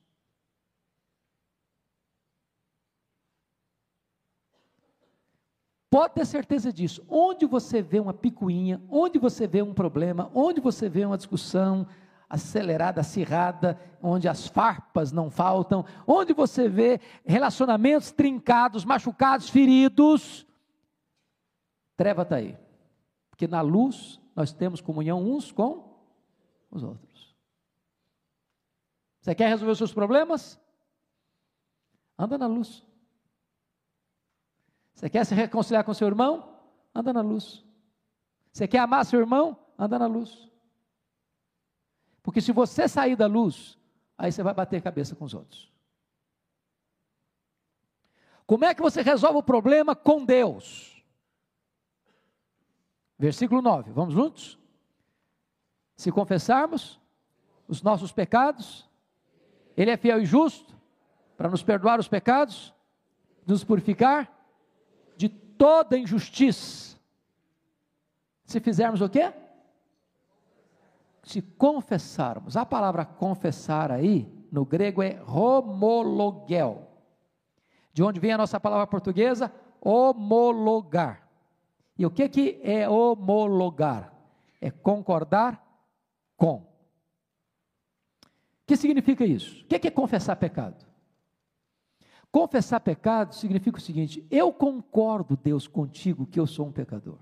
Pode 5.90 6.14
ter 6.14 6.26
certeza 6.26 6.72
disso. 6.72 7.04
Onde 7.08 7.46
você 7.46 7.80
vê 7.80 7.98
uma 7.98 8.12
picuinha, 8.12 8.82
onde 8.90 9.18
você 9.18 9.46
vê 9.46 9.62
um 9.62 9.72
problema, 9.72 10.30
onde 10.34 10.60
você 10.60 10.88
vê 10.88 11.04
uma 11.04 11.16
discussão 11.16 11.86
acelerada, 12.28 13.00
acirrada, 13.00 13.80
onde 14.02 14.28
as 14.28 14.46
farpas 14.46 15.12
não 15.12 15.30
faltam, 15.30 15.84
onde 16.06 16.32
você 16.32 16.68
vê 16.68 17.00
relacionamentos 17.24 18.10
trincados, 18.10 18.84
machucados, 18.84 19.48
feridos, 19.48 20.46
Treva 21.96 22.22
está 22.22 22.36
aí. 22.36 22.58
Porque 23.30 23.46
na 23.46 23.60
luz 23.60 24.20
nós 24.34 24.52
temos 24.52 24.80
comunhão 24.80 25.22
uns 25.22 25.50
com 25.50 25.98
os 26.70 26.82
outros. 26.82 27.34
Você 29.20 29.34
quer 29.34 29.48
resolver 29.48 29.72
os 29.72 29.78
seus 29.78 29.92
problemas? 29.92 30.60
Anda 32.18 32.38
na 32.38 32.46
luz. 32.46 32.84
Você 34.94 35.10
quer 35.10 35.24
se 35.26 35.34
reconciliar 35.34 35.84
com 35.84 35.92
seu 35.92 36.06
irmão? 36.06 36.58
Anda 36.94 37.12
na 37.12 37.20
luz. 37.20 37.64
Você 38.52 38.66
quer 38.66 38.78
amar 38.78 39.04
seu 39.04 39.20
irmão? 39.20 39.58
Anda 39.78 39.98
na 39.98 40.06
luz. 40.06 40.50
Porque 42.22 42.40
se 42.40 42.52
você 42.52 42.88
sair 42.88 43.16
da 43.16 43.26
luz, 43.26 43.78
aí 44.16 44.32
você 44.32 44.42
vai 44.42 44.54
bater 44.54 44.82
cabeça 44.82 45.14
com 45.14 45.24
os 45.24 45.34
outros. 45.34 45.70
Como 48.46 48.64
é 48.64 48.74
que 48.74 48.80
você 48.80 49.02
resolve 49.02 49.38
o 49.38 49.42
problema 49.42 49.94
com 49.94 50.24
Deus? 50.24 50.95
Versículo 53.18 53.62
9, 53.62 53.92
vamos 53.92 54.14
juntos? 54.14 54.58
Se 55.96 56.12
confessarmos 56.12 57.00
os 57.66 57.82
nossos 57.82 58.12
pecados, 58.12 58.88
Ele 59.76 59.90
é 59.90 59.96
fiel 59.96 60.20
e 60.20 60.26
justo 60.26 60.76
para 61.36 61.48
nos 61.48 61.62
perdoar 61.62 61.98
os 61.98 62.08
pecados, 62.08 62.74
nos 63.46 63.64
purificar 63.64 64.30
de 65.16 65.28
toda 65.28 65.98
injustiça. 65.98 66.98
Se 68.44 68.60
fizermos 68.60 69.00
o 69.00 69.08
quê? 69.08 69.32
Se 71.22 71.42
confessarmos. 71.42 72.56
A 72.56 72.64
palavra 72.64 73.04
confessar 73.04 73.90
aí, 73.90 74.30
no 74.52 74.64
grego 74.64 75.02
é 75.02 75.20
homologel. 75.26 76.88
De 77.92 78.02
onde 78.02 78.20
vem 78.20 78.32
a 78.32 78.38
nossa 78.38 78.60
palavra 78.60 78.86
portuguesa? 78.86 79.52
Homologar. 79.80 81.25
E 81.98 82.04
o 82.04 82.10
que, 82.10 82.28
que 82.28 82.60
é 82.62 82.88
homologar? 82.88 84.12
É 84.60 84.70
concordar 84.70 85.64
com. 86.36 86.56
O 86.56 86.66
que 88.66 88.76
significa 88.76 89.24
isso? 89.24 89.62
O 89.62 89.66
que 89.66 89.86
é 89.86 89.90
confessar 89.90 90.36
pecado? 90.36 90.84
Confessar 92.30 92.80
pecado 92.80 93.34
significa 93.34 93.78
o 93.78 93.80
seguinte: 93.80 94.26
eu 94.30 94.52
concordo, 94.52 95.36
Deus, 95.36 95.66
contigo 95.66 96.26
que 96.26 96.38
eu 96.38 96.46
sou 96.46 96.66
um 96.66 96.72
pecador. 96.72 97.18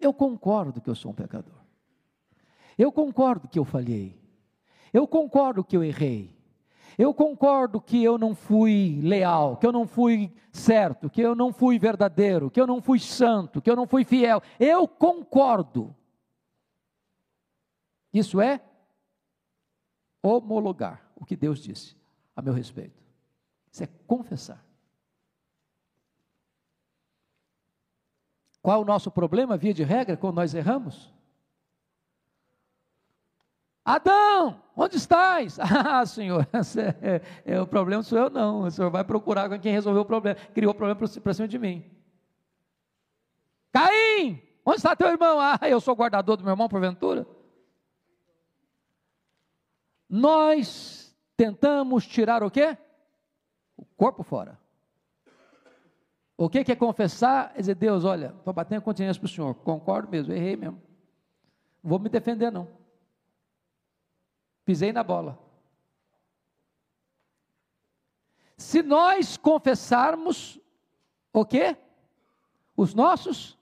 Eu 0.00 0.12
concordo 0.12 0.80
que 0.80 0.88
eu 0.88 0.94
sou 0.94 1.10
um 1.10 1.14
pecador. 1.14 1.58
Eu 2.76 2.90
concordo 2.90 3.48
que 3.48 3.58
eu 3.58 3.64
falhei. 3.64 4.20
Eu 4.92 5.06
concordo 5.06 5.64
que 5.64 5.76
eu 5.76 5.82
errei. 5.82 6.34
Eu 6.96 7.12
concordo 7.12 7.80
que 7.80 8.02
eu 8.02 8.16
não 8.16 8.34
fui 8.34 9.00
leal, 9.02 9.56
que 9.56 9.66
eu 9.66 9.72
não 9.72 9.86
fui 9.86 10.32
certo, 10.52 11.10
que 11.10 11.20
eu 11.20 11.34
não 11.34 11.52
fui 11.52 11.78
verdadeiro, 11.78 12.50
que 12.50 12.60
eu 12.60 12.66
não 12.66 12.80
fui 12.80 12.98
santo, 13.00 13.60
que 13.60 13.70
eu 13.70 13.76
não 13.76 13.86
fui 13.86 14.04
fiel. 14.04 14.42
Eu 14.58 14.86
concordo. 14.86 15.94
Isso 18.12 18.40
é 18.40 18.60
homologar 20.22 21.10
o 21.16 21.24
que 21.24 21.36
Deus 21.36 21.58
disse 21.58 21.96
a 22.34 22.40
meu 22.40 22.52
respeito. 22.52 23.02
Isso 23.70 23.82
é 23.82 23.88
confessar. 24.06 24.64
Qual 28.62 28.80
o 28.80 28.84
nosso 28.84 29.10
problema, 29.10 29.58
via 29.58 29.74
de 29.74 29.82
regra, 29.82 30.16
quando 30.16 30.36
nós 30.36 30.54
erramos? 30.54 31.12
Adão, 33.84 34.62
onde 34.74 34.96
estás? 34.96 35.58
Ah, 35.86 36.06
Senhor, 36.06 36.48
é, 37.02 37.20
é, 37.44 37.60
o 37.60 37.66
problema 37.66 38.02
sou 38.02 38.18
eu 38.18 38.30
não. 38.30 38.62
O 38.62 38.70
Senhor 38.70 38.90
vai 38.90 39.04
procurar 39.04 39.58
quem 39.58 39.72
resolveu 39.72 40.02
o 40.02 40.06
problema, 40.06 40.38
criou 40.54 40.72
o 40.72 40.74
problema 40.74 40.98
para 40.98 41.34
cima 41.34 41.46
de 41.46 41.58
mim. 41.58 41.84
Caim, 43.72 44.40
onde 44.64 44.78
está 44.78 44.96
teu 44.96 45.08
irmão? 45.08 45.38
Ah, 45.38 45.58
eu 45.68 45.80
sou 45.80 45.94
guardador 45.94 46.36
do 46.36 46.44
meu 46.44 46.52
irmão, 46.52 46.68
porventura. 46.68 47.26
Nós 50.08 51.14
tentamos 51.36 52.06
tirar 52.06 52.42
o 52.42 52.50
quê? 52.50 52.78
O 53.76 53.84
corpo 53.84 54.22
fora. 54.22 54.58
O 56.36 56.48
que 56.48 56.70
é 56.70 56.76
confessar? 56.76 57.52
É 57.54 57.60
dizer, 57.60 57.74
Deus, 57.74 58.04
olha, 58.04 58.34
estou 58.38 58.52
batendo 58.52 58.82
continência 58.82 59.20
para 59.20 59.26
o 59.26 59.30
Senhor. 59.30 59.54
Concordo 59.56 60.08
mesmo, 60.08 60.32
errei 60.32 60.56
mesmo. 60.56 60.80
Não 61.82 61.90
vou 61.90 61.98
me 61.98 62.08
defender, 62.08 62.50
não. 62.50 62.83
Pisei 64.64 64.92
na 64.92 65.02
bola. 65.02 65.38
Se 68.56 68.82
nós 68.82 69.36
confessarmos 69.36 70.58
o 71.32 71.44
quê? 71.44 71.76
Os 72.76 72.94
nossos 72.94 73.58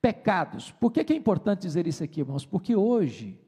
pecados. 0.00 0.72
Por 0.72 0.90
que, 0.90 1.04
que 1.04 1.12
é 1.12 1.16
importante 1.16 1.62
dizer 1.62 1.86
isso 1.86 2.02
aqui, 2.02 2.20
irmãos? 2.20 2.44
Porque 2.44 2.74
hoje, 2.74 3.38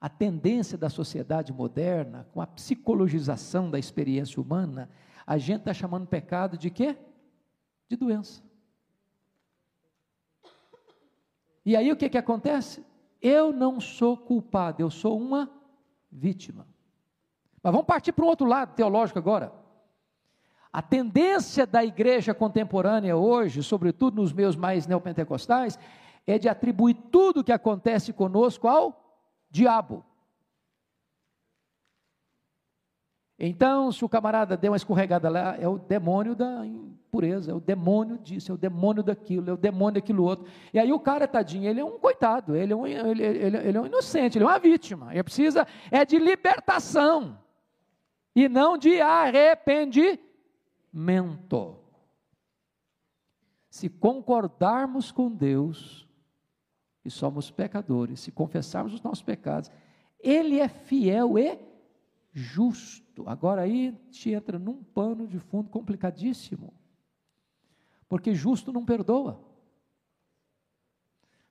a 0.00 0.08
tendência 0.08 0.76
da 0.76 0.90
sociedade 0.90 1.52
moderna, 1.52 2.28
com 2.32 2.40
a 2.40 2.46
psicologização 2.46 3.70
da 3.70 3.78
experiência 3.78 4.40
humana, 4.40 4.90
a 5.26 5.38
gente 5.38 5.60
está 5.60 5.72
chamando 5.72 6.06
pecado 6.06 6.58
de 6.58 6.70
quê? 6.70 6.96
De 7.88 7.96
doença. 7.96 8.42
E 11.64 11.76
aí 11.76 11.92
o 11.92 11.96
que, 11.96 12.08
que 12.08 12.18
acontece? 12.18 12.84
Eu 13.20 13.52
não 13.52 13.80
sou 13.80 14.16
culpado, 14.16 14.82
eu 14.82 14.90
sou 14.90 15.18
uma 15.18 15.50
vítima. 16.10 16.66
Mas 17.62 17.72
vamos 17.72 17.86
partir 17.86 18.12
para 18.12 18.24
um 18.24 18.28
outro 18.28 18.46
lado 18.46 18.74
teológico 18.74 19.18
agora. 19.18 19.52
A 20.72 20.80
tendência 20.80 21.66
da 21.66 21.84
igreja 21.84 22.32
contemporânea 22.32 23.16
hoje, 23.16 23.62
sobretudo 23.62 24.20
nos 24.20 24.32
meus 24.32 24.54
mais 24.54 24.86
neopentecostais, 24.86 25.78
é 26.26 26.38
de 26.38 26.48
atribuir 26.48 26.94
tudo 27.10 27.40
o 27.40 27.44
que 27.44 27.52
acontece 27.52 28.12
conosco 28.12 28.68
ao 28.68 29.18
diabo. 29.50 30.04
Então, 33.42 33.90
se 33.90 34.04
o 34.04 34.08
camarada 34.08 34.54
deu 34.54 34.72
uma 34.72 34.76
escorregada 34.76 35.30
lá, 35.30 35.56
é 35.58 35.66
o 35.66 35.78
demônio 35.78 36.34
da 36.34 36.66
impureza, 36.66 37.50
é 37.50 37.54
o 37.54 37.60
demônio 37.60 38.18
disso, 38.18 38.52
é 38.52 38.54
o 38.54 38.58
demônio 38.58 39.02
daquilo, 39.02 39.48
é 39.48 39.54
o 39.54 39.56
demônio 39.56 39.94
daquilo 39.94 40.24
outro. 40.24 40.44
E 40.74 40.78
aí 40.78 40.92
o 40.92 41.00
cara, 41.00 41.26
tadinho, 41.26 41.66
ele 41.66 41.80
é 41.80 41.84
um 41.84 41.98
coitado, 41.98 42.54
ele 42.54 42.74
é 42.74 42.76
um, 42.76 42.86
ele, 42.86 43.22
ele, 43.24 43.56
ele 43.56 43.78
é 43.78 43.80
um 43.80 43.86
inocente, 43.86 44.36
ele 44.36 44.44
é 44.44 44.46
uma 44.48 44.58
vítima. 44.58 45.10
Ele 45.14 45.22
precisa 45.22 45.66
é 45.90 46.04
de 46.04 46.18
libertação 46.18 47.38
e 48.36 48.46
não 48.46 48.76
de 48.76 49.00
arrependimento. 49.00 50.20
Se 53.70 53.88
concordarmos 53.88 55.10
com 55.10 55.30
Deus, 55.30 56.06
e 57.02 57.10
somos 57.10 57.50
pecadores, 57.50 58.20
se 58.20 58.30
confessarmos 58.30 58.92
os 58.92 59.02
nossos 59.02 59.22
pecados, 59.22 59.70
Ele 60.18 60.60
é 60.60 60.68
fiel 60.68 61.38
e 61.38 61.69
justo. 62.32 63.28
Agora 63.28 63.62
aí 63.62 63.92
te 64.10 64.30
entra 64.30 64.58
num 64.58 64.82
pano 64.82 65.26
de 65.26 65.38
fundo 65.38 65.68
complicadíssimo. 65.68 66.72
Porque 68.08 68.34
justo 68.34 68.72
não 68.72 68.84
perdoa. 68.84 69.40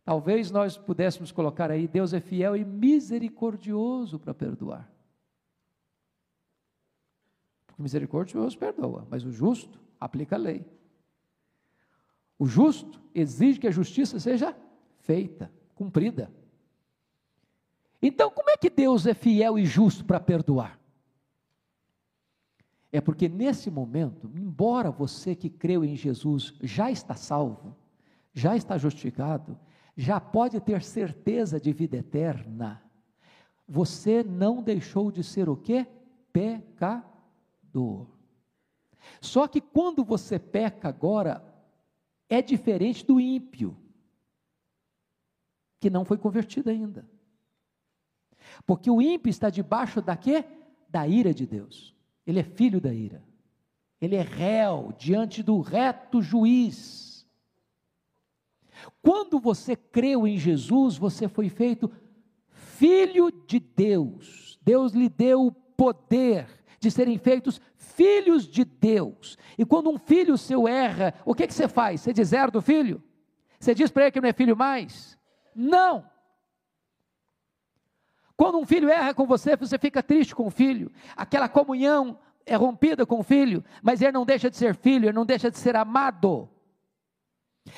Talvez 0.03 0.49
nós 0.49 0.77
pudéssemos 0.77 1.31
colocar 1.31 1.69
aí: 1.69 1.87
Deus 1.87 2.13
é 2.13 2.19
fiel 2.19 2.55
e 2.55 2.65
misericordioso 2.65 4.19
para 4.19 4.33
perdoar. 4.33 4.91
Porque 7.67 7.81
misericordioso 7.81 8.57
perdoa, 8.57 9.07
mas 9.09 9.23
o 9.23 9.31
justo 9.31 9.79
aplica 9.99 10.35
a 10.35 10.39
lei. 10.39 10.65
O 12.37 12.45
justo 12.45 13.01
exige 13.13 13.59
que 13.59 13.67
a 13.67 13.71
justiça 13.71 14.19
seja 14.19 14.55
feita, 14.97 15.51
cumprida. 15.75 16.31
Então, 18.01 18.31
como 18.31 18.49
é 18.49 18.57
que 18.57 18.69
Deus 18.69 19.05
é 19.05 19.13
fiel 19.13 19.57
e 19.57 19.65
justo 19.65 20.05
para 20.05 20.19
perdoar? 20.19 20.79
É 22.91 22.99
porque 22.99 23.29
nesse 23.29 23.69
momento, 23.69 24.31
embora 24.35 24.89
você 24.89 25.35
que 25.35 25.49
creu 25.49 25.83
em 25.83 25.95
Jesus 25.95 26.55
já 26.61 26.89
está 26.89 27.13
salvo, 27.13 27.75
já 28.33 28.55
está 28.55 28.77
justificado, 28.77 29.59
já 29.95 30.19
pode 30.19 30.59
ter 30.61 30.81
certeza 30.81 31.59
de 31.59 31.71
vida 31.71 31.97
eterna, 31.97 32.81
você 33.67 34.23
não 34.23 34.63
deixou 34.63 35.11
de 35.11 35.23
ser 35.23 35.49
o 35.49 35.55
que? 35.55 35.85
Pecador. 36.33 38.07
Só 39.21 39.47
que 39.47 39.61
quando 39.61 40.03
você 40.03 40.39
peca 40.39 40.87
agora, 40.89 41.43
é 42.27 42.41
diferente 42.41 43.05
do 43.05 43.19
ímpio, 43.19 43.77
que 45.79 45.89
não 45.89 46.03
foi 46.05 46.17
convertido 46.17 46.69
ainda. 46.69 47.07
Porque 48.65 48.89
o 48.89 49.01
ímpio 49.01 49.29
está 49.29 49.49
debaixo 49.49 50.01
da 50.01 50.15
quê? 50.15 50.43
Da 50.89 51.07
ira 51.07 51.33
de 51.33 51.45
Deus. 51.45 51.95
Ele 52.25 52.39
é 52.39 52.43
filho 52.43 52.79
da 52.79 52.93
ira. 52.93 53.23
Ele 54.01 54.15
é 54.15 54.21
réu 54.21 54.93
diante 54.97 55.43
do 55.43 55.59
reto 55.59 56.21
juiz. 56.21 57.27
Quando 59.01 59.39
você 59.39 59.75
creu 59.75 60.27
em 60.27 60.37
Jesus, 60.37 60.97
você 60.97 61.27
foi 61.27 61.49
feito 61.49 61.91
filho 62.47 63.31
de 63.45 63.59
Deus. 63.59 64.57
Deus 64.61 64.93
lhe 64.93 65.09
deu 65.09 65.47
o 65.47 65.51
poder 65.51 66.47
de 66.79 66.89
serem 66.89 67.17
feitos 67.17 67.59
filhos 67.75 68.47
de 68.47 68.63
Deus. 68.63 69.37
E 69.57 69.65
quando 69.65 69.89
um 69.89 69.97
filho 69.97 70.37
seu 70.37 70.67
erra, 70.67 71.13
o 71.25 71.35
que, 71.35 71.45
que 71.45 71.53
você 71.53 71.67
faz? 71.67 72.01
Você 72.01 72.13
deserta 72.13 72.51
do 72.51 72.61
filho? 72.61 73.03
Você 73.59 73.75
diz 73.75 73.91
para 73.91 74.03
ele 74.03 74.11
que 74.11 74.21
não 74.21 74.29
é 74.29 74.33
filho 74.33 74.55
mais? 74.55 75.17
Não. 75.53 76.05
Quando 78.39 78.57
um 78.57 78.65
filho 78.65 78.89
erra 78.89 79.13
com 79.13 79.27
você, 79.27 79.55
você 79.57 79.77
fica 79.77 80.01
triste 80.01 80.33
com 80.33 80.47
o 80.47 80.49
filho. 80.49 80.89
Aquela 81.13 81.49
comunhão 81.49 82.17
é 82.45 82.55
rompida 82.55 83.05
com 83.05 83.19
o 83.19 83.23
filho, 83.23 83.61
mas 83.83 84.01
ele 84.01 84.13
não 84.13 84.25
deixa 84.25 84.49
de 84.49 84.55
ser 84.55 84.77
filho, 84.77 85.07
ele 85.07 85.11
não 85.11 85.25
deixa 85.25 85.51
de 85.51 85.57
ser 85.57 85.75
amado. 85.75 86.49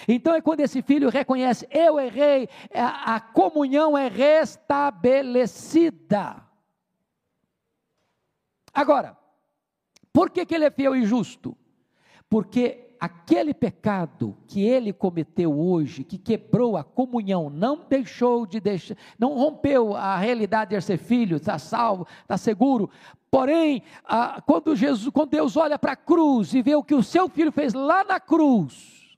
Então 0.08 0.36
é 0.36 0.42
quando 0.42 0.60
esse 0.60 0.84
filho 0.84 1.10
reconhece: 1.10 1.68
eu 1.72 2.00
errei, 2.00 2.48
a, 2.76 3.20
comunhão 3.20 3.98
é 3.98 4.08
restabelecida. 4.08 6.48
Agora, 8.72 9.18
por 10.14 10.30
que, 10.30 10.46
que 10.46 10.54
ele 10.54 10.66
é 10.66 10.70
fiel 10.70 10.96
e 10.96 11.08
justo? 11.08 11.58
Porque 12.30 12.91
aquele 13.02 13.52
pecado 13.52 14.38
que 14.46 14.62
ele 14.62 14.94
cometeu 14.94 15.60
hoje, 15.60 16.04
que 16.04 16.20
quebrou 16.20 16.78
a 16.78 16.84
comunhão, 16.84 17.50
não 17.50 17.84
deixou 17.90 18.46
de 18.46 18.60
deixar, 18.60 18.96
não 19.18 19.34
rompeu 19.34 19.96
a 19.96 20.16
realidade 20.18 20.76
de 20.76 20.82
ser 20.82 21.00
filho, 21.00 21.38
está 21.38 21.58
salvo, 21.58 22.06
está 22.22 22.38
seguro. 22.38 22.92
Porém, 23.32 23.82
quando, 24.46 24.76
Jesus, 24.76 25.10
quando 25.12 25.32
Deus 25.32 25.58
olha 25.58 25.80
para 25.80 25.94
a 25.94 25.96
cruz 25.96 26.54
e 26.54 26.62
vê 26.62 26.76
o 26.76 26.84
que 26.84 26.94
o 26.94 27.02
seu 27.02 27.28
filho 27.28 27.52
fez 27.52 27.74
lá 27.74 28.04
na 28.04 28.20
cruz, 28.20 29.18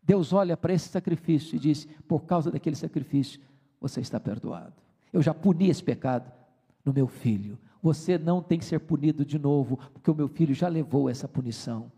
Deus 0.00 0.32
olha 0.32 0.56
para 0.56 0.72
esse 0.72 0.88
sacrifício 0.88 1.56
e 1.56 1.58
diz: 1.58 1.88
por 2.06 2.24
causa 2.24 2.52
daquele 2.52 2.76
sacrifício, 2.76 3.40
você 3.80 4.00
está 4.00 4.20
perdoado. 4.20 4.74
Eu 5.12 5.20
já 5.20 5.34
puni 5.34 5.70
esse 5.70 5.82
pecado 5.82 6.30
no 6.84 6.92
meu 6.92 7.08
filho. 7.08 7.58
Você 7.82 8.16
não 8.16 8.40
tem 8.40 8.60
que 8.60 8.64
ser 8.64 8.78
punido 8.78 9.24
de 9.24 9.40
novo, 9.40 9.76
porque 9.92 10.08
o 10.08 10.14
meu 10.14 10.28
filho 10.28 10.54
já 10.54 10.68
levou 10.68 11.10
essa 11.10 11.26
punição. 11.26 11.90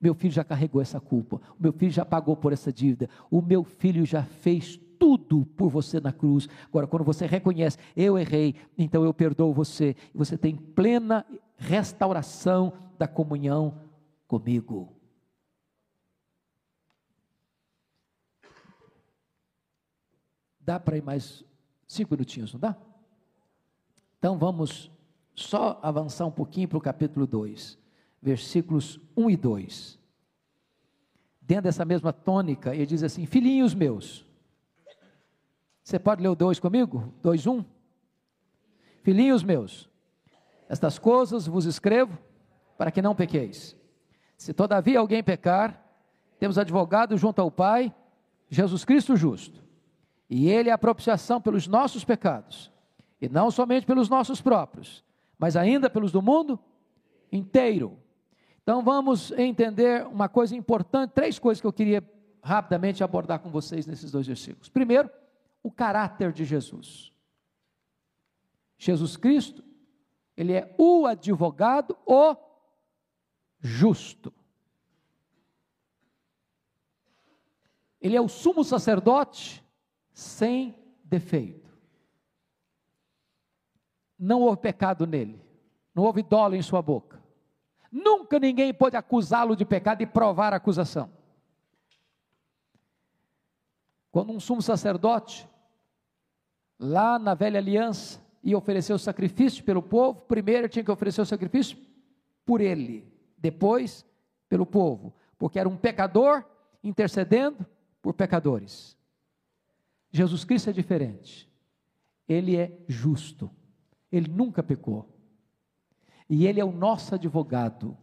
Meu 0.00 0.14
filho 0.14 0.32
já 0.32 0.44
carregou 0.44 0.80
essa 0.80 1.00
culpa. 1.00 1.40
O 1.58 1.62
meu 1.62 1.72
filho 1.72 1.90
já 1.90 2.04
pagou 2.04 2.36
por 2.36 2.52
essa 2.52 2.72
dívida. 2.72 3.08
O 3.30 3.40
meu 3.40 3.64
filho 3.64 4.04
já 4.04 4.22
fez 4.22 4.78
tudo 4.98 5.46
por 5.56 5.70
você 5.70 6.00
na 6.00 6.12
cruz. 6.12 6.48
Agora, 6.66 6.86
quando 6.86 7.04
você 7.04 7.26
reconhece, 7.26 7.78
eu 7.96 8.18
errei, 8.18 8.54
então 8.76 9.04
eu 9.04 9.14
perdoo 9.14 9.54
você. 9.54 9.96
E 10.14 10.18
você 10.18 10.36
tem 10.36 10.54
plena 10.54 11.24
restauração 11.56 12.72
da 12.98 13.08
comunhão 13.08 13.80
comigo. 14.28 14.92
Dá 20.60 20.78
para 20.78 20.96
ir 20.96 21.02
mais 21.02 21.44
cinco 21.86 22.12
minutinhos, 22.12 22.52
não 22.52 22.60
dá? 22.60 22.76
Então 24.18 24.36
vamos 24.36 24.90
só 25.34 25.78
avançar 25.82 26.26
um 26.26 26.30
pouquinho 26.30 26.68
para 26.68 26.78
o 26.78 26.80
capítulo 26.80 27.26
2 27.26 27.85
versículos 28.20 29.00
1 29.16 29.30
e 29.30 29.36
2. 29.36 29.98
Dentro 31.40 31.64
dessa 31.64 31.84
mesma 31.84 32.12
tônica, 32.12 32.74
ele 32.74 32.86
diz 32.86 33.02
assim: 33.02 33.26
Filhinhos 33.26 33.74
meus. 33.74 34.26
Você 35.82 35.98
pode 35.98 36.20
ler 36.20 36.28
o 36.28 36.34
2 36.34 36.58
comigo? 36.58 37.14
2, 37.22 37.46
1. 37.46 37.64
Filhinhos 39.02 39.44
meus, 39.44 39.88
estas 40.68 40.98
coisas 40.98 41.46
vos 41.46 41.64
escrevo 41.64 42.18
para 42.76 42.90
que 42.90 43.00
não 43.00 43.14
pequeis. 43.14 43.76
Se 44.36 44.52
todavia 44.52 44.98
alguém 44.98 45.22
pecar, 45.22 45.80
temos 46.38 46.58
advogado 46.58 47.16
junto 47.16 47.40
ao 47.40 47.50
Pai, 47.50 47.94
Jesus 48.48 48.84
Cristo 48.84 49.16
justo. 49.16 49.62
E 50.28 50.48
Ele 50.50 50.68
é 50.68 50.72
a 50.72 50.78
propiciação 50.78 51.40
pelos 51.40 51.68
nossos 51.68 52.04
pecados, 52.04 52.72
e 53.20 53.28
não 53.28 53.50
somente 53.50 53.86
pelos 53.86 54.08
nossos 54.08 54.40
próprios, 54.40 55.04
mas 55.38 55.56
ainda 55.56 55.88
pelos 55.88 56.10
do 56.10 56.20
mundo 56.20 56.58
inteiro. 57.30 57.96
Então 58.66 58.82
vamos 58.82 59.30
entender 59.30 60.04
uma 60.08 60.28
coisa 60.28 60.56
importante, 60.56 61.12
três 61.12 61.38
coisas 61.38 61.60
que 61.60 61.66
eu 61.68 61.72
queria 61.72 62.02
rapidamente 62.42 63.04
abordar 63.04 63.38
com 63.38 63.48
vocês 63.48 63.86
nesses 63.86 64.10
dois 64.10 64.26
versículos. 64.26 64.68
Primeiro, 64.68 65.08
o 65.62 65.70
caráter 65.70 66.32
de 66.32 66.44
Jesus. 66.44 67.12
Jesus 68.76 69.16
Cristo, 69.16 69.62
ele 70.36 70.52
é 70.52 70.74
o 70.76 71.06
advogado, 71.06 71.96
o 72.04 72.34
justo. 73.60 74.34
Ele 78.00 78.16
é 78.16 78.20
o 78.20 78.28
sumo 78.28 78.64
sacerdote 78.64 79.64
sem 80.12 80.76
defeito. 81.04 81.70
Não 84.18 84.42
houve 84.42 84.56
pecado 84.56 85.06
nele, 85.06 85.40
não 85.94 86.02
houve 86.02 86.20
dolo 86.24 86.56
em 86.56 86.62
sua 86.62 86.82
boca. 86.82 87.24
Nunca 87.96 88.38
ninguém 88.38 88.74
pôde 88.74 88.94
acusá-lo 88.94 89.56
de 89.56 89.64
pecado 89.64 90.02
e 90.02 90.06
provar 90.06 90.52
a 90.52 90.56
acusação. 90.56 91.10
Quando 94.12 94.32
um 94.32 94.38
sumo 94.38 94.60
sacerdote, 94.60 95.48
lá 96.78 97.18
na 97.18 97.32
velha 97.32 97.58
aliança, 97.58 98.20
ia 98.44 98.58
oferecer 98.58 98.92
o 98.92 98.98
sacrifício 98.98 99.64
pelo 99.64 99.82
povo, 99.82 100.20
primeiro 100.20 100.68
tinha 100.68 100.84
que 100.84 100.90
oferecer 100.90 101.22
o 101.22 101.26
sacrifício 101.26 101.78
por 102.44 102.60
ele, 102.60 103.10
depois 103.38 104.04
pelo 104.46 104.66
povo, 104.66 105.14
porque 105.38 105.58
era 105.58 105.68
um 105.68 105.76
pecador 105.76 106.44
intercedendo 106.84 107.64
por 108.02 108.12
pecadores. 108.12 108.94
Jesus 110.10 110.44
Cristo 110.44 110.68
é 110.68 110.72
diferente. 110.74 111.50
Ele 112.28 112.56
é 112.56 112.78
justo. 112.86 113.50
Ele 114.12 114.30
nunca 114.30 114.62
pecou. 114.62 115.15
E 116.28 116.46
ele 116.46 116.60
é 116.60 116.64
o 116.64 116.72
nosso 116.72 117.14
advogado, 117.14 117.96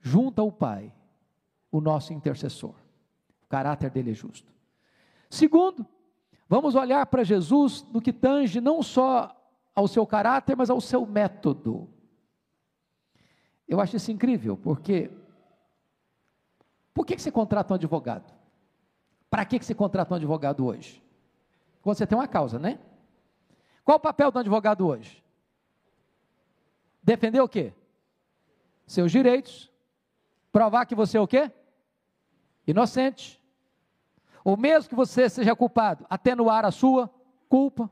junto 0.00 0.40
ao 0.40 0.50
Pai, 0.50 0.92
o 1.70 1.80
nosso 1.80 2.12
intercessor. 2.12 2.74
O 3.44 3.48
caráter 3.48 3.90
dele 3.90 4.10
é 4.10 4.14
justo. 4.14 4.52
Segundo, 5.30 5.86
vamos 6.48 6.74
olhar 6.74 7.06
para 7.06 7.22
Jesus 7.22 7.86
no 7.92 8.00
que 8.00 8.12
tange 8.12 8.60
não 8.60 8.82
só 8.82 9.32
ao 9.74 9.86
seu 9.86 10.06
caráter, 10.06 10.56
mas 10.56 10.70
ao 10.70 10.80
seu 10.80 11.06
método. 11.06 11.88
Eu 13.68 13.80
acho 13.80 13.96
isso 13.96 14.10
incrível, 14.10 14.56
porque 14.56 15.10
por 16.94 17.04
que 17.04 17.18
você 17.18 17.30
contrata 17.30 17.74
um 17.74 17.76
advogado? 17.76 18.32
Para 19.28 19.44
que 19.44 19.62
você 19.62 19.74
contrata 19.74 20.14
um 20.14 20.16
advogado 20.16 20.64
hoje? 20.64 21.02
Quando 21.82 21.98
você 21.98 22.06
tem 22.06 22.16
uma 22.16 22.26
causa, 22.26 22.58
né? 22.58 22.78
Qual 23.84 23.98
o 23.98 24.00
papel 24.00 24.32
do 24.32 24.38
advogado 24.38 24.86
hoje? 24.86 25.22
Defender 27.06 27.40
o 27.40 27.48
quê? 27.48 27.72
Seus 28.84 29.12
direitos. 29.12 29.70
Provar 30.50 30.86
que 30.86 30.94
você 30.94 31.16
é 31.16 31.20
o 31.20 31.28
quê? 31.28 31.52
Inocente. 32.66 33.40
Ou 34.42 34.56
mesmo 34.56 34.88
que 34.88 34.94
você 34.96 35.28
seja 35.28 35.54
culpado, 35.54 36.04
atenuar 36.10 36.64
a 36.64 36.72
sua 36.72 37.08
culpa. 37.48 37.88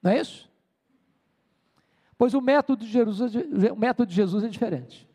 Não 0.00 0.12
é 0.12 0.20
isso? 0.20 0.48
Pois 2.16 2.34
o 2.34 2.40
método 2.40 2.84
de 2.84 2.90
Jesus, 2.92 3.34
o 3.34 3.76
método 3.76 4.08
de 4.08 4.14
Jesus 4.14 4.44
é 4.44 4.48
diferente. 4.48 5.08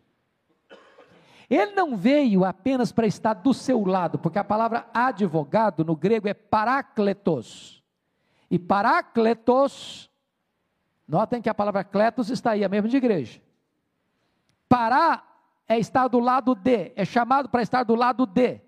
Ele 1.50 1.72
não 1.72 1.96
veio 1.96 2.44
apenas 2.44 2.92
para 2.92 3.08
estar 3.08 3.34
do 3.34 3.54
seu 3.54 3.86
lado, 3.86 4.20
porque 4.20 4.38
a 4.38 4.44
palavra 4.44 4.88
advogado 4.94 5.86
no 5.86 5.96
grego 5.96 6.28
é 6.28 6.34
parakletos. 6.34 7.82
E 8.52 8.60
parakletos 8.60 10.09
Notem 11.10 11.42
que 11.42 11.50
a 11.50 11.56
palavra 11.56 11.84
kletos 11.84 12.30
está 12.30 12.52
aí, 12.52 12.64
a 12.64 12.70
mesma 12.70 12.88
de 12.88 12.96
igreja. 12.96 13.42
Parar 14.70 15.26
é 15.68 15.80
estar 15.80 16.08
do 16.08 16.20
lado 16.20 16.54
de, 16.54 16.92
é 16.96 17.04
chamado 17.04 17.50
para 17.50 17.64
estar 17.64 17.82
do 17.82 17.96
lado 17.96 18.28
de. 18.28 18.62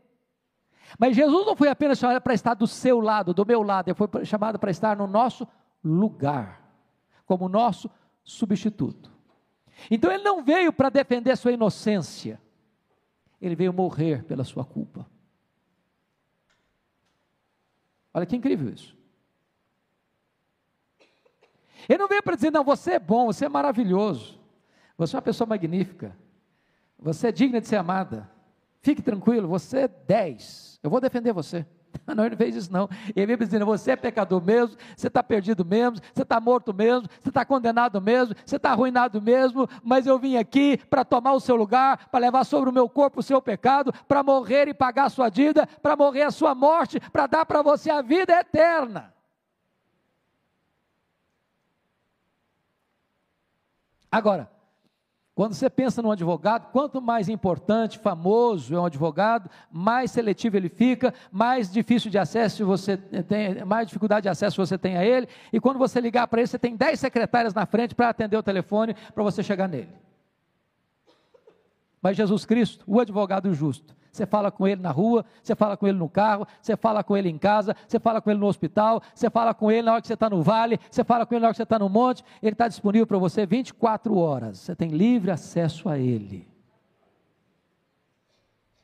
Mas 0.97 1.15
Jesus 1.15 1.45
não 1.45 1.55
foi 1.55 1.67
apenas 1.67 1.99
chamado 1.99 2.19
para 2.19 2.33
estar 2.33 2.55
do 2.55 2.65
seu 2.65 2.99
lado, 2.99 3.31
do 3.31 3.45
meu 3.45 3.61
lado, 3.61 3.89
ele 3.89 3.95
foi 3.95 4.25
chamado 4.25 4.57
para 4.57 4.71
estar 4.71 4.97
no 4.97 5.05
nosso 5.05 5.47
lugar, 5.83 6.67
como 7.27 7.47
nosso 7.47 7.91
substituto. 8.23 9.11
Então 9.91 10.11
ele 10.11 10.23
não 10.23 10.43
veio 10.43 10.73
para 10.73 10.89
defender 10.89 11.37
sua 11.37 11.51
inocência, 11.51 12.41
ele 13.39 13.55
veio 13.55 13.71
morrer 13.71 14.23
pela 14.23 14.43
sua 14.43 14.65
culpa. 14.65 15.05
Olha 18.11 18.25
que 18.25 18.35
incrível 18.35 18.67
isso. 18.73 18.99
Ele 21.91 21.97
não 21.97 22.07
veio 22.07 22.23
para 22.23 22.37
dizer, 22.37 22.51
não, 22.51 22.63
você 22.63 22.91
é 22.91 22.99
bom, 22.99 23.25
você 23.25 23.45
é 23.45 23.49
maravilhoso, 23.49 24.39
você 24.97 25.13
é 25.13 25.17
uma 25.17 25.21
pessoa 25.21 25.45
magnífica, 25.45 26.15
você 26.97 27.27
é 27.27 27.31
digna 27.33 27.59
de 27.59 27.67
ser 27.67 27.75
amada, 27.75 28.31
fique 28.81 29.01
tranquilo, 29.01 29.45
você 29.45 29.79
é 29.79 29.87
10, 29.89 30.79
eu 30.81 30.89
vou 30.89 31.01
defender 31.01 31.33
você. 31.33 31.65
Não, 32.15 32.23
ele 32.23 32.31
não 32.31 32.37
fez 32.37 32.55
isso 32.55 32.71
não. 32.71 32.89
Ele 33.13 33.25
veio 33.25 33.37
dizendo: 33.39 33.65
você 33.65 33.91
é 33.91 33.95
pecador 33.97 34.41
mesmo, 34.41 34.77
você 34.95 35.07
está 35.07 35.21
perdido 35.21 35.65
mesmo, 35.65 35.99
você 36.13 36.21
está 36.21 36.39
morto 36.39 36.73
mesmo, 36.73 37.09
você 37.21 37.27
está 37.27 37.43
condenado 37.43 37.99
mesmo, 37.99 38.33
você 38.45 38.55
está 38.55 38.71
arruinado 38.71 39.21
mesmo, 39.21 39.67
mas 39.83 40.07
eu 40.07 40.17
vim 40.17 40.37
aqui 40.37 40.77
para 40.89 41.03
tomar 41.03 41.33
o 41.33 41.41
seu 41.41 41.57
lugar, 41.57 42.07
para 42.07 42.21
levar 42.21 42.45
sobre 42.45 42.69
o 42.69 42.73
meu 42.73 42.87
corpo 42.87 43.19
o 43.19 43.23
seu 43.23 43.41
pecado, 43.41 43.93
para 44.07 44.23
morrer 44.23 44.69
e 44.69 44.73
pagar 44.73 45.07
a 45.07 45.09
sua 45.09 45.27
dívida, 45.27 45.67
para 45.81 45.97
morrer 45.97 46.21
a 46.21 46.31
sua 46.31 46.55
morte, 46.55 46.97
para 47.11 47.27
dar 47.27 47.45
para 47.45 47.61
você 47.61 47.91
a 47.91 48.01
vida 48.01 48.39
eterna. 48.39 49.13
Agora, 54.11 54.51
quando 55.33 55.53
você 55.53 55.69
pensa 55.69 56.01
num 56.01 56.11
advogado, 56.11 56.71
quanto 56.71 57.01
mais 57.01 57.29
importante, 57.29 57.97
famoso 57.97 58.75
é 58.75 58.79
um 58.79 58.85
advogado, 58.85 59.49
mais 59.71 60.11
seletivo 60.11 60.57
ele 60.57 60.67
fica, 60.67 61.13
mais 61.31 61.71
difícil 61.71 62.11
de 62.11 62.17
acesso 62.17 62.65
você 62.65 62.97
tem, 62.97 63.63
mais 63.63 63.87
dificuldade 63.87 64.23
de 64.23 64.29
acesso 64.29 64.63
você 64.63 64.77
tem 64.77 64.97
a 64.97 65.05
ele, 65.05 65.29
e 65.53 65.59
quando 65.59 65.79
você 65.79 66.01
ligar 66.01 66.27
para 66.27 66.41
ele, 66.41 66.47
você 66.47 66.59
tem 66.59 66.75
10 66.75 66.99
secretárias 66.99 67.53
na 67.53 67.65
frente 67.65 67.95
para 67.95 68.09
atender 68.09 68.35
o 68.35 68.43
telefone 68.43 68.93
para 69.15 69.23
você 69.23 69.41
chegar 69.41 69.69
nele. 69.69 69.89
Mas 72.01 72.17
Jesus 72.17 72.45
Cristo, 72.45 72.83
o 72.85 72.99
advogado 72.99 73.53
justo, 73.53 73.95
você 74.11 74.25
fala 74.25 74.51
com 74.51 74.67
ele 74.67 74.81
na 74.81 74.91
rua, 74.91 75.25
você 75.41 75.55
fala 75.55 75.77
com 75.77 75.87
ele 75.87 75.97
no 75.97 76.09
carro, 76.09 76.45
você 76.61 76.75
fala 76.75 77.03
com 77.03 77.15
ele 77.15 77.29
em 77.29 77.37
casa, 77.37 77.75
você 77.87 77.99
fala 77.99 78.21
com 78.21 78.29
ele 78.29 78.39
no 78.39 78.47
hospital, 78.47 79.01
você 79.15 79.29
fala 79.29 79.53
com 79.53 79.71
ele 79.71 79.83
na 79.83 79.93
hora 79.93 80.01
que 80.01 80.07
você 80.07 80.15
está 80.15 80.29
no 80.29 80.43
vale, 80.43 80.79
você 80.89 81.03
fala 81.03 81.25
com 81.25 81.33
ele 81.33 81.41
na 81.41 81.47
hora 81.47 81.53
que 81.53 81.57
você 81.57 81.63
está 81.63 81.79
no 81.79 81.87
monte, 81.87 82.23
ele 82.41 82.53
está 82.53 82.67
disponível 82.67 83.07
para 83.07 83.17
você 83.17 83.45
24 83.45 84.17
horas, 84.17 84.59
você 84.59 84.75
tem 84.75 84.89
livre 84.89 85.31
acesso 85.31 85.87
a 85.87 85.97
ele. 85.97 86.47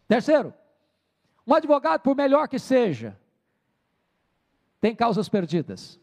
Terceiro, 0.08 0.54
um 1.46 1.54
advogado, 1.54 2.02
por 2.02 2.16
melhor 2.16 2.48
que 2.48 2.58
seja, 2.58 3.18
tem 4.80 4.96
causas 4.96 5.28
perdidas, 5.28 6.00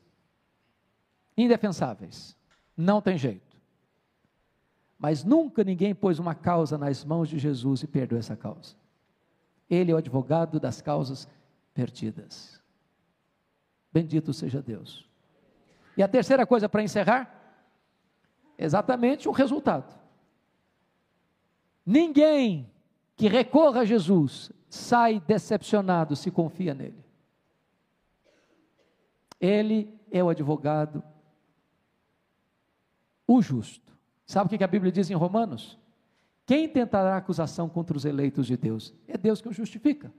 indefensáveis, 1.36 2.36
não 2.76 3.00
tem 3.00 3.16
jeito. 3.16 3.54
Mas 4.98 5.24
nunca 5.24 5.64
ninguém 5.64 5.94
pôs 5.94 6.18
uma 6.18 6.34
causa 6.34 6.76
nas 6.76 7.04
mãos 7.04 7.28
de 7.28 7.38
Jesus 7.38 7.82
e 7.82 7.86
perdeu 7.86 8.18
essa 8.18 8.36
causa. 8.36 8.83
Ele 9.68 9.90
é 9.90 9.94
o 9.94 9.98
advogado 9.98 10.60
das 10.60 10.80
causas 10.80 11.28
perdidas. 11.72 12.60
Bendito 13.92 14.32
seja 14.32 14.60
Deus. 14.60 15.08
E 15.96 16.02
a 16.02 16.08
terceira 16.08 16.46
coisa 16.46 16.68
para 16.68 16.82
encerrar, 16.82 17.32
exatamente 18.58 19.28
o 19.28 19.32
resultado. 19.32 19.94
Ninguém 21.86 22.70
que 23.16 23.28
recorra 23.28 23.80
a 23.80 23.84
Jesus 23.84 24.50
sai 24.68 25.20
decepcionado 25.20 26.16
se 26.16 26.30
confia 26.30 26.74
nele. 26.74 27.04
Ele 29.40 29.92
é 30.10 30.22
o 30.22 30.28
advogado, 30.28 31.02
o 33.26 33.40
justo. 33.40 33.92
Sabe 34.26 34.46
o 34.46 34.58
que 34.58 34.64
a 34.64 34.68
Bíblia 34.68 34.90
diz 34.90 35.10
em 35.10 35.14
Romanos? 35.14 35.78
Quem 36.46 36.68
tentará 36.68 37.16
acusação 37.16 37.68
contra 37.68 37.96
os 37.96 38.04
eleitos 38.04 38.46
de 38.46 38.56
Deus? 38.56 38.94
É 39.08 39.16
Deus 39.16 39.40
que 39.40 39.48
os 39.48 39.56
justifica. 39.56 40.12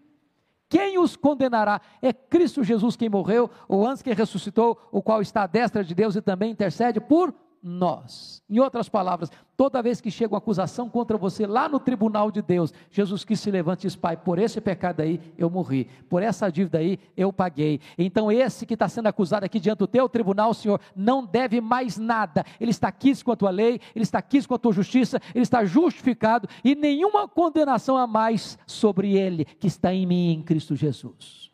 Quem 0.67 0.97
os 0.97 1.15
condenará? 1.15 1.79
É 2.01 2.11
Cristo 2.11 2.63
Jesus 2.63 2.95
quem 2.95 3.07
morreu, 3.07 3.49
ou 3.67 3.87
antes 3.87 4.01
que 4.01 4.13
ressuscitou, 4.13 4.79
o 4.91 5.01
qual 5.01 5.21
está 5.21 5.43
à 5.43 5.47
destra 5.47 5.83
de 5.83 5.93
Deus 5.93 6.15
e 6.15 6.21
também 6.21 6.51
intercede 6.51 6.99
por 6.99 7.33
nós. 7.65 8.43
Em 8.47 8.59
outras 8.59 8.87
palavras, 8.87 9.31
toda 9.57 9.81
vez 9.81 9.99
que 9.99 10.11
chega 10.11 10.33
uma 10.33 10.37
acusação 10.37 10.87
contra 10.87 11.17
você 11.17 11.47
lá 11.47 11.67
no 11.67 11.79
tribunal 11.79 12.29
de 12.29 12.39
Deus, 12.39 12.71
Jesus 12.91 13.25
Cristo 13.25 13.45
se 13.45 13.51
levanta 13.51 13.81
e 13.81 13.87
diz: 13.87 13.95
Pai, 13.95 14.15
por 14.15 14.37
esse 14.37 14.61
pecado 14.61 15.01
aí 15.01 15.19
eu 15.35 15.49
morri, 15.49 15.89
por 16.07 16.21
essa 16.21 16.51
dívida 16.51 16.77
aí 16.77 16.99
eu 17.17 17.33
paguei. 17.33 17.81
Então, 17.97 18.31
esse 18.31 18.67
que 18.67 18.75
está 18.75 18.87
sendo 18.87 19.07
acusado 19.07 19.45
aqui 19.45 19.59
diante 19.59 19.79
do 19.79 19.87
teu 19.87 20.07
tribunal, 20.07 20.53
Senhor, 20.53 20.79
não 20.95 21.25
deve 21.25 21.59
mais 21.59 21.97
nada. 21.97 22.45
Ele 22.61 22.69
está 22.69 22.87
aqui 22.87 23.23
com 23.23 23.31
a 23.31 23.35
tua 23.35 23.49
lei, 23.49 23.81
ele 23.95 24.03
está 24.03 24.19
aqui 24.19 24.45
com 24.45 24.53
a 24.53 24.59
tua 24.59 24.71
justiça, 24.71 25.19
ele 25.33 25.41
está 25.41 25.65
justificado 25.65 26.47
e 26.63 26.75
nenhuma 26.75 27.27
condenação 27.27 27.97
a 27.97 28.05
mais 28.05 28.59
sobre 28.67 29.17
ele 29.17 29.43
que 29.43 29.65
está 29.65 29.91
em 29.91 30.05
mim 30.05 30.33
em 30.33 30.43
Cristo 30.43 30.75
Jesus. 30.75 31.49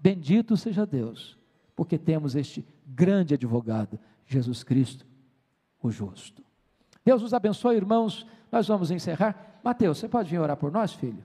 Bendito 0.00 0.56
seja 0.56 0.86
Deus, 0.86 1.36
porque 1.76 1.98
temos 1.98 2.34
este 2.34 2.64
grande 2.86 3.34
advogado, 3.34 3.98
Jesus 4.26 4.62
Cristo 4.62 5.04
o 5.88 5.90
justo. 5.90 6.42
Deus 7.04 7.22
os 7.22 7.34
abençoe, 7.34 7.76
irmãos. 7.76 8.26
Nós 8.50 8.66
vamos 8.66 8.90
encerrar. 8.90 9.60
Mateus, 9.62 9.98
você 9.98 10.08
pode 10.08 10.30
vir 10.30 10.38
orar 10.38 10.56
por 10.56 10.70
nós, 10.70 10.92
filho? 10.92 11.22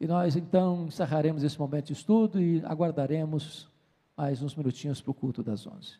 E 0.00 0.06
nós 0.06 0.36
então 0.36 0.86
encerraremos 0.86 1.42
esse 1.42 1.58
momento 1.58 1.86
de 1.86 1.92
estudo 1.94 2.40
e 2.40 2.62
aguardaremos 2.64 3.68
mais 4.16 4.42
uns 4.42 4.54
minutinhos 4.54 5.00
para 5.00 5.10
o 5.10 5.14
culto 5.14 5.42
das 5.42 5.66
onze. 5.66 5.98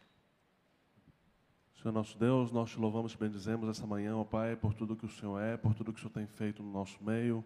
Senhor 1.81 1.93
nosso 1.93 2.19
Deus, 2.19 2.51
nós 2.51 2.71
te 2.71 2.79
louvamos 2.79 3.13
e 3.13 3.19
bendizemos 3.19 3.69
essa 3.69 3.87
manhã, 3.87 4.17
ó 4.17 4.25
Pai, 4.25 4.57
por 4.57 4.73
tudo 4.73 4.97
que 4.97 5.05
o 5.05 5.09
Senhor 5.09 5.39
é, 5.39 5.57
por 5.57 5.75
tudo 5.75 5.93
que 5.93 5.99
o 5.99 6.03
Senhor 6.03 6.13
tem 6.13 6.27
feito 6.27 6.63
no 6.63 6.73
nosso 6.73 7.03
meio. 7.03 7.45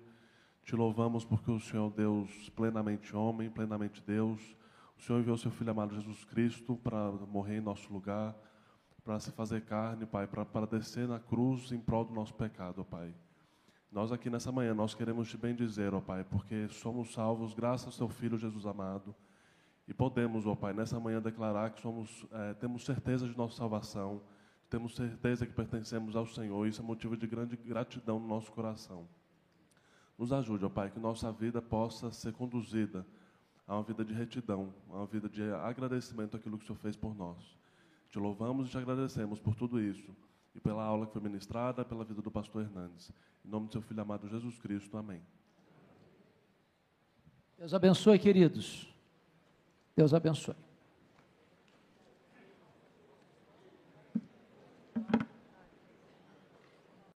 Te 0.64 0.76
louvamos 0.76 1.24
porque 1.24 1.51
o 1.51 1.59
Senhor 1.59 1.91
é 1.93 1.97
Deus 1.97 2.51
plenamente 2.51 3.16
homem, 3.16 3.51
plenamente 3.51 4.03
Deus. 4.07 4.41
O 4.97 5.03
Senhor 5.03 5.20
enviou 5.20 5.37
seu 5.37 5.51
Filho 5.51 5.70
amado 5.70 5.95
Jesus 5.95 6.24
Cristo 6.24 6.76
para 6.76 7.11
morrer 7.31 7.59
em 7.59 7.61
nosso 7.61 7.93
lugar 7.93 8.35
para 9.09 9.18
se 9.18 9.32
fazer 9.32 9.62
carne, 9.62 10.04
Pai, 10.04 10.26
para, 10.26 10.66
descer 10.66 11.09
na 11.09 11.18
cruz 11.18 11.72
em 11.72 11.80
prol 11.80 12.04
do 12.04 12.12
nosso 12.12 12.34
pecado, 12.34 12.84
Pai. 12.84 13.14
Nós 13.90 14.12
aqui 14.12 14.28
nessa 14.28 14.52
manhã, 14.52 14.74
nós 14.74 14.94
queremos 14.94 15.30
te 15.30 15.38
bem 15.38 15.54
dizer, 15.54 15.94
ó 15.94 16.00
Pai, 16.02 16.24
porque 16.24 16.68
somos 16.68 17.14
salvos 17.14 17.54
graças 17.54 17.86
ao 17.86 17.92
Seu 17.92 18.09
Filho 18.11 18.36
Jesus 18.36 18.66
amado. 18.66 19.14
E 19.88 19.94
podemos, 19.94 20.46
ó 20.46 20.54
Pai, 20.54 20.74
nessa 20.74 21.00
manhã 21.00 21.22
declarar 21.22 21.70
que 21.70 21.80
somos, 21.80 22.26
é, 22.30 22.52
temos 22.52 22.84
certeza 22.84 23.26
de 23.26 23.34
nossa 23.34 23.56
salvação, 23.56 24.20
temos 24.68 24.94
certeza 24.94 25.46
que 25.46 25.54
pertencemos 25.54 26.14
ao 26.14 26.26
Senhor, 26.26 26.66
e 26.66 26.68
isso 26.68 26.82
é 26.82 26.84
motivo 26.84 27.16
de 27.16 27.26
grande 27.26 27.56
gratidão 27.56 28.20
no 28.20 28.28
nosso 28.28 28.52
coração. 28.52 29.09
Nos 30.18 30.34
ajude, 30.34 30.66
ó 30.66 30.68
Pai, 30.68 30.90
que 30.90 31.00
nossa 31.00 31.32
vida 31.32 31.62
possa 31.62 32.11
ser 32.11 32.34
conduzida 32.34 33.06
a 33.66 33.74
uma 33.74 33.82
vida 33.84 34.04
de 34.04 34.12
retidão, 34.12 34.74
a 34.90 34.96
uma 34.96 35.06
vida 35.06 35.30
de 35.30 35.50
agradecimento 35.50 36.36
àquilo 36.36 36.59
que 36.59 36.64
o 36.64 36.66
Senhor 36.66 36.78
fez 36.78 36.94
por 36.94 37.16
nós. 37.16 37.56
Te 38.11 38.18
louvamos 38.18 38.68
e 38.68 38.70
te 38.70 38.78
agradecemos 38.78 39.40
por 39.40 39.54
tudo 39.54 39.80
isso 39.80 40.14
e 40.54 40.61
pela 40.61 40.82
aula 40.82 41.06
que 41.06 41.12
foi 41.12 41.22
ministrada, 41.22 41.84
pela 41.84 42.04
vida 42.04 42.22
do 42.22 42.30
pastor 42.30 42.62
Hernandes. 42.62 43.12
Em 43.44 43.48
nome 43.48 43.66
do 43.66 43.72
seu 43.72 43.82
filho 43.82 44.00
amado 44.00 44.28
Jesus 44.28 44.59
Cristo. 44.59 44.96
Amém. 44.96 45.22
Deus 47.59 47.74
abençoe, 47.74 48.18
queridos. 48.18 48.88
Deus 49.96 50.14
abençoe. 50.14 50.67